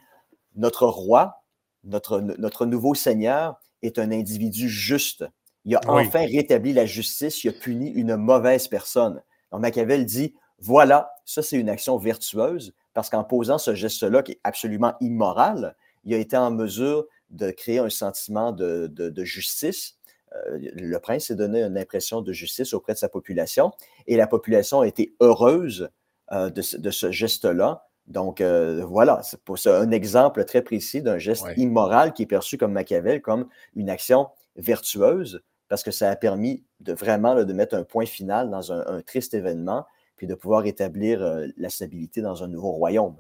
Notre 0.54 0.86
roi, 0.86 1.42
notre, 1.82 2.20
notre 2.20 2.64
nouveau 2.64 2.94
seigneur, 2.94 3.58
est 3.82 3.98
un 3.98 4.12
individu 4.12 4.68
juste. 4.68 5.24
Il 5.64 5.74
a 5.74 5.80
enfin 5.88 6.26
rétabli 6.26 6.72
la 6.72 6.86
justice, 6.86 7.42
il 7.42 7.48
a 7.48 7.52
puni 7.52 7.90
une 7.90 8.14
mauvaise 8.14 8.68
personne. 8.68 9.20
Donc, 9.50 9.62
Machiavel 9.62 10.06
dit 10.06 10.36
Voilà, 10.60 11.10
ça, 11.24 11.42
c'est 11.42 11.56
une 11.56 11.70
action 11.70 11.96
vertueuse 11.96 12.72
parce 12.96 13.10
qu'en 13.10 13.24
posant 13.24 13.58
ce 13.58 13.74
geste-là, 13.74 14.22
qui 14.22 14.32
est 14.32 14.40
absolument 14.42 14.94
immoral, 15.02 15.76
il 16.04 16.14
a 16.14 16.16
été 16.16 16.34
en 16.34 16.50
mesure 16.50 17.04
de 17.28 17.50
créer 17.50 17.78
un 17.78 17.90
sentiment 17.90 18.52
de, 18.52 19.12
justice. 19.22 19.98
Euh, 20.34 20.58
le 20.58 20.98
prince 20.98 21.26
s'est 21.26 21.34
donné 21.34 21.62
une 21.62 21.76
impression 21.76 22.22
de 22.22 22.32
justice 22.32 22.72
auprès 22.72 22.94
de 22.94 22.98
sa 22.98 23.10
population 23.10 23.70
et 24.06 24.16
la 24.16 24.26
population 24.26 24.80
a 24.80 24.86
été 24.86 25.14
heureuse 25.20 25.90
euh, 26.32 26.48
de, 26.48 26.62
ce 26.62 27.10
geste-là. 27.12 27.86
Donc 28.06 28.40
euh, 28.40 28.82
voilà, 28.86 29.20
c'est 29.22 29.68
un 29.68 29.90
exemple 29.90 30.42
très 30.46 30.62
précis 30.62 31.02
d'un 31.02 31.18
geste 31.18 31.44
immoral 31.58 32.14
qui 32.14 32.22
est 32.22 32.26
perçu 32.26 32.56
comme 32.56 32.72
Machiavel, 32.72 33.20
comme 33.20 33.46
une 33.74 33.90
action 33.90 34.28
vertueuse, 34.56 35.42
parce 35.68 35.82
que 35.82 35.90
ça 35.90 36.10
a 36.10 36.16
permis 36.16 36.64
de 36.80 36.94
vraiment 36.94 37.34
de 37.34 37.52
mettre 37.52 37.74
un 37.74 37.84
point 37.84 38.06
final 38.06 38.48
dans 38.48 38.72
un 38.72 39.02
triste 39.02 39.34
événement 39.34 39.84
puis 40.16 40.26
de 40.26 40.34
pouvoir 40.34 40.66
établir 40.66 41.22
euh, 41.22 41.46
la 41.56 41.68
stabilité 41.68 42.20
dans 42.20 42.42
un 42.42 42.48
nouveau 42.48 42.72
royaume. 42.72 43.16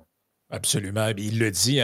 Absolument. 0.50 1.08
Il 1.16 1.40
le 1.40 1.50
dit, 1.50 1.80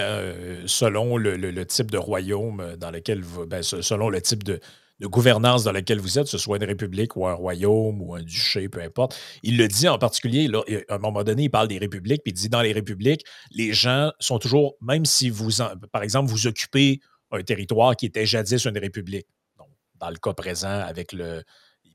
selon 0.66 1.16
le, 1.16 1.64
type 1.64 1.90
de 1.90 1.98
royaume 1.98 2.77
dans 2.79 2.92
lequel 2.92 3.20
vous, 3.20 3.44
ben, 3.44 3.61
selon 3.61 4.09
le 4.09 4.20
type 4.20 4.44
de, 4.44 4.61
gouvernance 5.01 5.64
dans 5.64 5.72
lequel 5.72 5.98
vous 5.98 6.18
êtes, 6.18 6.25
que 6.25 6.31
ce 6.31 6.38
soit 6.38 6.59
une 6.59 6.64
république 6.64 7.16
ou 7.16 7.27
un 7.27 7.35
royaume 7.35 8.01
ou 8.01 8.14
un 8.14 8.22
duché, 8.22 8.68
peu 8.68 8.81
importe. 8.81 9.18
Il 9.42 9.57
le 9.59 9.66
dit 9.68 9.88
en 9.88 9.98
particulier, 9.98 10.48
à 10.88 10.94
un 10.94 10.98
moment 10.98 11.25
donné, 11.25 11.44
il 11.44 11.51
parle 11.51 11.68
des 11.68 11.79
républiques, 11.79 12.22
puis 12.22 12.33
il 12.33 12.35
dit 12.35 12.48
dans 12.48 12.62
les 12.62 12.72
républiques, 12.72 13.25
les 13.51 13.72
gens 13.72 14.12
sont 14.20 14.38
toujours, 14.38 14.77
même 14.81 15.05
si 15.05 15.31
vous, 15.31 15.51
par 15.90 16.03
exemple, 16.03 16.31
vous 16.31 16.46
occupez 16.46 17.01
un 17.31 17.42
territoire 17.42 17.96
qui 17.96 18.07
était 18.07 18.27
jadis 18.27 18.64
une 18.64 18.79
république, 18.79 19.27
donc 19.59 19.68
dans 19.96 20.11
le 20.11 20.16
cas 20.16 20.35
présent 20.35 20.68
avec 20.68 21.12
le, 21.12 21.42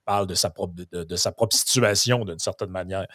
parle 0.08 0.26
de 0.26 0.36
sa 0.36 0.50
propre, 0.50 1.54
situation 1.54 2.24
d'une 2.24 2.40
certaine 2.40 2.70
manière. 2.70 3.06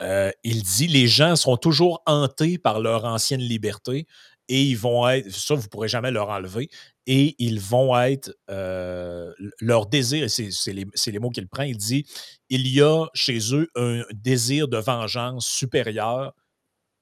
Euh, 0.00 0.30
il 0.44 0.62
dit 0.62 0.86
les 0.86 1.08
gens 1.08 1.34
sont 1.36 1.56
toujours 1.56 2.02
hantés 2.06 2.58
par 2.58 2.80
leur 2.80 3.06
ancienne 3.06 3.40
liberté 3.40 4.06
et 4.48 4.62
ils 4.62 4.76
vont 4.76 5.08
être, 5.08 5.30
ça 5.32 5.54
vous 5.54 5.62
ne 5.62 5.68
pourrez 5.68 5.88
jamais 5.88 6.10
leur 6.10 6.28
enlever, 6.28 6.68
et 7.06 7.34
ils 7.38 7.60
vont 7.60 7.98
être, 7.98 8.30
euh, 8.50 9.32
leur 9.58 9.86
désir, 9.86 10.28
c'est 10.28 10.50
les, 10.66 10.84
les, 11.06 11.18
mots 11.18 11.30
qu'il 11.30 11.48
prend, 11.48 11.62
il 11.62 11.78
dit, 11.78 12.04
il 12.50 12.68
y 12.68 12.82
a 12.82 13.06
chez 13.14 13.38
eux 13.54 13.68
un 13.74 14.02
désir 14.12 14.68
de 14.68 14.76
vengeance 14.76 15.46
supérieur 15.46 16.34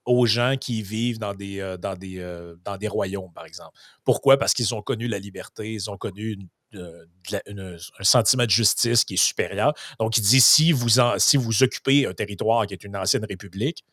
aux 0.04 0.24
gens 0.24 0.54
qui 0.56 0.82
vivent 0.82 1.18
dans 1.18 1.34
des, 1.34 1.58
euh, 1.58 1.76
dans 1.76 1.96
des, 1.96 2.24
dans 2.64 2.76
des 2.76 2.86
royaumes, 2.86 3.32
par 3.34 3.44
exemple. 3.44 3.76
Pourquoi? 4.04 4.36
Parce 4.36 4.52
qu'ils 4.52 4.72
ont 4.72 4.82
connu 4.82 5.08
la 5.08 5.18
liberté, 5.18 5.72
ils 5.72 5.90
ont 5.90 5.96
connu 5.96 6.34
une 6.34 6.48
un 6.74 8.04
sentiment 8.04 8.44
de 8.44 8.50
justice 8.50 9.04
qui 9.04 9.14
est 9.14 9.22
supérieur. 9.22 9.72
Donc, 9.98 10.16
il 10.18 10.22
dit 10.22 10.40
si 10.40 10.72
vous, 10.72 10.88
si 11.18 11.36
vous 11.36 11.62
occupez 11.62 12.06
un 12.06 12.14
territoire 12.14 12.66
qui 12.66 12.74
est 12.74 12.84
une 12.84 12.96
ancienne 12.96 13.24
république, 13.24 13.84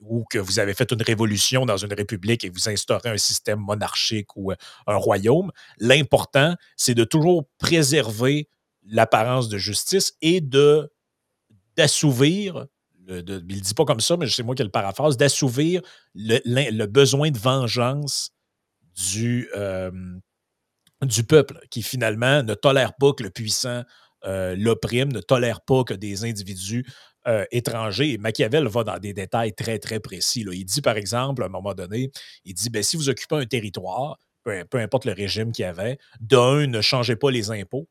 ou 0.00 0.24
que 0.30 0.38
vous 0.38 0.58
avez 0.58 0.74
fait 0.74 0.90
une 0.92 1.02
révolution 1.02 1.66
dans 1.66 1.76
une 1.76 1.92
république 1.92 2.44
et 2.44 2.50
vous 2.50 2.68
instaurez 2.68 3.10
un 3.10 3.18
système 3.18 3.60
monarchique 3.60 4.34
ou 4.36 4.50
euh, 4.50 4.56
un 4.86 4.96
royaume, 4.96 5.52
l'important, 5.78 6.56
c'est 6.76 6.94
de 6.94 7.04
toujours 7.04 7.44
préserver 7.58 8.48
l'apparence 8.86 9.48
de 9.48 9.58
justice 9.58 10.14
et 10.22 10.40
de 10.40 10.90
d'assouvir, 11.76 12.66
il 13.08 13.14
ne 13.14 13.38
dit 13.38 13.74
pas 13.74 13.84
comme 13.84 14.00
ça, 14.00 14.16
mais 14.16 14.28
c'est 14.28 14.42
moi 14.42 14.54
qui 14.54 14.62
le 14.62 14.70
paraphrase, 14.70 15.16
d'assouvir 15.16 15.82
le, 16.14 16.86
besoin 16.86 17.30
de 17.30 17.38
vengeance 17.38 18.32
du, 18.96 19.48
euh, 19.56 19.90
du 21.02 21.24
peuple 21.24 21.60
qui 21.70 21.82
finalement 21.82 22.42
ne 22.42 22.54
tolère 22.54 22.94
pas 22.94 23.12
que 23.12 23.22
le 23.22 23.30
puissant 23.30 23.84
euh, 24.26 24.54
l'opprime, 24.56 25.12
ne 25.12 25.20
tolère 25.20 25.62
pas 25.62 25.84
que 25.84 25.94
des 25.94 26.24
individus 26.24 26.84
euh, 27.26 27.44
étrangers. 27.50 28.18
Machiavel 28.18 28.66
va 28.66 28.84
dans 28.84 28.98
des 28.98 29.14
détails 29.14 29.54
très, 29.54 29.78
très 29.78 30.00
précis. 30.00 30.44
Il 30.52 30.64
dit, 30.64 30.82
par 30.82 30.96
exemple, 30.96 31.42
à 31.42 31.46
un 31.46 31.50
moment 31.50 31.74
donné, 31.74 32.10
il 32.44 32.54
dit, 32.54 32.70
ben, 32.70 32.82
si 32.82 32.96
vous 32.96 33.08
occupez 33.08 33.36
un 33.36 33.46
territoire, 33.46 34.18
peu, 34.42 34.64
importe 34.74 35.04
le 35.04 35.12
régime 35.12 35.52
qu'il 35.52 35.64
y 35.64 35.66
avait, 35.66 35.98
d'un, 36.20 36.66
ne 36.66 36.80
changez 36.80 37.16
pas 37.16 37.30
les 37.30 37.50
impôts. 37.50 37.88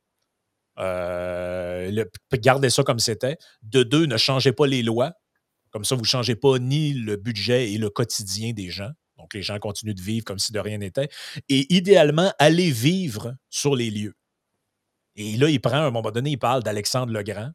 Euh, 0.79 2.05
gardez 2.33 2.69
ça 2.69 2.83
comme 2.83 2.99
c'était. 2.99 3.37
De 3.61 3.83
deux, 3.83 4.05
ne 4.05 4.17
changez 4.17 4.51
pas 4.51 4.67
les 4.67 4.83
lois. 4.83 5.13
Comme 5.71 5.85
ça, 5.85 5.95
vous 5.95 6.01
ne 6.01 6.07
changez 6.07 6.35
pas 6.35 6.57
ni 6.57 6.93
le 6.93 7.15
budget 7.15 7.71
et 7.71 7.77
le 7.77 7.89
quotidien 7.89 8.53
des 8.53 8.69
gens. 8.69 8.91
Les 9.33 9.41
gens 9.41 9.59
continuent 9.59 9.93
de 9.93 10.01
vivre 10.01 10.25
comme 10.25 10.39
si 10.39 10.51
de 10.51 10.59
rien 10.59 10.77
n'était. 10.77 11.09
Et 11.49 11.73
idéalement, 11.73 12.33
aller 12.39 12.71
vivre 12.71 13.35
sur 13.49 13.75
les 13.75 13.89
lieux. 13.89 14.15
Et 15.15 15.37
là, 15.37 15.49
il 15.49 15.59
prend, 15.59 15.77
à 15.77 15.87
un 15.87 15.91
moment 15.91 16.11
donné, 16.11 16.31
il 16.31 16.39
parle 16.39 16.63
d'Alexandre 16.63 17.11
le 17.11 17.23
Grand. 17.23 17.51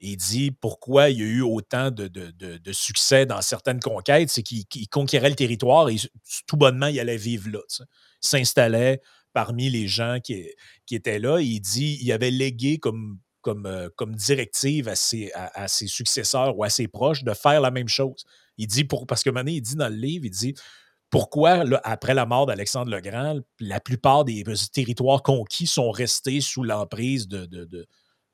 Et 0.00 0.10
il 0.10 0.16
dit 0.16 0.52
pourquoi 0.52 1.10
il 1.10 1.18
y 1.18 1.22
a 1.22 1.26
eu 1.26 1.42
autant 1.42 1.90
de, 1.90 2.72
succès 2.72 3.26
dans 3.26 3.42
certaines 3.42 3.80
conquêtes, 3.80 4.30
c'est 4.30 4.44
qu'il 4.44 4.88
conquérait 4.88 5.30
le 5.30 5.34
territoire 5.34 5.88
et 5.88 5.96
tout 6.46 6.56
bonnement, 6.56 6.86
il 6.86 7.00
allait 7.00 7.16
vivre 7.16 7.50
là. 7.50 7.58
Il 7.80 7.86
s'installait 8.20 9.00
parmi 9.32 9.70
les 9.70 9.88
gens 9.88 10.18
qui, 10.22 10.46
étaient 10.90 11.18
là. 11.18 11.40
il 11.40 11.60
dit 11.60 11.98
il 12.00 12.12
avait 12.12 12.30
légué 12.30 12.78
comme, 12.78 13.18
comme, 13.40 13.66
euh, 13.66 13.88
comme 13.96 14.14
directive 14.14 14.88
à 14.88 14.94
ses, 14.96 15.32
successeurs 15.86 16.56
ou 16.56 16.64
à 16.64 16.70
ses 16.70 16.86
proches 16.86 17.24
de 17.24 17.34
faire 17.34 17.60
la 17.60 17.70
même 17.70 17.88
chose. 17.88 18.24
Il 18.56 18.66
dit, 18.66 18.84
pour, 18.84 19.06
parce 19.06 19.22
que 19.22 19.30
maintenant, 19.30 19.52
il 19.52 19.62
dit 19.62 19.76
dans 19.76 19.88
le 19.88 19.96
livre, 19.96 20.26
il 20.26 20.30
dit 20.30 20.54
pourquoi, 21.10 21.64
après 21.84 22.14
la 22.14 22.26
mort 22.26 22.46
d'Alexandre 22.46 22.90
le 22.90 23.00
Grand, 23.00 23.38
la 23.60 23.80
plupart 23.80 24.24
des 24.24 24.44
territoires 24.72 25.22
conquis 25.22 25.66
sont 25.66 25.90
restés 25.90 26.40
sous 26.40 26.62
l'emprise 26.62 27.28
de, 27.28 27.48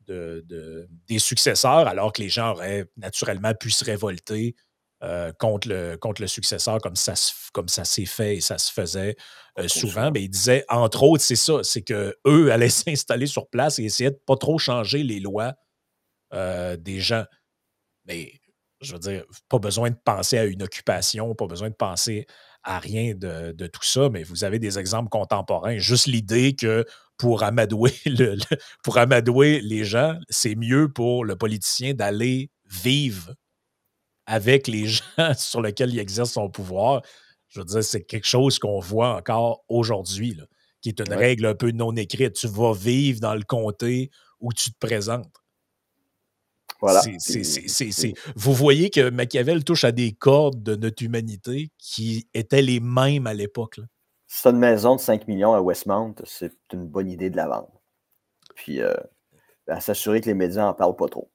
des 0.06 1.18
successeurs, 1.18 1.86
alors 1.86 2.12
que 2.12 2.22
les 2.22 2.28
gens 2.28 2.50
auraient 2.50 2.86
naturellement 2.96 3.54
pu 3.54 3.70
se 3.70 3.84
révolter 3.84 4.54
euh, 5.02 5.32
contre, 5.38 5.68
le, 5.68 5.96
contre 5.96 6.22
le 6.22 6.28
successeur, 6.28 6.78
comme 6.78 6.96
ça, 6.96 7.12
comme 7.52 7.68
ça 7.68 7.84
s'est 7.84 8.06
fait 8.06 8.36
et 8.36 8.40
ça 8.40 8.56
se 8.56 8.72
faisait 8.72 9.16
euh, 9.58 9.68
souvent. 9.68 10.10
Mais 10.10 10.22
il 10.22 10.30
disait, 10.30 10.64
entre 10.68 11.02
autres, 11.02 11.22
c'est 11.22 11.36
ça, 11.36 11.62
c'est 11.62 11.82
qu'eux 11.82 12.50
allaient 12.50 12.68
s'installer 12.70 13.26
sur 13.26 13.48
place 13.48 13.78
et 13.78 13.84
essayer 13.84 14.10
de 14.10 14.20
pas 14.26 14.36
trop 14.36 14.56
changer 14.56 15.02
les 15.02 15.20
lois 15.20 15.54
euh, 16.32 16.76
des 16.76 17.00
gens. 17.00 17.24
Mais 18.06 18.32
je 18.80 18.94
veux 18.94 18.98
dire, 18.98 19.24
pas 19.48 19.58
besoin 19.58 19.90
de 19.90 19.96
penser 20.04 20.38
à 20.38 20.44
une 20.44 20.62
occupation, 20.62 21.34
pas 21.34 21.46
besoin 21.46 21.68
de 21.68 21.74
penser 21.74 22.26
à 22.64 22.78
rien 22.78 23.14
de, 23.14 23.66
tout 23.66 23.82
ça, 23.82 24.08
mais 24.08 24.22
vous 24.22 24.44
avez 24.44 24.58
des 24.58 24.78
exemples 24.78 25.10
contemporains. 25.10 25.78
Juste 25.78 26.06
l'idée 26.06 26.54
que 26.54 26.84
pour 27.16 27.42
amadouer, 27.42 27.92
pour 28.82 28.98
amadouer 28.98 29.60
les 29.60 29.84
gens, 29.84 30.18
c'est 30.28 30.54
mieux 30.54 30.90
pour 30.92 31.24
le 31.24 31.36
politicien 31.36 31.94
d'aller 31.94 32.50
vivre 32.68 33.34
avec 34.26 34.66
les 34.66 34.86
gens 34.88 35.34
sur 35.36 35.60
lesquels 35.60 35.92
il 35.92 35.98
exerce 35.98 36.32
son 36.32 36.48
pouvoir. 36.48 37.02
Je 37.48 37.60
veux 37.60 37.66
dire, 37.66 37.84
c'est 37.84 38.02
quelque 38.02 38.26
chose 38.26 38.58
qu'on 38.58 38.80
voit 38.80 39.16
encore 39.16 39.62
aujourd'hui, 39.68 40.36
qui 40.80 40.88
est 40.88 41.00
une 41.00 41.14
règle 41.14 41.46
un 41.46 41.54
peu 41.54 41.70
non 41.70 41.94
écrite. 41.94 42.32
Tu 42.32 42.48
vas 42.48 42.72
vivre 42.72 43.20
dans 43.20 43.34
le 43.34 43.44
comté 43.44 44.10
où 44.40 44.52
tu 44.52 44.72
te 44.72 44.78
présentes. 44.78 45.43
Voilà. 46.84 47.00
Vous 48.36 48.52
voyez 48.52 48.90
que 48.90 49.08
Machiavel 49.08 49.64
touche 49.64 49.84
à 49.84 49.92
des 49.92 50.12
cordes 50.12 50.62
de 50.62 50.76
notre 50.76 51.02
humanité 51.02 51.70
qui 51.78 52.28
étaient 52.34 52.60
les 52.60 52.78
mêmes 52.78 53.26
à 53.26 53.32
l'époque. 53.32 53.80
C'est 54.26 54.50
une 54.50 54.58
maison 54.58 54.96
de 54.96 55.00
5 55.00 55.26
millions 55.26 55.54
à 55.54 55.62
Westmount, 55.62 56.14
c'est 56.24 56.52
une 56.74 56.86
bonne 56.86 57.10
idée 57.10 57.30
de 57.30 57.36
la 57.36 57.48
vendre. 57.48 57.80
Puis, 58.54 58.82
euh, 58.82 58.92
à 59.66 59.80
s'assurer 59.80 60.20
que 60.20 60.26
les 60.26 60.34
médias 60.34 60.60
n'en 60.60 60.74
parlent 60.74 60.96
pas 60.96 61.08
trop. 61.08 61.30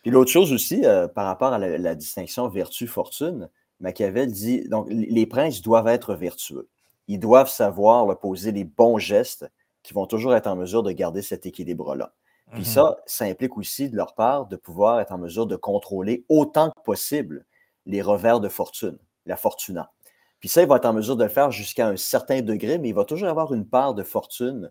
Puis 0.00 0.10
l'autre 0.10 0.30
chose 0.30 0.50
aussi, 0.50 0.86
euh, 0.86 1.08
par 1.08 1.26
rapport 1.26 1.52
à 1.52 1.58
la, 1.58 1.94
distinction 1.94 2.48
vertu-fortune, 2.48 3.50
Machiavel 3.80 4.32
dit, 4.32 4.66
donc 4.66 4.86
les 4.88 5.26
princes 5.26 5.60
doivent 5.60 5.88
être 5.88 6.14
vertueux. 6.14 6.70
Ils 7.06 7.20
doivent 7.20 7.50
savoir 7.50 8.18
poser 8.18 8.50
les 8.50 8.64
bons 8.64 8.96
gestes 8.96 9.46
qui 9.82 9.92
vont 9.92 10.06
toujours 10.06 10.34
être 10.34 10.46
en 10.46 10.56
mesure 10.56 10.82
de 10.82 10.92
garder 10.92 11.20
cet 11.20 11.44
équilibre-là. 11.44 12.14
Puis 12.52 12.62
mmh 12.62 12.64
ça, 12.64 12.96
ça 13.06 13.24
implique 13.26 13.56
aussi 13.56 13.90
de 13.90 13.96
leur 13.96 14.14
part 14.14 14.46
de 14.46 14.56
pouvoir 14.56 15.00
être 15.00 15.12
en 15.12 15.18
mesure 15.18 15.46
de 15.46 15.56
contrôler 15.56 16.24
autant 16.28 16.70
que 16.70 16.82
possible 16.82 17.44
les 17.86 18.02
revers 18.02 18.40
de 18.40 18.48
fortune, 18.48 18.98
la 19.26 19.36
fortuna. 19.36 19.92
Puis 20.40 20.48
ça, 20.48 20.62
il 20.62 20.68
va 20.68 20.76
être 20.76 20.86
en 20.86 20.92
mesure 20.92 21.16
de 21.16 21.24
le 21.24 21.30
faire 21.30 21.50
jusqu'à 21.50 21.86
un 21.86 21.96
certain 21.96 22.40
degré, 22.40 22.78
mais 22.78 22.88
il 22.88 22.94
va 22.94 23.04
toujours 23.04 23.28
avoir 23.28 23.52
une 23.52 23.66
part 23.66 23.94
de 23.94 24.02
fortune 24.02 24.70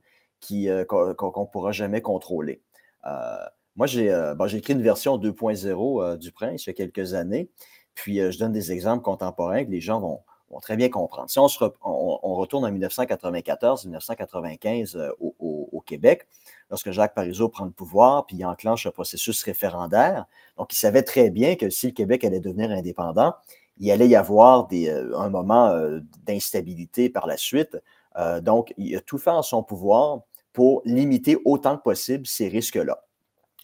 euh, 0.52 0.86
qu'on 0.86 1.42
ne 1.42 1.46
pourra 1.46 1.72
jamais 1.72 2.02
contrôler. 2.02 2.62
Euh, 3.06 3.38
moi, 3.76 3.88
euh, 3.96 4.48
j'ai 4.48 4.58
écrit 4.58 4.74
une 4.74 4.82
version 4.82 5.18
2.0 5.18 6.18
du 6.18 6.32
Prince 6.32 6.66
il 6.66 6.70
y 6.70 6.72
a 6.72 6.74
quelques 6.74 7.14
années, 7.14 7.50
puis 7.94 8.18
je 8.18 8.40
donne 8.40 8.52
des 8.52 8.72
exemples 8.72 9.04
contemporains 9.04 9.64
que 9.64 9.70
les 9.70 9.80
gens 9.80 10.00
vont, 10.00 10.22
très 10.62 10.76
bien 10.76 10.89
comprendre. 10.89 11.30
Si 11.30 11.38
on, 11.38 11.47
se 11.47 11.64
retourne 11.64 12.66
en 12.66 12.72
1914-1995 12.72 15.12
au, 15.20 15.36
au, 15.39 15.82
Québec, 15.82 16.28
lorsque 16.70 16.91
Jacques 16.91 17.14
Parizeau 17.14 17.50
prend 17.50 17.66
le 17.66 17.72
pouvoir, 17.72 18.26
puis 18.26 18.38
il 18.38 18.45
enclenche 18.45 18.86
un 18.86 18.91
processus 18.91 19.43
référendaire. 19.43 20.26
Donc, 20.58 20.74
il 20.74 20.78
savait 20.78 21.04
très 21.04 21.30
bien 21.30 21.56
que 21.56 21.70
si 21.70 21.88
le 21.88 21.93
Québec 21.93 22.24
allait 22.24 22.39
devenir 22.39 22.72
indépendant, 22.72 23.34
il 23.80 23.91
allait 23.91 24.08
y 24.08 24.16
avoir 24.16 24.68
euh, 24.74 25.14
un 25.16 25.30
moment 25.30 25.70
euh, 25.70 26.00
d'instabilité 26.26 27.10
par 27.10 27.28
la 27.28 27.38
suite. 27.38 27.78
Euh, 28.18 28.41
donc, 28.41 28.74
il 28.78 28.95
a 28.95 29.02
tout 29.02 29.18
fait 29.18 29.30
en 29.30 29.41
son 29.41 29.64
pouvoir 29.64 30.22
pour 30.54 30.82
limiter 30.86 31.38
autant 31.45 31.78
que 31.78 31.84
possible 31.84 32.28
ces 32.28 32.50
risques-là. 32.50 33.04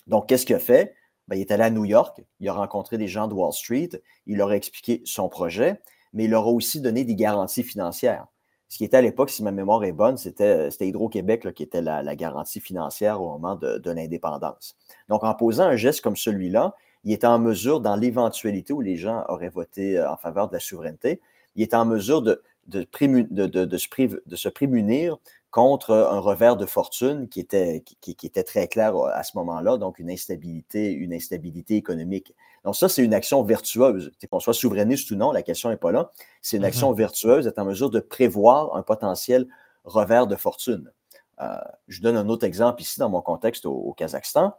Donc, 0.08 0.28
qu'est-ce 0.28 0.46
qu'il 0.46 0.56
a 0.56 0.60
fait? 0.60 0.96
Ben, 1.28 1.36
il 1.36 1.42
est 1.42 1.52
allé 1.52 1.64
à 1.64 1.72
New 1.72 1.86
York, 1.86 2.22
il 2.40 2.48
a 2.50 2.54
rencontré 2.54 3.00
des 3.00 3.08
gens 3.08 3.28
de 3.28 3.34
Wall 3.34 3.52
Street, 3.52 3.90
il 4.28 4.38
leur 4.38 4.50
a 4.50 4.56
expliqué 4.56 5.02
son 5.06 5.28
projet, 5.28 5.82
mais 6.16 6.24
il 6.24 6.32
leur 6.32 6.46
a 6.48 6.52
aussi 6.52 6.82
donné 6.82 7.04
des 7.04 7.16
garanties 7.16 7.64
financières. 7.64 8.26
Ce 8.68 8.78
qui 8.78 8.84
était 8.84 8.98
à 8.98 9.02
l'époque, 9.02 9.30
si 9.30 9.44
ma 9.44 9.52
mémoire 9.52 9.84
est 9.84 9.92
bonne, 9.92 10.18
c'était 10.18 10.70
Hydro-Québec 10.80 11.54
qui 11.54 11.62
était 11.62 11.82
la, 11.82 12.16
garantie 12.16 12.60
financière 12.60 13.22
au 13.22 13.30
moment 13.30 13.56
de, 13.56 13.92
l'indépendance. 13.92 14.76
Donc, 15.08 15.24
en 15.24 15.36
posant 15.36 15.66
un 15.66 15.76
geste 15.76 16.02
comme 16.02 16.16
celui-là, 16.16 16.74
il 17.04 17.14
était 17.14 17.28
en 17.28 17.38
mesure, 17.38 17.82
dans 17.82 17.96
l'éventualité 17.96 18.74
où 18.74 18.82
les 18.82 18.98
gens 18.98 19.24
auraient 19.28 19.50
voté 19.50 20.00
euh, 20.00 20.12
en 20.12 20.18
faveur 20.18 20.48
de 20.48 20.54
la 20.54 20.60
souveraineté, 20.60 21.22
il 21.56 21.62
était 21.62 21.76
en 21.76 21.86
mesure 21.86 22.24
de, 22.24 22.42
se, 22.72 24.50
prémunir 24.50 25.18
contre 25.52 25.94
un 25.94 26.20
revers 26.20 26.58
de 26.58 26.66
fortune 26.66 27.30
qui 27.30 27.40
était, 27.42 27.84
très 28.44 28.68
clair 28.68 28.96
à 28.98 29.22
ce 29.22 29.38
moment-là, 29.38 29.78
donc 29.78 30.00
une 30.00 30.10
instabilité 30.10 30.98
économique. 31.70 32.34
Donc 32.66 32.76
ça, 32.76 32.90
c'est 32.90 33.04
une 33.04 33.14
action 33.14 33.44
vertueuse. 33.44 34.12
Qu'on 34.30 34.40
soit 34.40 34.56
souverainiste 34.56 35.12
ou 35.12 35.16
non, 35.16 35.32
la 35.32 35.44
question 35.44 35.70
n'est 35.70 35.78
pas 35.78 35.92
là. 35.92 36.12
C'est 36.42 36.58
une 36.58 36.66
action 36.66 36.92
vertueuse 36.94 37.46
d'être 37.46 37.60
en 37.60 37.66
mesure 37.66 37.92
de 37.92 38.00
prévoir 38.00 38.76
un 38.76 38.82
potentiel 38.82 39.48
revers 39.84 40.26
de 40.26 40.36
fortune. 40.36 40.92
Euh, 41.42 41.58
je 41.88 42.02
donne 42.02 42.18
un 42.18 42.28
autre 42.28 42.44
exemple 42.44 42.82
ici 42.82 43.00
dans 43.00 43.10
mon 43.10 43.22
contexte 43.22 43.68
au, 43.68 43.94
Kazakhstan. 43.96 44.56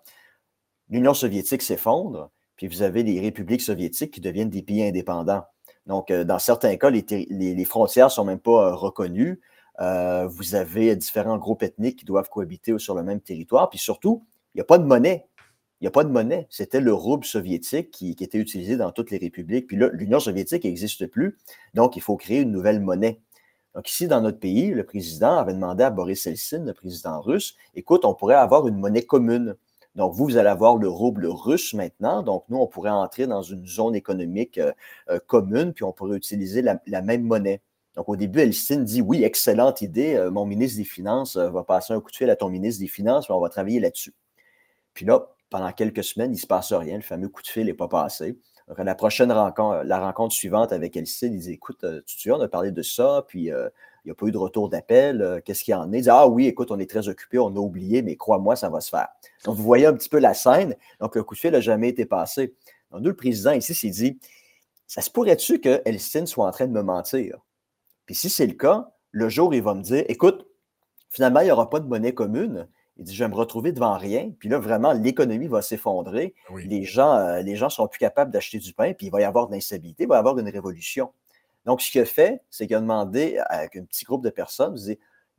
L'Union 0.89 1.15
soviétique 1.15 1.63
s'effondre, 1.63 2.31
puis 2.55 2.69
vous 2.69 2.83
avez 2.83 3.03
les 3.03 3.21
républiques 3.21 3.63
soviétiques 3.63 4.13
qui 4.13 4.21
deviennent 4.21 4.51
des 4.51 4.63
pays 4.63 4.85
indépendants. 4.85 5.45
Donc, 5.87 6.13
euh, 6.13 6.23
dans 6.23 6.39
certains 6.39 6.77
cas, 6.77 6.91
les, 6.91 7.65
frontières 7.65 8.07
ne 8.07 8.11
sont 8.11 8.25
même 8.25 8.39
pas 8.39 8.69
euh, 8.69 8.75
reconnues. 8.75 9.41
vous 9.81 10.55
avez 10.55 10.95
différents 10.95 11.39
groupes 11.39 11.65
ethniques 11.65 11.99
qui 11.99 12.05
doivent 12.05 12.29
cohabiter 12.29 12.79
sur 12.79 12.95
le 12.95 13.03
même 13.03 13.21
territoire. 13.21 13.69
Puis 13.69 13.81
surtout, 13.81 14.25
il 14.55 14.59
n'y 14.59 14.63
a 14.63 14.65
pas 14.65 14.79
de 14.79 14.85
monnaie. 14.85 15.27
Il 15.81 15.85
n'y 15.85 15.89
a 15.89 15.91
pas 15.91 16.05
de 16.05 16.09
monnaie. 16.09 16.47
C'était 16.49 16.81
le 16.81 16.95
rouble 16.95 17.24
soviétique 17.24 17.91
qui, 17.91 18.11
était 18.18 18.39
utilisé 18.39 18.77
dans 18.77 18.93
toutes 18.93 19.11
les 19.11 19.18
républiques. 19.18 19.66
Puis 19.66 19.77
là, 19.77 19.91
l'Union 19.93 20.20
soviétique 20.20 20.64
n'existe 20.64 21.07
plus. 21.07 21.37
Donc, 21.74 21.97
il 21.97 22.03
faut 22.03 22.16
créer 22.16 22.41
une 22.41 22.51
nouvelle 22.51 22.81
monnaie. 22.81 23.20
Donc, 23.74 23.91
ici, 23.91 24.09
dans 24.09 24.22
notre 24.22 24.39
pays, 24.39 24.70
le 24.70 24.85
président 24.85 25.37
avait 25.37 25.53
demandé 25.53 25.85
à 25.85 25.91
Boris 25.91 26.27
Eltsine, 26.27 26.64
le 26.64 26.72
président 26.72 27.20
russe, 27.20 27.57
écoute, 27.74 28.07
on 28.07 28.14
pourrait 28.14 28.37
avoir 28.37 28.66
une 28.66 28.79
monnaie 28.79 29.03
commune. 29.03 29.55
Donc, 29.97 30.14
vous, 30.14 30.24
vous 30.24 30.37
allez 30.39 30.49
avoir 30.49 30.77
le 30.77 30.89
rouble 30.89 31.27
russe 31.27 31.74
maintenant. 31.74 32.22
Donc, 32.22 32.45
nous, 32.49 32.57
on 32.57 32.66
pourrait 32.66 32.91
entrer 32.91 33.27
dans 33.27 33.43
une 33.43 33.66
zone 33.66 33.95
économique 33.95 34.57
euh, 34.57 34.72
euh, 35.11 35.18
commune, 35.27 35.74
puis 35.74 35.85
on 35.85 35.93
pourrait 35.93 36.16
utiliser 36.16 36.62
la, 36.62 37.03
même 37.03 37.22
monnaie. 37.22 37.61
Donc, 37.97 38.09
au 38.09 38.16
début, 38.16 38.41
Elstine 38.41 38.83
dit 38.83 39.03
Oui, 39.03 39.24
excellente 39.24 39.83
idée. 39.83 40.14
Euh, 40.14 40.31
mon 40.31 40.47
ministre 40.47 40.79
des 40.79 40.85
Finances 40.85 41.37
va 41.37 41.62
passer 41.62 41.93
un 41.93 42.01
coup 42.01 42.11
de 42.11 42.16
fil 42.16 42.31
à 42.31 42.37
ton 42.37 42.49
ministre 42.49 42.81
des 42.81 42.89
Finances, 42.89 43.29
on 43.29 43.41
va 43.41 43.51
travailler 43.51 43.81
là-dessus. 43.81 44.14
Puis 44.95 45.05
là, 45.05 45.36
pendant 45.51 45.73
quelques 45.73 46.05
semaines, 46.05 46.33
il 46.33 46.37
ne 46.37 46.41
se 46.41 46.47
passe 46.47 46.73
rien. 46.73 46.97
Le 46.97 47.03
fameux 47.03 47.29
coup 47.29 47.43
de 47.43 47.47
fil 47.47 47.67
n'est 47.67 47.75
pas 47.75 47.89
passé. 47.89 48.39
Donc, 48.69 48.81
à 48.81 48.85
la 48.85 48.95
prochaine 48.95 49.31
rencontre, 49.31 49.85
la 49.85 50.01
rencontre 50.01 50.35
suivante 50.35 50.73
avec 50.73 50.97
Elsie, 50.97 51.27
il 51.27 51.39
dit 51.39 51.53
Écoute, 51.53 51.85
euh, 51.85 52.01
tu 52.05 52.17
te 52.17 52.31
on 52.31 52.41
a 52.41 52.49
parlé 52.49 52.73
de 52.73 52.83
ça, 52.83 53.25
puis 53.29 53.53
euh, 53.53 53.69
il 54.05 54.09
n'y 54.09 54.13
a 54.13 54.15
pas 54.15 54.27
eu 54.27 54.33
de 54.33 54.39
retour 54.39 54.69
d'appel. 54.69 55.23
Euh, 55.23 55.41
qu'est-ce 55.45 55.63
qu'il 55.63 55.75
en 55.75 55.93
est? 55.93 55.99
Il 55.99 56.03
dit 56.03 56.11
Ah 56.11 56.27
oui, 56.27 56.47
écoute, 56.47 56.73
on 56.73 56.79
est 56.81 56.91
très 56.91 57.09
occupé, 57.09 57.39
on 57.39 57.49
a 57.49 57.61
oublié, 57.61 58.03
mais 58.03 58.17
crois-moi, 58.17 58.57
ça 58.57 58.69
va 58.69 58.81
se 58.81 58.91
faire. 58.91 59.09
Donc, 59.45 59.57
vous 59.57 59.63
voyez 59.63 59.87
un 59.87 59.95
petit 59.95 60.09
peu 60.09 60.19
la 60.19 60.35
scène. 60.35 60.75
Donc, 61.01 61.15
le 61.15 61.23
coup 61.23 61.35
de 61.35 61.41
fil 61.41 61.53
n'a 61.53 61.61
jamais 61.61 61.89
été 61.89 62.07
passé. 62.07 62.55
Donc, 62.91 63.03
nous, 63.03 63.11
le 63.11 63.17
président 63.17 63.53
ici 63.53 63.73
s'est 63.73 63.91
dit 63.91 64.19
Ça 64.89 65.01
se 65.01 65.11
pourrait-tu 65.11 65.61
que 65.61 65.81
Elstine 65.85 66.27
soit 66.27 66.47
en 66.47 66.51
train 66.51 66.67
de 66.67 66.73
me 66.73 66.83
mentir? 66.83 67.39
Puis 68.05 68.15
si 68.17 68.31
c'est 68.31 68.47
le 68.47 68.55
cas, 68.55 68.89
le 69.13 69.29
jour, 69.29 69.55
il 69.55 69.63
va 69.63 69.75
me 69.75 69.83
dire 69.83 70.05
Écoute, 70.09 70.49
finalement, 71.11 71.41
il 71.41 71.45
n'y 71.45 71.51
aura 71.53 71.71
pas 71.71 71.79
de 71.79 71.87
monnaie 71.87 72.15
commune. 72.15 72.69
Il 72.99 73.05
dit, 73.05 73.15
je 73.15 73.23
vais 73.23 73.29
me 73.29 73.35
retrouver 73.35 73.73
devant 73.73 73.97
rien. 73.97 74.31
Puis 74.39 74.49
là, 74.49 74.59
vraiment, 74.59 74.93
l'économie 74.93 75.49
va 75.49 75.61
s'effondrer. 75.61 76.35
Les 76.65 76.85
gens 76.85 77.15
ne 77.15 77.21
euh, 77.21 77.43
les 77.43 77.57
gens 77.57 77.69
seront 77.69 77.89
plus 77.89 77.99
capables 77.99 78.31
d'acheter 78.31 78.59
du 78.59 78.73
pain, 78.73 78.95
puis 78.95 79.07
il 79.07 79.11
va 79.11 79.21
y 79.21 79.25
avoir 79.25 79.49
de 79.49 79.53
l'instabilité, 79.53 80.05
il 80.05 80.09
va 80.09 80.17
y 80.17 80.19
avoir 80.19 80.39
une 80.39 80.49
révolution. 80.49 81.13
Donc, 81.67 81.83
ce 81.83 81.91
qu'il 81.91 82.01
a 82.01 82.05
fait, 82.05 82.43
c'est 82.49 82.67
qu'il 82.67 82.77
a 82.77 82.81
demandé 82.81 83.39
avec 83.49 83.77
un 83.77 83.85
petit 83.85 84.05
groupe 84.05 84.25
de 84.25 84.31
personnes, 84.31 84.79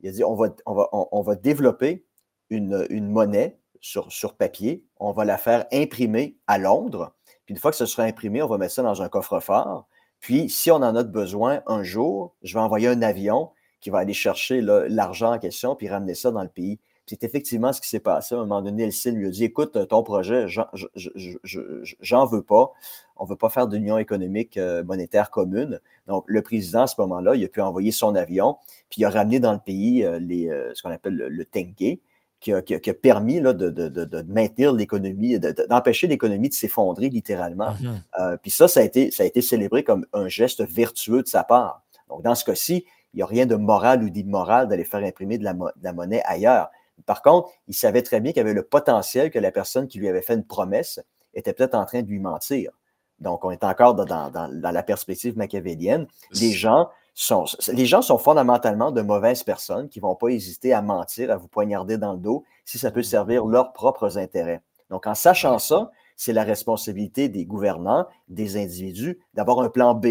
il 0.00 0.08
a 0.08 0.12
dit, 0.12 0.22
on 0.22 0.34
va, 0.34 0.54
on 0.66 0.74
va, 0.74 0.88
on, 0.92 1.22
va 1.22 1.34
développer 1.34 2.04
une, 2.50 2.86
une 2.90 3.08
monnaie 3.08 3.58
sur, 3.80 4.12
sur, 4.12 4.34
papier, 4.34 4.84
on 5.00 5.12
va 5.12 5.24
la 5.24 5.38
faire 5.38 5.66
imprimer 5.72 6.36
à 6.46 6.58
Londres, 6.58 7.14
puis 7.44 7.54
une 7.54 7.60
fois 7.60 7.70
que 7.70 7.76
ce 7.76 7.86
sera 7.86 8.02
imprimé, 8.02 8.42
on 8.42 8.46
va 8.46 8.58
mettre 8.58 8.74
ça 8.74 8.82
dans 8.82 9.00
un 9.00 9.08
coffre-fort. 9.08 9.88
Puis, 10.20 10.50
si 10.50 10.70
on 10.70 10.76
en 10.76 10.94
a 10.94 11.02
besoin 11.02 11.62
un 11.66 11.82
jour, 11.82 12.34
je 12.42 12.54
vais 12.54 12.60
envoyer 12.60 12.88
un 12.88 13.00
avion 13.00 13.50
qui 13.80 13.90
va 13.90 13.98
aller 13.98 14.12
chercher 14.12 14.60
l'argent 14.60 15.32
en 15.32 15.38
question, 15.38 15.74
puis 15.74 15.88
ramener 15.88 16.14
ça 16.14 16.30
dans 16.30 16.42
le 16.42 16.48
pays. 16.48 16.78
C'est 17.08 17.24
effectivement 17.24 17.72
ce 17.72 17.80
qui 17.80 17.88
s'est 17.88 18.00
passé. 18.00 18.34
À 18.34 18.38
un 18.38 18.42
moment 18.42 18.62
donné, 18.62 18.84
Elsie 18.84 19.10
lui 19.10 19.26
a 19.26 19.30
dit 19.30 19.44
Écoute, 19.44 19.88
ton 19.88 20.02
projet, 20.02 20.46
j'en 20.48 22.26
veux 22.26 22.42
pas. 22.42 22.72
On 23.16 23.24
ne 23.24 23.28
veut 23.28 23.36
pas 23.36 23.48
faire 23.48 23.66
d'union 23.66 23.98
économique 23.98 24.56
euh, 24.56 24.84
monétaire 24.84 25.30
commune. 25.30 25.80
Donc, 26.06 26.24
le 26.26 26.42
président, 26.42 26.82
à 26.82 26.86
ce 26.86 27.00
moment-là, 27.00 27.34
il 27.34 27.44
a 27.44 27.48
pu 27.48 27.60
envoyer 27.60 27.90
son 27.90 28.14
avion, 28.14 28.56
puis 28.90 29.00
il 29.00 29.04
a 29.04 29.10
ramené 29.10 29.40
dans 29.40 29.52
le 29.52 29.58
pays 29.58 30.04
euh, 30.04 30.18
les, 30.20 30.48
euh, 30.48 30.72
ce 30.74 30.82
qu'on 30.82 30.90
appelle 30.90 31.16
le, 31.16 31.28
le 31.28 31.44
Tengue, 31.44 31.98
qui 32.40 32.52
a, 32.52 32.94
permis 32.94 33.40
là, 33.40 33.52
de, 33.52 34.22
maintenir 34.28 34.72
l'économie, 34.72 35.40
d'empêcher 35.40 36.06
l'économie 36.06 36.48
de 36.48 36.54
s'effondrer 36.54 37.08
littéralement. 37.08 37.72
Mm-hmm. 37.72 38.38
puis 38.38 38.52
ça, 38.52 38.68
ça 38.68 38.78
a, 38.78 38.84
été, 38.84 39.10
ça 39.10 39.24
a 39.24 39.26
été 39.26 39.42
célébré 39.42 39.82
comme 39.82 40.06
un 40.12 40.28
geste 40.28 40.64
vertueux 40.64 41.24
de 41.24 41.26
sa 41.26 41.42
part. 41.42 41.82
Donc, 42.08 42.22
dans 42.22 42.36
ce 42.36 42.44
cas-ci, 42.44 42.84
il 43.14 43.18
n'y 43.18 43.22
a 43.22 43.26
rien 43.26 43.46
de 43.46 43.56
moral 43.56 44.02
ou 44.02 44.10
d'immoral 44.10 44.68
d'aller 44.68 44.84
faire 44.84 45.02
imprimer 45.02 45.38
de 45.38 45.44
la, 45.44 45.92
monnaie 45.92 46.22
ailleurs. 46.24 46.70
Par 47.06 47.22
contre, 47.22 47.50
il 47.66 47.74
savait 47.74 48.02
très 48.02 48.20
bien 48.20 48.32
qu'il 48.32 48.40
y 48.40 48.44
avait 48.44 48.54
le 48.54 48.62
potentiel 48.62 49.30
que 49.30 49.38
la 49.38 49.50
personne 49.50 49.88
qui 49.88 49.98
lui 49.98 50.08
avait 50.08 50.22
fait 50.22 50.34
une 50.34 50.44
promesse 50.44 51.00
était 51.34 51.52
peut-être 51.52 51.74
en 51.74 51.84
train 51.84 52.02
de 52.02 52.08
lui 52.08 52.18
mentir. 52.18 52.72
Donc, 53.20 53.44
on 53.44 53.50
est 53.50 53.64
encore 53.64 53.94
dans, 53.94 54.30
la 54.52 54.82
perspective 54.82 55.36
machiavélienne. 55.36 56.06
Les 56.32 56.52
gens, 56.52 56.88
sont, 57.14 57.46
les 57.68 57.86
gens 57.86 58.02
sont 58.02 58.18
fondamentalement 58.18 58.92
de 58.92 59.02
mauvaises 59.02 59.42
personnes 59.42 59.88
qui 59.88 59.98
ne 59.98 60.02
vont 60.02 60.14
pas 60.14 60.28
hésiter 60.28 60.72
à 60.72 60.82
mentir, 60.82 61.30
à 61.30 61.36
vous 61.36 61.48
poignarder 61.48 61.98
dans 61.98 62.12
le 62.12 62.18
dos 62.18 62.44
si 62.64 62.78
ça 62.78 62.90
peut 62.90 63.02
servir 63.02 63.44
leurs 63.44 63.72
propres 63.72 64.18
intérêts. 64.18 64.62
Donc, 64.90 65.06
en 65.06 65.14
sachant 65.14 65.58
ça, 65.58 65.90
c'est 66.16 66.32
la 66.32 66.44
responsabilité 66.44 67.28
des 67.28 67.44
gouvernants, 67.44 68.06
des 68.28 68.56
individus, 68.56 69.18
d'avoir 69.34 69.60
un 69.60 69.68
plan 69.68 69.94
B, 69.94 70.06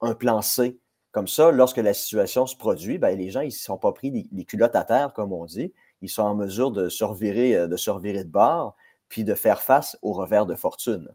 un 0.00 0.14
plan 0.14 0.42
C. 0.42 0.78
Comme 1.12 1.28
ça, 1.28 1.50
lorsque 1.50 1.78
la 1.78 1.94
situation 1.94 2.46
se 2.46 2.56
produit, 2.56 2.98
ben, 2.98 3.16
les 3.16 3.30
gens, 3.30 3.40
ils 3.40 3.46
ne 3.46 3.50
sont 3.50 3.78
pas 3.78 3.92
pris 3.92 4.28
les 4.30 4.44
culottes 4.44 4.76
à 4.76 4.84
terre, 4.84 5.12
comme 5.14 5.32
on 5.32 5.46
dit 5.46 5.72
ils 6.02 6.08
sont 6.08 6.22
en 6.22 6.34
mesure 6.34 6.70
de 6.70 6.88
se 6.88 7.04
revirer, 7.04 7.56
euh, 7.56 7.66
de, 7.66 7.76
de 7.76 8.28
bord, 8.28 8.76
puis 9.08 9.24
de 9.24 9.34
faire 9.34 9.62
face 9.62 9.98
au 10.02 10.12
revers 10.12 10.46
de 10.46 10.54
fortune. 10.54 11.08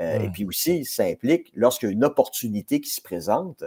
Euh, 0.00 0.20
et 0.20 0.30
puis 0.30 0.44
aussi, 0.44 0.84
ça 0.84 1.04
implique, 1.04 1.50
lorsqu'il 1.54 1.88
y 1.88 1.90
a 1.90 1.92
une 1.92 2.04
opportunité 2.04 2.80
qui 2.80 2.90
se 2.90 3.00
présente, 3.00 3.64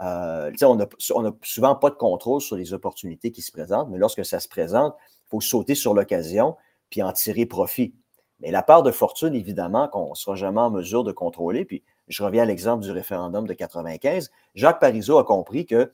euh, 0.00 0.50
on 0.62 0.76
n'a 1.22 1.32
souvent 1.42 1.74
pas 1.74 1.90
de 1.90 1.96
contrôle 1.96 2.40
sur 2.40 2.56
les 2.56 2.72
opportunités 2.72 3.30
qui 3.30 3.42
se 3.42 3.52
présentent, 3.52 3.88
mais 3.90 3.98
lorsque 3.98 4.24
ça 4.24 4.40
se 4.40 4.48
présente, 4.48 4.94
il 5.26 5.28
faut 5.28 5.40
sauter 5.40 5.74
sur 5.74 5.94
l'occasion 5.94 6.56
puis 6.90 7.02
en 7.02 7.12
tirer 7.12 7.46
profit. 7.46 7.94
Mais 8.40 8.50
la 8.50 8.62
part 8.62 8.82
de 8.82 8.90
fortune, 8.90 9.34
évidemment, 9.34 9.88
qu'on 9.88 10.10
ne 10.10 10.14
sera 10.14 10.36
jamais 10.36 10.60
en 10.60 10.70
mesure 10.70 11.04
de 11.04 11.12
contrôler. 11.12 11.64
Puis 11.64 11.82
je 12.08 12.22
reviens 12.22 12.42
à 12.42 12.46
l'exemple 12.46 12.82
du 12.82 12.90
référendum 12.90 13.46
de 13.46 13.54
95. 13.54 14.30
Jacques 14.54 14.80
Parizeau 14.80 15.18
a 15.18 15.24
compris 15.24 15.64
que 15.64 15.90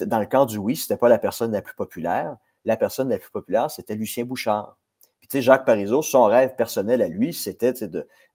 dans 0.00 0.20
le 0.20 0.26
camp 0.26 0.46
du 0.46 0.58
oui, 0.58 0.76
ce 0.76 0.84
n'était 0.84 0.98
pas 0.98 1.08
la 1.08 1.18
personne 1.18 1.52
la 1.52 1.62
plus 1.62 1.74
populaire. 1.74 2.36
La 2.64 2.76
personne 2.76 3.08
la 3.08 3.18
plus 3.18 3.30
populaire, 3.30 3.70
c'était 3.70 3.94
Lucien 3.94 4.24
Bouchard. 4.24 4.76
Puis, 5.20 5.28
tu 5.28 5.38
sais, 5.38 5.42
Jacques 5.42 5.64
Parizeau, 5.64 6.02
son 6.02 6.24
rêve 6.24 6.56
personnel 6.56 7.00
à 7.00 7.08
lui, 7.08 7.32
c'était 7.32 7.72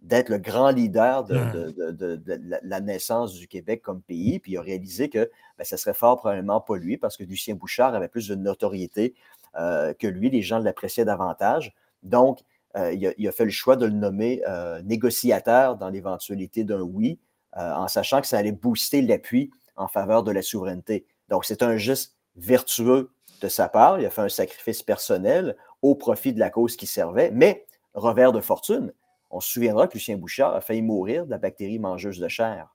d'être 0.01 0.29
le 0.29 0.37
grand 0.37 0.69
leader 0.69 1.25
de, 1.25 1.35
mmh. 1.35 2.59
la 2.63 2.79
naissance 2.79 3.33
du 3.33 3.47
Québec 3.47 3.81
comme 3.81 4.01
pays. 4.01 4.39
Puis, 4.39 4.53
il 4.53 4.57
a 4.57 4.61
réalisé 4.61 5.09
que 5.09 5.29
ben, 5.57 5.63
ça 5.63 5.75
serait 5.75 5.93
fort 5.93 6.17
probablement 6.17 6.61
pas 6.61 6.77
lui, 6.77 6.97
parce 6.97 7.17
que 7.17 7.23
Lucien 7.23 7.55
Bouchard 7.55 7.93
avait 7.93 8.07
plus 8.07 8.29
de 8.29 8.35
notoriété 8.35 9.15
euh, 9.57 9.93
que 9.93 10.07
lui. 10.07 10.29
Les 10.29 10.41
gens 10.41 10.59
l'appréciaient 10.59 11.03
davantage. 11.03 11.73
Donc, 12.03 12.39
euh, 12.77 12.93
il, 12.93 13.27
a, 13.27 13.31
fait 13.31 13.45
le 13.45 13.51
choix 13.51 13.75
de 13.75 13.85
le 13.85 13.91
nommer 13.91 14.41
euh, 14.47 14.81
négociateur 14.83 15.77
dans 15.77 15.89
l'éventualité 15.89 16.63
d'un 16.63 16.81
oui, 16.81 17.19
en 17.53 17.87
sachant 17.87 18.21
que 18.21 18.27
ça 18.27 18.37
allait 18.37 18.51
booster 18.51 19.01
l'appui 19.01 19.49
en 19.77 19.87
faveur 19.87 20.23
de 20.23 20.31
la 20.31 20.43
souveraineté. 20.43 21.05
Donc, 21.27 21.43
c'est 21.43 21.63
un 21.63 21.75
geste 21.75 22.15
vertueux 22.35 23.09
de 23.41 23.47
sa 23.47 23.69
part. 23.69 23.99
Il 23.99 24.05
a 24.05 24.09
fait 24.09 24.21
un 24.21 24.29
sacrifice 24.29 24.83
personnel 24.83 25.55
au 25.81 25.95
profit 25.95 26.33
de 26.33 26.39
la 26.39 26.49
cause 26.49 26.75
qui 26.75 26.87
servait, 26.87 27.31
mais 27.31 27.65
revers 27.93 28.31
de 28.31 28.41
fortune. 28.41 28.93
On 29.29 29.39
se 29.39 29.51
souviendra 29.51 29.87
que 29.87 29.93
Lucien 29.93 30.17
Bouchard 30.17 30.55
a 30.55 30.61
failli 30.61 30.81
mourir 30.81 31.25
de 31.25 31.31
la 31.31 31.37
bactérie 31.37 31.79
mangeuse 31.79 32.19
de 32.19 32.27
chair. 32.27 32.73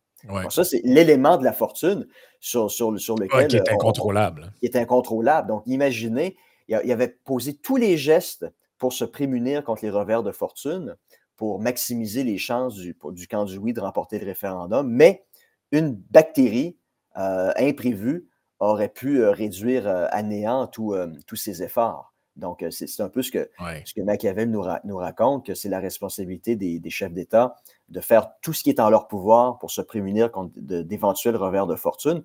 ça, 0.51 0.65
c'est 0.65 0.83
l'élément 0.85 1.37
de 1.37 1.45
la 1.45 1.53
fortune 1.53 2.07
sur, 2.41 2.71
sur, 2.71 2.99
sur 3.01 3.17
lequel. 3.17 3.49
qui 3.49 3.57
est 3.57 3.71
incontrôlable. 3.71 4.53
qui 4.61 4.67
est 4.67 4.77
incontrôlable. 4.77 5.49
Donc, 5.49 5.63
imaginez, 5.67 6.37
il, 6.69 6.93
avait 6.93 7.09
posé 7.09 7.55
tous 7.55 7.77
les 7.77 7.97
gestes 7.97 8.47
pour 8.79 8.93
se 8.93 9.05
prémunir 9.05 9.65
contre 9.65 9.85
les 9.85 9.91
revers 9.91 10.23
de 10.23 10.33
fortune, 10.33 10.97
pour 11.37 11.61
maximiser 11.61 12.25
les 12.25 12.39
chances 12.39 12.75
du, 12.75 12.97
du 13.13 13.27
camp 13.27 13.45
du 13.45 13.57
oui 13.57 13.73
de 13.73 13.81
remporter 13.81 14.19
le 14.19 14.27
référendum, 14.27 14.89
mais 14.89 15.25
une 15.71 15.95
bactérie 16.11 16.77
euh, 17.17 17.53
imprévue 17.57 18.29
aurait 18.71 18.89
pu 18.89 19.21
euh, 19.21 19.33
réduire 19.33 19.87
euh, 19.87 20.07
à 20.11 20.23
néant 20.23 20.71
euh, 20.79 21.07
tous 21.27 21.37
ses 21.37 21.63
efforts. 21.63 22.13
Donc, 22.37 22.65
c'est 22.71 23.03
un 23.03 23.11
peu 23.11 23.21
ce 23.21 23.31
que, 23.31 23.51
ce 23.85 23.93
que 23.93 24.01
Machiavel 24.01 24.51
nous, 24.51 24.65
nous 24.85 24.97
raconte, 24.97 25.45
que 25.45 25.55
c'est 25.55 25.69
la 25.69 25.81
responsabilité 25.81 26.57
des, 26.57 26.81
chefs 26.91 27.13
d'État 27.13 27.57
de 27.91 28.01
faire 28.01 28.31
tout 28.41 28.55
ce 28.55 28.63
qui 28.63 28.71
est 28.71 28.81
en 28.81 28.89
leur 28.89 29.07
pouvoir 29.07 29.59
pour 29.59 29.71
se 29.71 29.83
prémunir 29.83 30.33
contre 30.33 30.55
d'éventuels 30.57 31.37
revers 31.37 31.67
de 31.67 31.77
fortune, 31.77 32.23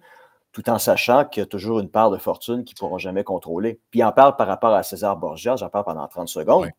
tout 0.53 0.69
en 0.69 0.79
sachant 0.79 1.25
qu'il 1.25 1.41
y 1.41 1.43
a 1.43 1.45
toujours 1.45 1.81
une 1.81 1.89
part 1.89 2.09
de 2.09 2.17
fortune 2.17 2.63
qu'ils 2.63 2.75
ne 2.75 2.79
pourront 2.79 2.97
jamais 2.97 3.25
contrôler. 3.25 3.81
Puis 3.91 3.99
il 3.99 4.03
en 4.05 4.13
parle 4.13 4.37
par 4.37 4.47
rapport 4.47 4.73
à 4.73 4.81
César 4.81 5.17
Borgia, 5.17 5.57
j'en 5.57 5.67
parle 5.67 5.83
pendant 5.83 6.07
30 6.07 6.29
secondes. 6.29 6.69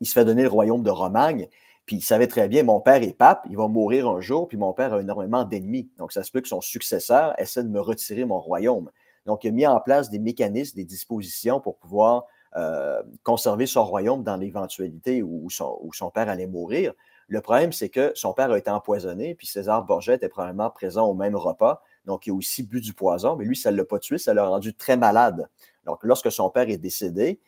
Il 0.00 0.06
se 0.06 0.12
fait 0.12 0.24
donner 0.24 0.44
le 0.44 0.48
royaume 0.48 0.84
de 0.84 0.90
Romagne, 0.90 1.48
puis 1.90 1.96
il 1.96 2.02
savait 2.02 2.28
très 2.28 2.46
bien, 2.46 2.62
mon 2.62 2.80
père 2.80 3.02
est 3.02 3.18
pape, 3.18 3.44
il 3.50 3.56
va 3.56 3.66
mourir 3.66 4.08
un 4.08 4.20
jour, 4.20 4.46
puis 4.46 4.56
mon 4.56 4.72
père 4.72 4.94
a 4.94 5.00
énormément 5.00 5.42
d'ennemis. 5.42 5.90
Donc, 5.98 6.12
ça 6.12 6.22
se 6.22 6.30
peut 6.30 6.40
que 6.40 6.46
son 6.46 6.60
successeur 6.60 7.34
essaie 7.36 7.64
de 7.64 7.68
me 7.68 7.80
retirer 7.80 8.24
mon 8.24 8.38
royaume. 8.38 8.92
Donc, 9.26 9.42
il 9.42 9.48
a 9.48 9.50
mis 9.50 9.66
en 9.66 9.80
place 9.80 10.08
des 10.08 10.20
mécanismes, 10.20 10.76
des 10.76 10.84
dispositions 10.84 11.60
pour 11.60 11.78
pouvoir 11.78 12.26
euh, 12.54 13.02
conserver 13.24 13.66
son 13.66 13.84
royaume 13.84 14.22
dans 14.22 14.36
l'éventualité 14.36 15.20
où, 15.24 15.50
son, 15.50 16.10
père 16.14 16.28
allait 16.28 16.46
mourir. 16.46 16.92
Le 17.26 17.40
problème, 17.40 17.72
c'est 17.72 17.88
que 17.88 18.12
son 18.14 18.34
père 18.34 18.52
a 18.52 18.58
été 18.58 18.70
empoisonné, 18.70 19.34
puis 19.34 19.48
César 19.48 19.84
Borgia 19.84 20.14
était 20.14 20.28
probablement 20.28 20.70
présent 20.70 21.08
au 21.08 21.14
même 21.14 21.34
repas. 21.34 21.82
Donc, 22.04 22.24
il 22.28 22.30
a 22.30 22.34
aussi 22.34 22.62
bu 22.62 22.80
du 22.80 22.94
poison, 22.94 23.34
mais 23.34 23.44
lui, 23.44 23.56
ça 23.56 23.72
ne 23.72 23.76
l'a 23.76 23.84
pas 23.84 23.98
tué, 23.98 24.18
ça 24.18 24.32
l'a 24.32 24.46
rendu 24.46 24.74
très 24.74 24.96
malade. 24.96 25.48
Donc, 25.86 26.04
lorsque 26.04 26.30
son 26.30 26.50
père 26.50 26.70
est 26.70 26.78
décédé, 26.78 27.40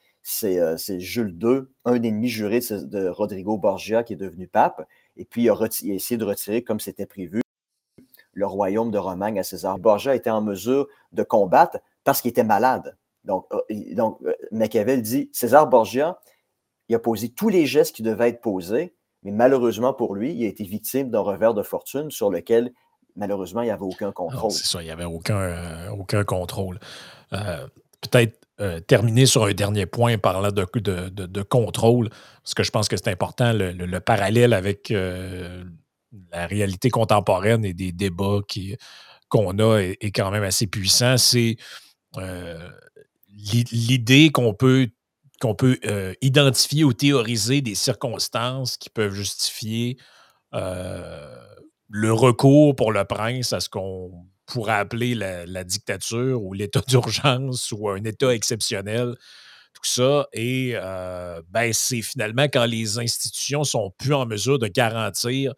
euh, 0.44 0.76
c'est 0.76 1.00
Jules 1.00 1.36
II, 1.42 1.62
un 1.84 2.02
ennemi 2.02 2.28
juré 2.28 2.60
de, 2.60 3.08
Rodrigo 3.08 3.58
Borgia, 3.58 4.02
qui 4.02 4.12
est 4.12 4.16
devenu 4.16 4.46
pape. 4.46 4.86
Et 5.16 5.24
puis, 5.24 5.44
il 5.44 5.50
a, 5.50 5.68
essayé 5.84 6.16
de 6.16 6.24
retirer, 6.24 6.62
comme 6.62 6.80
c'était 6.80 7.06
prévu, 7.06 7.42
le 8.32 8.46
royaume 8.46 8.90
de 8.90 8.98
Romagne 8.98 9.38
à 9.38 9.42
César. 9.42 9.78
Borgia 9.78 10.14
était 10.14 10.30
en 10.30 10.40
mesure 10.40 10.88
de 11.12 11.22
combattre 11.22 11.78
parce 12.04 12.22
qu'il 12.22 12.30
était 12.30 12.44
malade. 12.44 12.96
Donc, 13.24 13.46
euh, 13.52 13.60
donc 13.94 14.18
euh, 14.24 14.32
Machiavel 14.50 15.02
dit 15.02 15.28
César 15.32 15.68
Borgia, 15.68 16.18
il 16.88 16.94
a 16.94 16.98
posé 16.98 17.28
tous 17.28 17.48
les 17.48 17.66
gestes 17.66 17.94
qui 17.94 18.02
devaient 18.02 18.30
être 18.30 18.40
posés, 18.40 18.94
mais 19.22 19.30
malheureusement 19.30 19.92
pour 19.92 20.14
lui, 20.14 20.32
il 20.32 20.44
a 20.44 20.48
été 20.48 20.64
victime 20.64 21.10
d'un 21.10 21.20
revers 21.20 21.54
de 21.54 21.62
fortune 21.62 22.10
sur 22.10 22.30
lequel, 22.30 22.72
malheureusement, 23.16 23.60
il 23.60 23.66
n'y 23.66 23.70
avait 23.70 23.82
aucun 23.82 24.12
contrôle. 24.12 24.50
C'est 24.50 24.66
ça, 24.66 24.82
il 24.82 24.86
n'y 24.86 24.90
avait 24.90 25.04
aucun, 25.04 25.90
aucun 25.90 26.24
contrôle. 26.24 26.80
Peut-être 27.30 28.42
euh, 28.62 28.78
terminer 28.78 29.26
sur 29.26 29.44
un 29.44 29.54
dernier 29.54 29.86
point 29.86 30.18
parlant 30.18 30.52
de, 30.52 30.64
de, 31.08 31.42
contrôle, 31.42 32.10
parce 32.44 32.54
que 32.54 32.62
je 32.62 32.70
pense 32.70 32.88
que 32.88 32.96
c'est 32.96 33.08
important, 33.08 33.52
le, 33.52 33.98
parallèle 33.98 34.52
avec 34.52 34.92
euh, 34.92 35.64
la 36.30 36.46
réalité 36.46 36.88
contemporaine 36.88 37.64
et 37.64 37.74
des 37.74 37.90
débats 37.90 38.38
qu'on 39.28 39.58
a 39.58 39.78
est, 39.80 40.12
quand 40.14 40.30
même 40.30 40.44
assez 40.44 40.68
puissant. 40.68 41.16
C'est 41.16 41.56
euh, 42.18 42.68
l'idée 43.28 44.30
qu'on 44.30 44.54
peut, 44.54 44.90
qu'on 45.40 45.56
peut 45.56 45.80
identifier 46.20 46.84
ou 46.84 46.92
théoriser 46.92 47.62
des 47.62 47.74
circonstances 47.74 48.76
qui 48.76 48.90
peuvent 48.90 49.14
justifier 49.14 49.96
le 50.52 52.12
recours 52.12 52.76
pour 52.76 52.92
le 52.92 53.04
prince 53.04 53.52
à 53.52 53.58
ce 53.58 53.68
qu'on 53.68 54.24
pourrait 54.47 54.74
appeler 54.74 55.14
la, 55.14 55.64
dictature 55.64 56.43
ou 56.43 56.53
l'état 56.53 56.80
d'urgence 56.88 57.72
ou 57.72 57.88
un 57.88 58.03
état 58.05 58.34
exceptionnel, 58.34 59.14
tout 59.74 59.84
ça. 59.84 60.26
Et 60.32 60.72
euh, 60.74 61.40
ben, 61.51 61.72
c'est 61.72 62.03
finalement 62.03 62.45
quand 62.45 62.64
les 62.64 62.99
institutions 62.99 63.64
sont 63.64 63.90
plus 63.99 64.14
en 64.14 64.26
mesure 64.26 64.59
de 64.59 64.68
garantir 64.68 65.55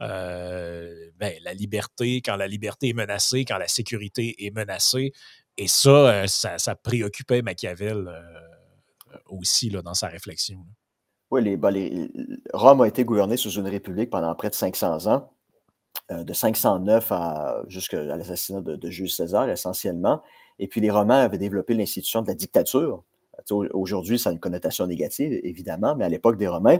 euh, 0.00 0.92
ben, 1.16 1.34
la 1.42 1.54
liberté, 1.54 2.20
quand 2.20 2.36
la 2.36 2.48
liberté 2.48 2.88
est 2.88 2.94
menacée, 2.94 3.44
quand 3.44 3.58
la 3.58 3.68
sécurité 3.68 4.44
est 4.44 4.50
menacée. 4.50 5.12
Et 5.56 5.68
ça, 5.68 5.90
euh, 5.90 6.26
ça, 6.26 6.74
préoccupait 6.74 7.42
Machiavel 7.42 8.10
aussi 9.26 9.70
là, 9.70 9.82
dans 9.82 9.94
sa 9.94 10.08
réflexion. 10.08 10.58
Oui, 11.30 11.56
ben, 11.56 11.70
les, 11.70 12.10
Rome 12.52 12.82
a 12.82 12.88
été 12.88 13.04
gouvernée 13.04 13.36
sous 13.36 13.50
une 13.50 13.68
république 13.68 14.10
pendant 14.10 14.34
près 14.34 14.50
de 14.50 14.54
500 14.54 15.06
ans. 15.06 15.30
Euh, 16.10 16.22
de 16.22 16.34
509 16.34 17.12
jusqu'à 17.66 18.02
l'assassinat 18.02 18.60
de, 18.60 18.90
Jules 18.90 19.08
César, 19.08 19.48
essentiellement. 19.48 20.20
Et 20.58 20.68
puis 20.68 20.82
les 20.82 20.90
Romains 20.90 21.20
avaient 21.20 21.38
développé 21.38 21.72
l'institution 21.72 22.20
de 22.20 22.26
la 22.26 22.34
dictature. 22.34 23.02
Aujourd'hui, 23.50 24.18
ça 24.18 24.28
a 24.28 24.32
une 24.34 24.38
connotation 24.38 24.86
négative, 24.86 25.40
évidemment, 25.42 25.96
mais 25.96 26.04
à 26.04 26.10
l'époque 26.10 26.36
des 26.36 26.46
Romains, 26.46 26.78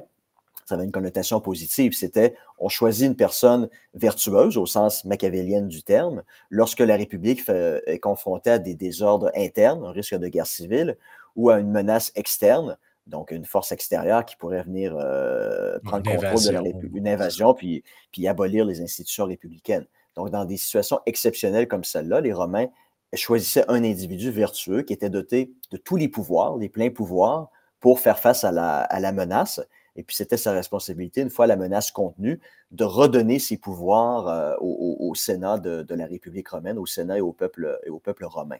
ça 0.66 0.74
avait 0.74 0.84
une 0.84 0.92
connotation 0.92 1.40
positive. 1.40 1.94
C'était 1.94 2.36
on 2.58 2.68
choisit 2.68 3.06
une 3.06 3.16
personne 3.16 3.70
vertueuse 3.94 4.58
au 4.58 4.66
sens 4.66 5.06
machiavélien 5.06 5.62
du 5.62 5.82
terme 5.82 6.22
lorsque 6.50 6.80
la 6.80 6.96
République 6.96 7.48
est 7.48 7.98
confrontée 8.00 8.50
à 8.50 8.58
des 8.58 8.74
désordres 8.74 9.30
internes, 9.34 9.86
un 9.86 9.92
risque 9.92 10.16
de 10.16 10.28
guerre 10.28 10.46
civile, 10.46 10.98
ou 11.34 11.48
à 11.48 11.60
une 11.60 11.70
menace 11.70 12.12
externe, 12.14 12.76
donc 13.06 13.30
une 13.30 13.44
force 13.44 13.72
extérieure 13.72 14.24
qui 14.24 14.36
pourrait 14.36 14.62
venir 14.62 14.96
euh, 14.96 15.78
prendre 15.84 16.10
le 16.10 16.16
contrôle 16.16 16.44
de 16.44 16.50
la 16.50 16.60
République, 16.62 16.96
une 16.96 17.08
invasion, 17.08 17.54
puis, 17.54 17.84
puis 18.12 18.26
abolir 18.28 18.64
les 18.64 18.80
institutions 18.80 19.26
républicaines. 19.26 19.86
Donc, 20.14 20.30
dans 20.30 20.44
des 20.44 20.56
situations 20.56 21.00
exceptionnelles 21.06 21.68
comme 21.68 21.84
celle-là, 21.84 22.20
les 22.20 22.32
Romains 22.32 22.68
choisissaient 23.14 23.64
un 23.68 23.84
individu 23.84 24.30
vertueux 24.30 24.82
qui 24.82 24.92
était 24.92 25.10
doté 25.10 25.52
de 25.70 25.76
tous 25.76 25.96
les 25.96 26.08
pouvoirs, 26.08 26.56
les 26.56 26.68
pleins 26.68 26.90
pouvoirs, 26.90 27.50
pour 27.80 28.00
faire 28.00 28.18
face 28.18 28.44
à 28.44 28.52
la, 28.52 29.12
menace. 29.12 29.60
Et 29.96 30.02
puis, 30.02 30.16
c'était 30.16 30.36
sa 30.36 30.52
responsabilité, 30.52 31.20
une 31.20 31.30
fois 31.30 31.46
la 31.46 31.56
menace 31.56 31.90
contenue, 31.90 32.40
de 32.70 32.84
redonner 32.84 33.38
ses 33.38 33.58
pouvoirs 33.58 34.28
euh, 34.28 34.54
au, 34.60 35.14
Sénat 35.14 35.58
de, 35.58 35.94
la 35.94 36.06
République 36.06 36.48
romaine, 36.48 36.78
au 36.78 36.86
Sénat 36.86 37.18
et 37.18 37.20
au 37.20 37.32
peuple, 37.32 37.78
et 37.84 37.90
au 37.90 37.98
peuple 37.98 38.24
romain. 38.24 38.56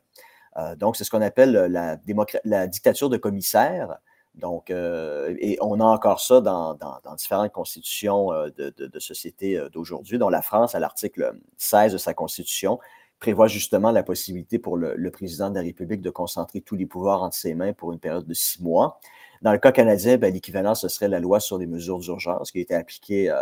Euh, 0.56 0.76
donc, 0.76 0.96
c'est 0.96 1.04
ce 1.04 1.10
qu'on 1.10 1.22
appelle 1.22 1.52
la, 1.52 1.98
la, 2.44 2.66
dictature 2.66 3.08
de 3.08 3.16
commissaire. 3.16 3.98
Donc, 4.34 4.70
euh, 4.70 5.34
et 5.38 5.56
on 5.60 5.78
a 5.80 5.84
encore 5.84 6.20
ça 6.20 6.40
dans, 6.40 6.76
différentes 7.16 7.52
constitutions 7.52 8.32
euh, 8.32 8.48
de, 8.56 8.98
sociétés 8.98 9.56
euh, 9.56 9.68
d'aujourd'hui, 9.68 10.18
dont 10.18 10.28
la 10.28 10.42
France, 10.42 10.74
à 10.74 10.80
l'article 10.80 11.34
16 11.56 11.92
de 11.92 11.98
sa 11.98 12.14
constitution, 12.14 12.80
prévoit 13.20 13.46
justement 13.46 13.92
la 13.92 14.02
possibilité 14.02 14.58
pour 14.58 14.76
le, 14.76 15.10
président 15.10 15.50
de 15.50 15.54
la 15.54 15.62
République 15.62 16.02
de 16.02 16.10
concentrer 16.10 16.60
tous 16.60 16.74
les 16.74 16.86
pouvoirs 16.86 17.22
entre 17.22 17.36
ses 17.36 17.54
mains 17.54 17.72
pour 17.72 17.92
une 17.92 18.00
période 18.00 18.26
de 18.26 18.34
six 18.34 18.60
mois. 18.60 18.98
Dans 19.40 19.52
le 19.52 19.58
cas 19.58 19.70
canadien, 19.70 20.16
ben, 20.16 20.34
l'équivalent, 20.34 20.74
ce 20.74 20.88
serait 20.88 21.08
la 21.08 21.20
loi 21.20 21.38
sur 21.38 21.56
les 21.56 21.66
mesures 21.66 21.98
d'urgence 21.98 22.50
qui 22.50 22.58
a 22.58 22.62
été 22.62 22.74
appliquée 22.74 23.32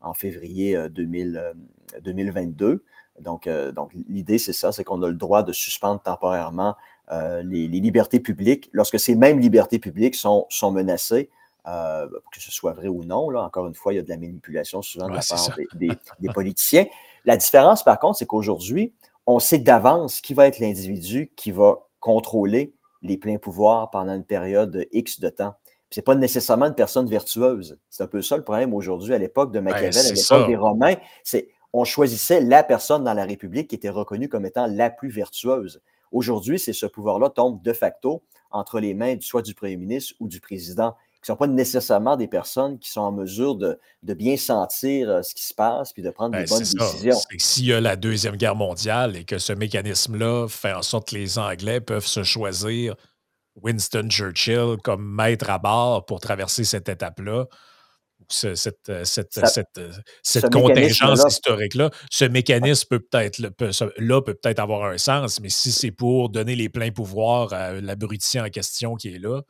en 0.00 0.12
février 0.12 0.76
2022. 0.90 2.84
Donc, 3.20 3.48
donc 3.74 3.92
l'idée, 4.08 4.38
c'est 4.38 4.52
ça, 4.52 4.72
c'est 4.72 4.82
qu'on 4.82 5.02
a 5.02 5.08
le 5.08 5.14
droit 5.14 5.42
de 5.42 5.52
suspendre 5.52 6.02
temporairement 6.02 6.74
euh, 7.10 7.42
les, 7.42 7.66
libertés 7.68 8.20
publiques, 8.20 8.70
lorsque 8.72 8.98
ces 8.98 9.14
mêmes 9.14 9.38
libertés 9.38 9.78
publiques 9.78 10.14
sont, 10.14 10.46
sont 10.48 10.70
menacées, 10.70 11.30
que 11.64 12.40
ce 12.40 12.50
soit 12.50 12.72
vrai 12.72 12.88
ou 12.88 13.04
non. 13.04 13.30
Là. 13.30 13.42
Encore 13.42 13.66
une 13.66 13.74
fois, 13.74 13.92
il 13.92 13.96
y 13.96 13.98
a 13.98 14.02
de 14.02 14.08
la 14.08 14.16
manipulation 14.16 14.82
souvent 14.82 15.08
de 15.08 15.14
la 15.14 15.20
part 15.20 15.56
des, 15.74 16.28
politiciens. 16.32 16.86
La 17.24 17.36
différence, 17.36 17.84
par 17.84 17.98
contre, 17.98 18.18
c'est 18.18 18.26
qu'aujourd'hui, 18.26 18.92
on 19.26 19.38
sait 19.38 19.58
d'avance 19.58 20.20
qui 20.20 20.34
va 20.34 20.48
être 20.48 20.58
l'individu 20.58 21.30
qui 21.36 21.52
va 21.52 21.78
contrôler 22.00 22.74
les 23.02 23.16
pleins 23.16 23.38
pouvoirs 23.38 23.90
pendant 23.90 24.14
une 24.14 24.24
période 24.24 24.86
X 24.92 25.20
de 25.20 25.28
temps. 25.28 25.54
Ce 25.90 26.00
n'est 26.00 26.04
pas 26.04 26.14
nécessairement 26.14 26.66
une 26.66 26.74
personne 26.74 27.08
vertueuse. 27.08 27.78
C'est 27.90 28.02
un 28.02 28.06
peu 28.06 28.22
ça 28.22 28.36
le 28.36 28.42
problème 28.42 28.72
aujourd'hui. 28.74 29.14
À 29.14 29.18
l'époque 29.18 29.52
de 29.52 29.60
ben, 29.60 29.72
Machiavel, 29.72 30.06
à 30.06 30.14
l'époque 30.14 30.46
des 30.48 30.56
Romains, 30.56 30.94
c'est 31.22 31.48
on 31.72 31.84
choisissait 31.84 32.40
la 32.40 32.62
personne 32.62 33.04
dans 33.04 33.14
la 33.14 33.24
République 33.24 33.68
qui 33.68 33.74
était 33.74 33.88
reconnue 33.88 34.28
comme 34.28 34.46
étant 34.46 34.66
la 34.66 34.90
plus 34.90 35.10
vertueuse. 35.10 35.80
Aujourd'hui, 36.12 36.58
c'est 36.58 36.72
ce 36.72 36.86
pouvoir-là 36.86 37.30
tombe 37.30 37.62
de 37.62 37.72
facto 37.72 38.22
entre 38.50 38.80
les 38.80 38.94
mains 38.94 39.16
soit 39.20 39.42
du 39.42 39.54
premier 39.54 39.76
ministre 39.76 40.14
ou 40.20 40.28
du 40.28 40.40
président 40.40 40.94
qui 41.22 41.30
ne 41.30 41.34
sont 41.34 41.38
pas 41.38 41.46
nécessairement 41.46 42.16
des 42.16 42.26
personnes 42.26 42.80
qui 42.80 42.90
sont 42.90 43.00
en 43.00 43.12
mesure 43.12 43.54
de, 43.54 43.78
bien 44.02 44.36
sentir 44.36 45.08
euh, 45.08 45.22
ce 45.22 45.34
qui 45.34 45.44
se 45.44 45.54
passe 45.54 45.92
puis 45.92 46.02
de 46.02 46.10
prendre 46.10 46.32
des 46.32 46.44
ben, 46.44 46.48
bonnes 46.48 46.58
décisions. 46.58 47.16
S'il 47.38 47.66
y 47.66 47.72
a 47.72 47.80
la 47.80 47.94
Deuxième 47.94 48.36
Guerre 48.36 48.56
mondiale 48.56 49.16
et 49.16 49.24
que 49.24 49.38
ce 49.38 49.52
mécanisme-là 49.52 50.48
fait 50.48 50.72
en 50.72 50.82
sorte 50.82 51.10
que 51.10 51.14
les 51.14 51.38
Anglais 51.38 51.80
peuvent 51.80 52.06
se 52.06 52.24
choisir 52.24 52.96
Winston 53.54 54.08
Churchill 54.10 54.76
comme 54.82 55.04
maître 55.14 55.48
à 55.48 55.58
bord 55.58 56.04
pour 56.06 56.18
traverser 56.18 56.64
cette 56.64 56.88
étape-là, 56.88 57.46
cette, 58.32 58.88
euh, 58.88 59.04
cette, 59.04 59.38
cette, 60.22 60.50
contingence 60.50 61.24
historique-là, 61.26 61.90
ce 62.10 62.24
mécanisme 62.24 62.88
peut 62.88 63.00
peut-être 63.00 63.38
là 63.38 63.50
peut 64.22 64.34
peut-être 64.34 64.58
avoir 64.58 64.84
un 64.84 64.98
sens, 64.98 65.40
mais 65.40 65.48
si 65.48 65.72
c'est 65.72 65.90
pour 65.90 66.28
donner 66.28 66.54
les 66.54 66.68
pleins 66.68 66.90
pouvoirs 66.90 67.52
à 67.52 67.72
l'abruti 67.72 68.40
en 68.40 68.48
question 68.48 68.96
qui 68.96 69.14
est 69.14 69.18
là, 69.18 69.42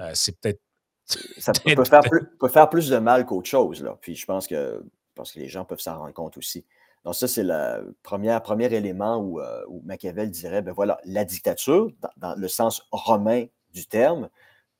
euh, 0.00 0.10
c'est 0.14 0.38
peut-être 0.40 0.60
ça 1.06 1.52
peut 1.64 1.84
faire, 1.84 2.00
plus, 2.00 2.26
peut 2.38 2.48
faire, 2.48 2.68
plus, 2.68 2.88
de 2.88 2.98
mal 2.98 3.26
qu'autre 3.26 3.48
chose. 3.48 3.82
Là. 3.82 3.98
Puis 4.00 4.14
je 4.14 4.24
pense 4.24 4.46
que, 4.46 4.82
que 5.16 5.38
les 5.38 5.48
gens 5.48 5.64
peuvent 5.64 5.80
s'en 5.80 5.98
rendre 5.98 6.14
compte 6.14 6.36
aussi. 6.36 6.64
Donc, 7.04 7.16
ça, 7.16 7.26
c'est 7.26 7.42
le 7.42 7.96
premier, 8.02 8.38
premier 8.42 8.72
élément 8.72 9.16
où, 9.16 9.40
euh, 9.40 9.64
où, 9.68 9.82
Machiavel 9.84 10.30
dirait 10.30 10.62
ben 10.62 10.72
voilà, 10.72 10.98
la 11.04 11.24
dictature, 11.24 11.90
dans, 12.16 12.34
le 12.36 12.48
sens 12.48 12.86
romain 12.92 13.46
du 13.72 13.86
terme, 13.86 14.28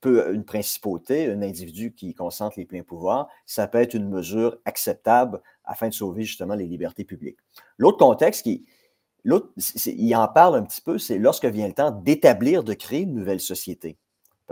peut 0.03 0.35
une 0.35 0.45
principauté, 0.45 1.31
un 1.31 1.41
individu 1.41 1.95
qui 1.95 2.13
concentre 2.13 2.59
les 2.59 2.67
pleins 2.67 2.83
pouvoirs, 2.83 3.29
ça 3.47 3.67
peut 3.67 3.79
être 3.79 3.95
une 3.95 4.11
mesure 4.11 4.59
acceptable 4.67 5.41
afin 5.65 5.89
de 5.89 5.95
sauver 5.95 6.25
justement 6.25 6.55
les 6.55 6.67
libertés 6.67 7.05
publiques. 7.05 7.39
L'autre 7.79 7.97
contexte 7.97 8.43
qui, 8.43 8.67
l'autre, 9.25 9.49
il 9.87 10.15
en 10.15 10.29
parle 10.29 10.57
un 10.57 10.63
petit 10.65 10.83
peu, 10.83 10.99
c'est 10.99 11.19
lorsque 11.19 11.47
vient 11.47 11.69
le 11.69 11.73
temps 11.73 11.93
d'établir, 11.93 12.65
de 12.65 12.75
créer 12.75 13.01
une 13.01 13.15
nouvelle 13.15 13.41
société 13.41 13.97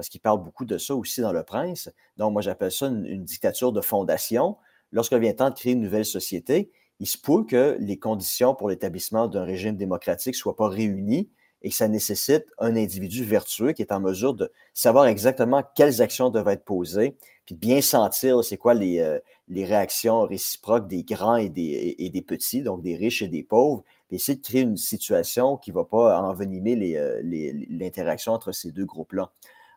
parce 0.00 0.08
qu'il 0.08 0.22
parle 0.22 0.42
beaucoup 0.42 0.64
de 0.64 0.78
ça 0.78 0.94
aussi 0.94 1.20
dans 1.20 1.32
Le 1.32 1.42
Prince. 1.42 1.90
Donc, 2.16 2.32
moi, 2.32 2.40
j'appelle 2.40 2.72
ça 2.72 2.86
une, 2.86 3.22
dictature 3.22 3.70
de 3.70 3.82
fondation. 3.82 4.56
Lorsqu'il 4.92 5.18
vient 5.18 5.30
le 5.30 5.36
temps 5.36 5.50
de 5.50 5.54
créer 5.54 5.74
une 5.74 5.82
nouvelle 5.82 6.06
société, 6.06 6.70
il 7.00 7.06
se 7.06 7.18
peut 7.18 7.44
que 7.44 7.76
les 7.80 7.98
conditions 7.98 8.54
pour 8.54 8.70
l'établissement 8.70 9.28
d'un 9.28 9.44
régime 9.44 9.76
démocratique 9.76 10.34
ne 10.34 10.38
soient 10.38 10.56
pas 10.56 10.68
réunies 10.68 11.28
et 11.62 11.70
que 11.70 11.74
ça 11.74 11.88
nécessite 11.88 12.46
un 12.58 12.76
individu 12.76 13.24
vertueux 13.24 13.72
qui 13.72 13.82
est 13.82 13.92
en 13.92 14.00
mesure 14.00 14.34
de 14.34 14.50
savoir 14.74 15.06
exactement 15.06 15.62
quelles 15.74 16.00
actions 16.02 16.30
doivent 16.30 16.48
être 16.48 16.64
posées, 16.64 17.16
puis 17.44 17.54
bien 17.54 17.80
sentir 17.80 18.42
c'est 18.44 18.56
quoi 18.56 18.74
les, 18.74 19.00
euh, 19.00 19.18
les, 19.48 19.64
réactions 19.64 20.22
réciproques 20.22 20.88
des 20.88 21.02
grands 21.02 21.36
et 21.36 21.48
des, 21.48 21.96
et 21.98 22.10
des, 22.10 22.22
petits, 22.22 22.62
donc 22.62 22.82
des 22.82 22.96
riches 22.96 23.22
et 23.22 23.28
des 23.28 23.42
pauvres, 23.42 23.84
puis 24.08 24.16
essayer 24.16 24.36
de 24.36 24.42
créer 24.42 24.62
une 24.62 24.76
situation 24.76 25.56
qui 25.56 25.70
ne 25.70 25.76
va 25.76 25.84
pas 25.84 26.20
envenimer 26.20 26.96
euh, 26.96 27.20
l'interaction 27.68 28.32
entre 28.32 28.52
ces 28.52 28.72
deux 28.72 28.86
groupes-là. 28.86 29.30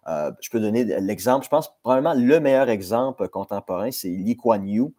Euh, 0.08 0.32
je 0.42 0.50
peux 0.50 0.60
donner 0.60 0.84
l'exemple, 0.84 1.46
je 1.46 1.50
pense 1.50 1.74
probablement 1.82 2.14
le 2.14 2.40
meilleur 2.40 2.70
exemple 2.70 3.28
contemporain, 3.30 3.92
c'est 3.92 4.10
Lee 4.10 4.36
Kuan 4.36 4.68
Yew 4.68 4.94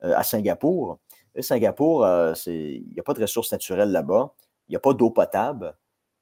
à 0.00 0.22
Singapour. 0.22 0.98
Singapour, 1.42 2.04
euh, 2.04 2.34
il 2.46 2.84
n'y 2.92 3.00
a 3.00 3.02
pas 3.02 3.14
de 3.14 3.20
ressources 3.20 3.52
naturelles 3.52 3.90
là-bas, 3.90 4.32
il 4.68 4.72
n'y 4.72 4.76
a 4.76 4.80
pas 4.80 4.92
d'eau 4.92 5.10
potable. 5.10 5.74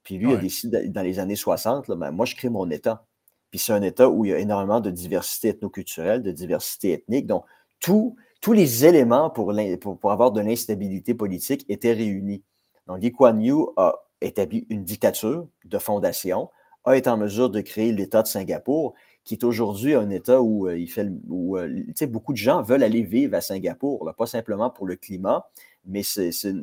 Puis 0.06 0.18
lui, 0.18 0.30
il 0.30 0.34
a 0.34 0.36
décidé 0.36 0.88
dans 0.88 1.02
les 1.02 1.18
années 1.18 1.34
60, 1.34 1.90
ben, 1.90 2.12
moi, 2.12 2.26
je 2.26 2.36
crée 2.36 2.48
mon 2.48 2.70
État. 2.70 3.04
Puis 3.50 3.58
c'est 3.58 3.72
un 3.72 3.82
État 3.82 4.08
où 4.08 4.24
il 4.24 4.30
y 4.30 4.34
a 4.34 4.38
énormément 4.38 4.80
de 4.80 4.90
diversité 4.90 5.48
ethnoculturelle, 5.48 6.22
de 6.22 6.30
diversité 6.30 6.92
ethnique. 6.92 7.26
Donc, 7.26 7.44
tous 7.80 8.14
les 8.52 8.84
éléments 8.84 9.30
pour, 9.30 9.52
pour 10.00 10.12
avoir 10.12 10.30
de 10.30 10.40
l'instabilité 10.40 11.12
politique 11.12 11.66
étaient 11.68 11.92
réunis. 11.92 12.44
Donc, 12.86 13.02
Lee 13.02 13.10
Kuan 13.10 13.40
Yew 13.40 13.72
a 13.76 13.96
établi 14.20 14.64
une 14.70 14.84
dictature 14.84 15.48
de 15.64 15.78
fondation 15.78 16.50
a 16.86 16.96
été 16.96 17.10
en 17.10 17.16
mesure 17.16 17.50
de 17.50 17.60
créer 17.60 17.90
l'État 17.90 18.22
de 18.22 18.28
Singapour, 18.28 18.94
qui 19.24 19.34
est 19.34 19.42
aujourd'hui 19.42 19.94
un 19.94 20.08
État 20.08 20.40
où, 20.40 20.68
euh, 20.68 20.78
il 20.78 20.88
fait, 20.88 21.08
où 21.28 21.58
euh, 21.58 21.84
beaucoup 22.02 22.32
de 22.32 22.38
gens 22.38 22.62
veulent 22.62 22.84
aller 22.84 23.02
vivre 23.02 23.34
à 23.34 23.40
Singapour, 23.40 24.08
pas 24.16 24.26
simplement 24.26 24.70
pour 24.70 24.86
le 24.86 24.94
climat, 24.94 25.50
mais 25.84 26.04
c'est 26.04 26.30
une 26.44 26.62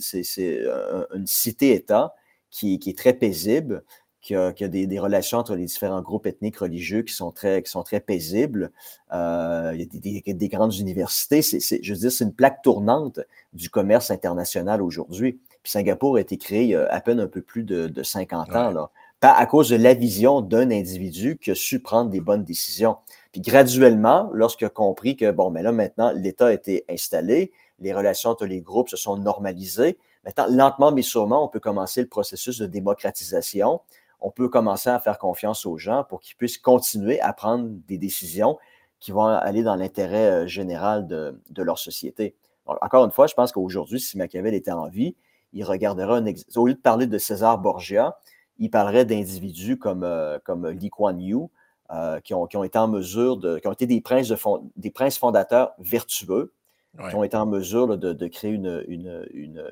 cité-État 1.26 2.16
qui, 2.54 2.80
est 2.86 2.98
très 2.98 3.14
paisible, 3.14 3.84
qui 4.22 4.36
a, 4.36 4.52
des, 4.54 5.00
relations 5.00 5.40
entre 5.40 5.56
les 5.56 5.66
différents 5.66 6.02
groupes 6.02 6.28
ethniques 6.28 6.58
religieux 6.58 7.02
qui 7.02 7.14
sont 7.14 7.32
très, 7.32 7.62
qui 7.64 7.72
sont 7.72 7.84
très 7.84 8.00
paisibles. 8.00 8.72
Euh, 9.12 9.72
il 9.74 9.82
y 9.82 10.24
a 10.30 10.34
des, 10.34 10.48
grandes 10.48 10.76
universités. 10.78 11.42
je 11.42 11.94
veux 11.94 12.00
dire, 12.00 12.12
c'est 12.12 12.24
une 12.24 12.34
plaque 12.34 12.62
tournante 12.62 13.20
du 13.54 13.70
commerce 13.70 14.12
international 14.12 14.82
aujourd'hui. 14.82 15.40
Puis 15.64 15.72
Singapour 15.72 16.18
a 16.18 16.22
été 16.22 16.38
créé 16.38 16.76
à 16.76 17.02
peine 17.02 17.20
un 17.20 17.28
peu 17.28 17.42
plus 17.42 17.64
de, 17.64 18.04
50 18.04 18.56
ans. 18.56 18.72
Là 18.72 18.90
à 19.32 19.46
cause 19.46 19.70
de 19.70 19.76
la 19.76 19.94
vision 19.94 20.42
d'un 20.42 20.70
individu 20.72 21.38
qui 21.38 21.52
a 21.52 21.56
su 21.56 21.80
prendre 21.80 22.10
des 22.10 22.20
bonnes 22.20 22.44
décisions. 22.44 22.98
Puis 23.32 23.42
graduellement, 23.42 24.30
lorsqu'il 24.34 24.68
a 24.68 24.70
compris 24.70 25.16
que, 25.16 25.32
bon, 25.32 25.50
mais 25.50 25.64
là, 25.64 25.72
maintenant, 25.72 26.12
l'État 26.12 26.48
a 26.48 26.54
été 26.54 26.84
installé, 26.90 27.52
les 27.80 27.94
relations 27.94 28.32
entre 28.32 28.46
les 28.46 28.62
groupes 28.62 28.90
se 28.90 28.98
sont 28.98 29.18
normalisées, 29.18 29.98
maintenant, 30.24 30.46
lentement 30.50 30.92
mais 30.92 31.02
sûrement, 31.02 31.44
on 31.44 31.48
peut 31.48 31.60
commencer 31.60 32.02
le 32.02 32.08
processus 32.08 32.60
de 32.60 32.66
démocratisation. 32.66 33.82
On 34.22 34.32
peut 34.32 34.50
commencer 34.50 34.90
à 34.90 35.00
faire 35.00 35.20
confiance 35.20 35.66
aux 35.66 35.78
gens 35.78 36.06
pour 36.06 36.22
qu'ils 36.22 36.38
puissent 36.38 36.58
continuer 36.58 37.20
à 37.20 37.34
prendre 37.34 37.68
des 37.88 37.98
décisions 37.98 38.58
qui 39.00 39.12
vont 39.12 39.26
aller 39.26 39.64
dans 39.64 39.76
l'intérêt 39.76 40.32
euh, 40.32 40.48
général 40.48 41.08
de, 41.08 41.36
leur 41.58 41.78
société. 41.78 42.36
encore 42.66 43.04
une 43.04 43.12
fois, 43.12 43.28
je 43.28 43.34
pense 43.34 43.52
qu'aujourd'hui, 43.52 44.00
si 44.00 44.18
Machiavel 44.18 44.54
était 44.54 44.72
en 44.72 44.88
vie, 44.88 45.16
il 45.52 45.66
regarderait 45.66 46.20
un 46.20 46.34
Au 46.56 46.68
lieu 46.68 46.74
de 46.74 46.80
parler 46.80 47.06
de 47.06 47.18
César 47.18 47.58
Borgia, 47.58 48.18
il 48.60 48.70
parlerait 48.70 49.04
d'individus 49.04 49.78
comme, 49.78 50.04
euh, 50.04 50.40
comme 50.46 50.70
Lee 50.70 50.90
Kuan 50.90 51.20
Yew, 51.20 51.50
euh, 51.92 52.22
qui, 52.22 52.34
ont, 52.34 52.64
été 52.64 52.78
en 52.78 52.88
mesure 52.88 53.36
de, 53.36 53.60
qui 53.60 53.68
ont 53.68 53.74
été 53.74 53.86
des 53.86 54.00
princes, 54.00 54.30
de 54.30 54.38
des 54.78 54.90
princes 54.90 55.18
fondateurs 55.18 55.74
vertueux, 55.80 56.54
qui 56.98 57.16
ont 57.16 57.24
été 57.24 57.36
en 57.38 57.48
mesure 57.48 57.98
de, 57.98 58.14
de, 58.14 58.28
créer 58.28 58.52
une, 58.52 58.84
une, 58.88 59.24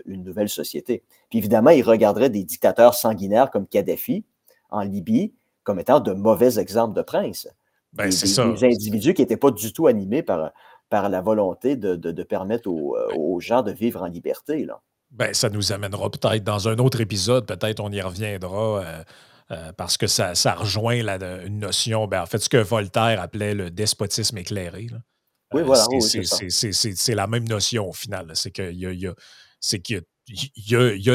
une, 0.06 0.24
nouvelle 0.24 0.50
société. 0.50 1.04
Puis 1.30 1.38
évidemment, 1.38 1.70
il 1.70 1.84
regarderait 1.84 2.32
des 2.32 2.44
dictateurs 2.44 2.96
sanguinaires 2.96 3.52
comme 3.52 3.68
Kadhafi 3.68 4.24
en 4.72 4.82
Libye 4.82 5.34
comme 5.64 5.80
étant 5.80 6.00
de 6.00 6.14
mauvais 6.14 6.58
exemples 6.58 6.96
de 6.96 7.04
princes. 7.04 7.48
Ben, 7.94 8.06
des, 8.06 8.12
ça. 8.12 8.48
des, 8.48 8.64
individus 8.64 9.14
qui 9.14 9.22
n'étaient 9.22 9.38
pas 9.38 9.52
du 9.52 9.72
tout 9.74 9.88
animés 9.88 10.24
par, 10.24 10.52
par 10.90 11.10
la 11.10 11.22
volonté 11.22 11.76
de, 11.76 11.96
de 11.96 12.24
permettre 12.24 12.70
aux, 12.70 12.96
euh, 12.96 13.14
aux, 13.16 13.40
gens 13.40 13.62
de 13.62 13.72
vivre 13.72 14.02
en 14.02 14.08
liberté. 14.08 14.66
Là. 14.66 14.82
Ben, 15.12 15.34
ça 15.34 15.50
nous 15.50 15.72
amènera 15.74 16.10
peut-être 16.10 16.44
dans 16.44 16.70
un 16.70 16.78
autre 16.78 17.02
épisode, 17.02 17.46
peut-être 17.46 17.82
on 17.82 17.92
y 17.92 18.02
reviendra. 18.02 18.82
Euh, 18.82 19.04
euh, 19.52 19.74
parce 19.74 19.98
que 19.98 20.08
ça, 20.08 20.34
ça 20.34 20.54
rejoint 20.54 20.96
une 20.96 21.60
notion, 21.60 22.08
ben, 22.08 22.22
en 22.22 22.26
fait, 22.26 22.38
ce 22.38 22.48
que 22.48 22.58
Voltaire 22.58 23.20
appelait 23.20 23.54
le 23.54 23.70
despotisme 23.70 24.38
éclairé. 24.38 24.88
Oui, 25.54 25.64
voilà. 25.64 25.86
c'est 26.10 27.16
la 27.16 27.28
même 27.28 27.47
notion 27.47 27.89
au 27.89 27.93
final. 27.93 28.32
C'est 28.36 28.52
qu'il 28.52 28.78
y 28.78 28.86
a, 28.86 28.91
y 28.91 29.08
a, 29.08 29.14
y, 30.28 30.76
a, 30.76 30.95
y, 30.95 31.10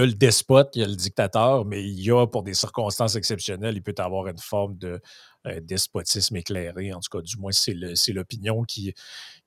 a, 0.00 0.06
le 0.06 0.14
despote, 0.14 0.70
il 0.74 0.80
y 0.80 0.84
a 0.84 0.88
le 0.88 0.96
dictateur, 0.96 1.64
mais 1.64 1.82
il 1.82 2.00
y 2.00 2.10
a, 2.10 2.26
pour 2.26 2.42
des 2.42 2.54
circonstances 2.54 3.16
exceptionnelles, 3.16 3.76
il 3.76 3.82
peut 3.82 3.94
avoir 3.98 4.28
une 4.28 4.38
forme 4.38 4.76
de 4.78 5.00
euh, 5.46 5.60
despotisme 5.60 6.36
éclairé. 6.36 6.92
En 6.92 7.00
tout 7.00 7.18
cas, 7.18 7.22
du 7.22 7.36
moins, 7.36 7.52
c'est 7.52 8.12
l'opinion 8.12 8.62
qui, 8.62 8.94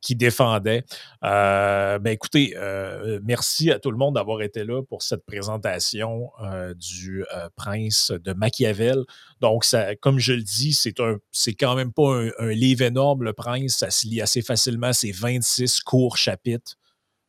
qui 0.05 0.15
défendait. 0.15 0.83
Euh, 1.23 1.97
ben 1.97 2.11
écoutez, 2.11 2.53
euh, 2.57 3.19
merci 3.23 3.71
à 3.71 3.79
tout 3.79 3.89
le 3.89 3.97
monde 3.97 4.15
d'avoir 4.15 4.43
été 4.43 4.63
là 4.63 4.83
pour 4.83 5.01
cette 5.01 5.25
présentation 5.25 6.29
du 6.75 7.25
prince 7.55 8.11
de 8.11 8.33
Machiavel. 8.33 9.03
Donc, 9.41 9.65
ça, 9.65 9.95
comme 9.95 10.19
je 10.19 10.33
le 10.33 10.43
dis, 10.43 10.73
c'est 10.73 10.99
un 10.99 11.17
c'est 11.31 11.55
quand 11.55 11.75
même 11.75 11.91
pas 11.91 12.21
un, 12.39 12.51
livre 12.51 12.83
énorme, 12.83 13.23
le 13.23 13.33
prince. 13.33 13.77
Ça 13.77 13.89
se 13.89 14.07
lit 14.07 14.21
assez 14.21 14.43
facilement. 14.43 14.93
C'est 14.93 15.11
26 15.11 15.79
courts 15.79 16.17
chapitres. 16.17 16.77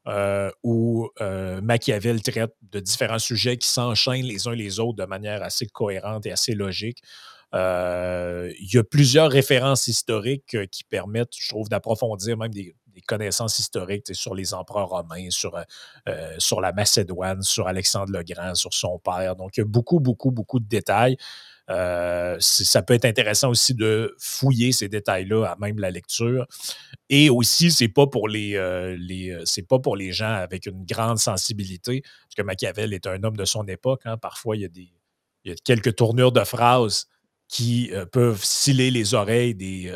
Euh, 0.08 0.52
où 0.62 1.10
euh, 1.20 1.60
Machiavel 1.60 2.22
traite 2.22 2.54
de 2.70 2.78
différents 2.78 3.18
sujets 3.18 3.56
qui 3.56 3.66
s'enchaînent 3.66 4.24
les 4.24 4.46
uns 4.46 4.54
les 4.54 4.78
autres 4.78 4.98
de 4.98 5.04
manière 5.04 5.42
assez 5.42 5.66
cohérente 5.66 6.26
et 6.26 6.30
assez 6.30 6.54
logique. 6.54 7.02
Euh, 7.54 8.52
il 8.60 8.74
y 8.74 8.78
a 8.78 8.84
plusieurs 8.84 9.30
références 9.30 9.86
historiques 9.86 10.56
qui 10.70 10.84
permettent, 10.84 11.34
je 11.38 11.48
trouve, 11.48 11.68
d'approfondir 11.68 12.36
même 12.36 12.52
des, 12.52 12.74
connaissances 13.06 13.58
historiques 13.58 14.14
sur 14.14 14.34
les 14.34 14.54
empereurs 14.54 14.88
romains, 14.88 15.28
sur, 15.28 15.62
sur 16.38 16.62
la 16.62 16.72
Macédoine, 16.72 17.42
sur 17.42 17.68
Alexandre 17.68 18.10
le 18.10 18.22
Grand, 18.22 18.54
sur 18.54 18.72
son 18.72 18.98
père. 18.98 19.36
Donc, 19.36 19.58
il 19.58 19.60
y 19.60 19.62
a 19.62 19.66
beaucoup, 19.66 20.00
beaucoup, 20.00 20.30
beaucoup 20.30 20.58
de 20.58 20.66
détails. 20.66 21.18
Euh, 21.68 22.36
ça 22.38 22.82
peut 22.82 22.94
être 22.94 23.04
intéressant 23.04 23.50
aussi 23.50 23.74
de 23.74 24.14
fouiller 24.18 24.72
ces 24.72 24.88
détails-là 24.88 25.44
à 25.46 25.56
même 25.56 25.78
la 25.78 25.90
lecture. 25.90 26.46
Et 27.08 27.28
aussi, 27.28 27.70
c'est 27.70 27.88
pas 27.88 28.06
pour 28.06 28.28
les, 28.28 28.56
euh, 28.56 28.96
les 28.98 29.36
c'est 29.44 29.66
pas 29.66 29.78
pour 29.78 29.96
les 29.96 30.12
gens 30.12 30.32
avec 30.32 30.66
une 30.66 30.84
grande 30.84 31.18
sensibilité, 31.18 32.02
parce 32.02 32.34
que 32.36 32.42
Machiavel 32.42 32.92
est 32.94 33.06
un 33.06 33.22
homme 33.24 33.36
de 33.36 33.44
son 33.44 33.66
époque. 33.66 34.02
Hein. 34.04 34.16
Parfois, 34.16 34.56
il 34.56 34.62
y, 34.62 34.64
a 34.64 34.68
des, 34.68 34.92
il 35.44 35.50
y 35.50 35.52
a 35.52 35.56
quelques 35.64 35.96
tournures 35.96 36.32
de 36.32 36.44
phrases 36.44 37.08
qui 37.48 37.90
peuvent 38.12 38.42
sciller 38.42 38.90
les 38.90 39.14
oreilles 39.14 39.54
des, 39.54 39.94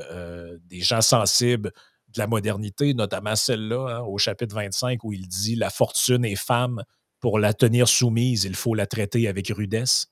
des 0.67 0.81
gens 0.81 1.01
sensibles 1.01 1.73
de 2.15 2.19
la 2.19 2.27
modernité, 2.27 2.95
notamment 2.95 3.37
celle-là, 3.37 3.97
hein, 3.97 4.01
au 4.01 4.19
chapitre 4.19 4.55
25, 4.55 5.03
où 5.05 5.13
il 5.13 5.29
dit 5.29 5.57
La 5.57 5.71
fortune 5.71 6.25
est 6.25 6.37
femme, 6.37 6.83
pour 7.21 7.39
la 7.39 7.53
tenir 7.53 7.89
soumise, 7.89 8.45
il 8.45 8.57
faut 8.57 8.75
la 8.75 8.87
traiter 8.87 9.29
avec 9.29 9.49
rudesse. 9.49 10.09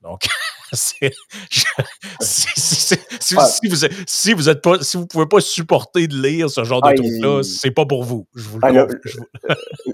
Donc, 0.00 0.26
si, 0.72 0.98
vous 4.34 4.48
êtes 4.48 4.62
pas, 4.62 4.82
si 4.82 4.96
vous 4.96 5.06
pouvez 5.06 5.26
pas 5.26 5.40
supporter 5.40 6.08
de 6.08 6.20
lire 6.20 6.50
ce 6.50 6.64
genre 6.64 6.82
de 6.82 6.94
truc-là, 6.94 7.42
c'est 7.42 7.70
pas 7.70 7.86
pour 7.86 8.04
vous. 8.04 8.26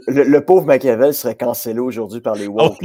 le, 0.09 0.39
pauvre 0.41 0.67
Machiavel 0.67 1.15
serait 1.15 1.37
cancellé 1.37 1.81
aujourd'hui 1.81 2.21
par 2.21 2.35
les 2.35 2.47
woke. 2.49 2.79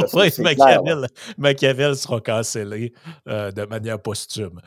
Machiavel, 1.38 1.96
sera 1.96 2.22
cancellé 2.22 2.94
euh, 3.28 3.52
de 3.52 3.64
manière 3.66 4.00
posthume. 4.00 4.60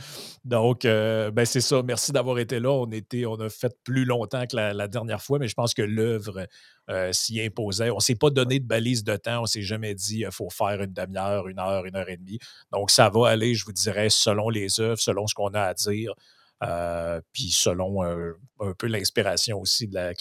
Donc, 0.45 0.85
euh, 0.85 1.31
ben 1.31 1.45
c'est 1.45 1.61
ça. 1.61 1.83
Merci 1.83 2.13
d'avoir 2.13 2.39
été 2.39 2.61
là. 2.61 2.71
On, 2.71 2.91
était, 2.91 3.27
on 3.27 3.39
a 3.41 3.49
fait 3.49 3.73
plus 3.85 4.05
longtemps 4.05 4.45
que 4.47 4.57
la, 4.57 4.89
dernière 4.89 5.23
fois, 5.23 5.39
mais 5.39 5.49
je 5.49 5.55
pense 5.55 5.75
que 5.75 5.83
l'œuvre 5.83 6.47
euh, 6.91 7.13
s'y 7.13 7.41
imposait. 7.41 7.91
On 7.91 7.97
ne 7.97 8.01
s'est 8.01 8.15
pas 8.15 8.31
donné 8.31 8.61
de 8.61 8.67
balise 8.67 9.05
de 9.05 9.17
temps. 9.17 9.39
On 9.39 9.43
ne 9.43 9.47
s'est 9.47 9.63
jamais 9.63 9.95
dit 9.95 10.19
qu'il 10.19 10.31
faut 10.33 10.51
faire 10.51 10.83
une 10.83 10.93
demi-heure, 10.93 11.49
une 11.49 11.59
heure, 11.59 11.87
une 11.87 11.97
heure 11.97 12.09
et 12.09 12.17
demie. 12.17 12.39
Donc, 12.73 12.91
ça 12.91 13.09
va 13.09 13.29
aller, 13.29 13.55
je 13.55 13.65
vous 13.65 13.73
dirais, 13.73 14.09
selon 14.11 14.49
les 14.49 14.81
œuvres, 14.81 14.99
selon 14.99 15.27
ce 15.27 15.35
qu'on 15.35 15.55
a 15.55 15.63
à 15.63 15.75
dire. 15.75 16.15
Euh, 16.63 17.23
puis 17.33 17.51
selon 17.51 18.03
un 18.03 18.73
peu 18.77 18.87
l'inspiration 18.87 19.59
aussi 19.61 19.89
de, 19.89 20.13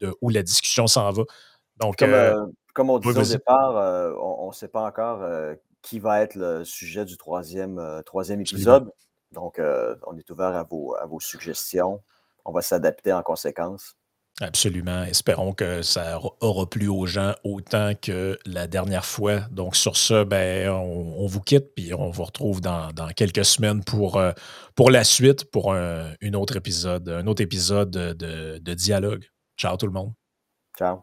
de, 0.00 0.12
où 0.20 0.30
la 0.30 0.42
discussion 0.42 0.88
s'en 0.88 1.12
va. 1.12 1.22
Donc, 1.78 1.98
comme, 2.74 2.90
on 2.90 2.98
disait 2.98 3.20
au 3.20 3.22
départ, 3.22 4.16
on 4.20 4.48
ne 4.48 4.52
sait 4.52 4.68
pas 4.68 4.82
encore 4.82 5.24
qui 5.82 6.00
va 6.00 6.22
être 6.22 6.34
le 6.34 6.64
sujet 6.64 7.04
du 7.04 7.16
troisième, 7.16 8.02
troisième 8.04 8.40
épisode. 8.40 8.90
Donc, 9.32 9.58
euh, 9.58 9.94
on 10.06 10.16
est 10.16 10.28
ouvert 10.30 10.54
à 10.54 10.62
vos, 10.64 10.94
à 10.96 11.06
vos 11.06 11.20
suggestions. 11.20 12.02
On 12.44 12.52
va 12.52 12.62
s'adapter 12.62 13.12
en 13.12 13.22
conséquence. 13.22 13.96
Absolument. 14.42 15.04
Espérons 15.04 15.54
que 15.54 15.80
ça 15.80 16.20
aura 16.40 16.68
plu 16.68 16.88
aux 16.88 17.06
gens 17.06 17.34
autant 17.42 17.92
que 17.94 18.38
la 18.44 18.66
dernière 18.66 19.06
fois. 19.06 19.40
Donc, 19.50 19.76
sur 19.76 19.96
ce, 19.96 20.24
ben, 20.24 20.68
on, 20.68 21.26
vous 21.26 21.40
quitte, 21.40 21.74
puis 21.74 21.94
on 21.94 22.10
vous 22.10 22.24
retrouve 22.24 22.60
dans, 22.60 22.90
quelques 23.16 23.46
semaines 23.46 23.82
pour, 23.82 24.16
euh, 24.16 24.32
pour 24.74 24.90
la 24.90 25.04
suite, 25.04 25.50
pour 25.50 25.72
un, 25.72 26.12
autre 26.34 26.56
épisode, 26.56 27.08
un 27.08 27.26
autre 27.26 27.42
épisode 27.42 27.90
de, 27.90 28.58
de 28.58 28.74
dialogue. 28.74 29.24
Ciao 29.56 29.76
tout 29.78 29.86
le 29.86 29.92
monde. 29.92 30.12
Ciao. 30.76 31.00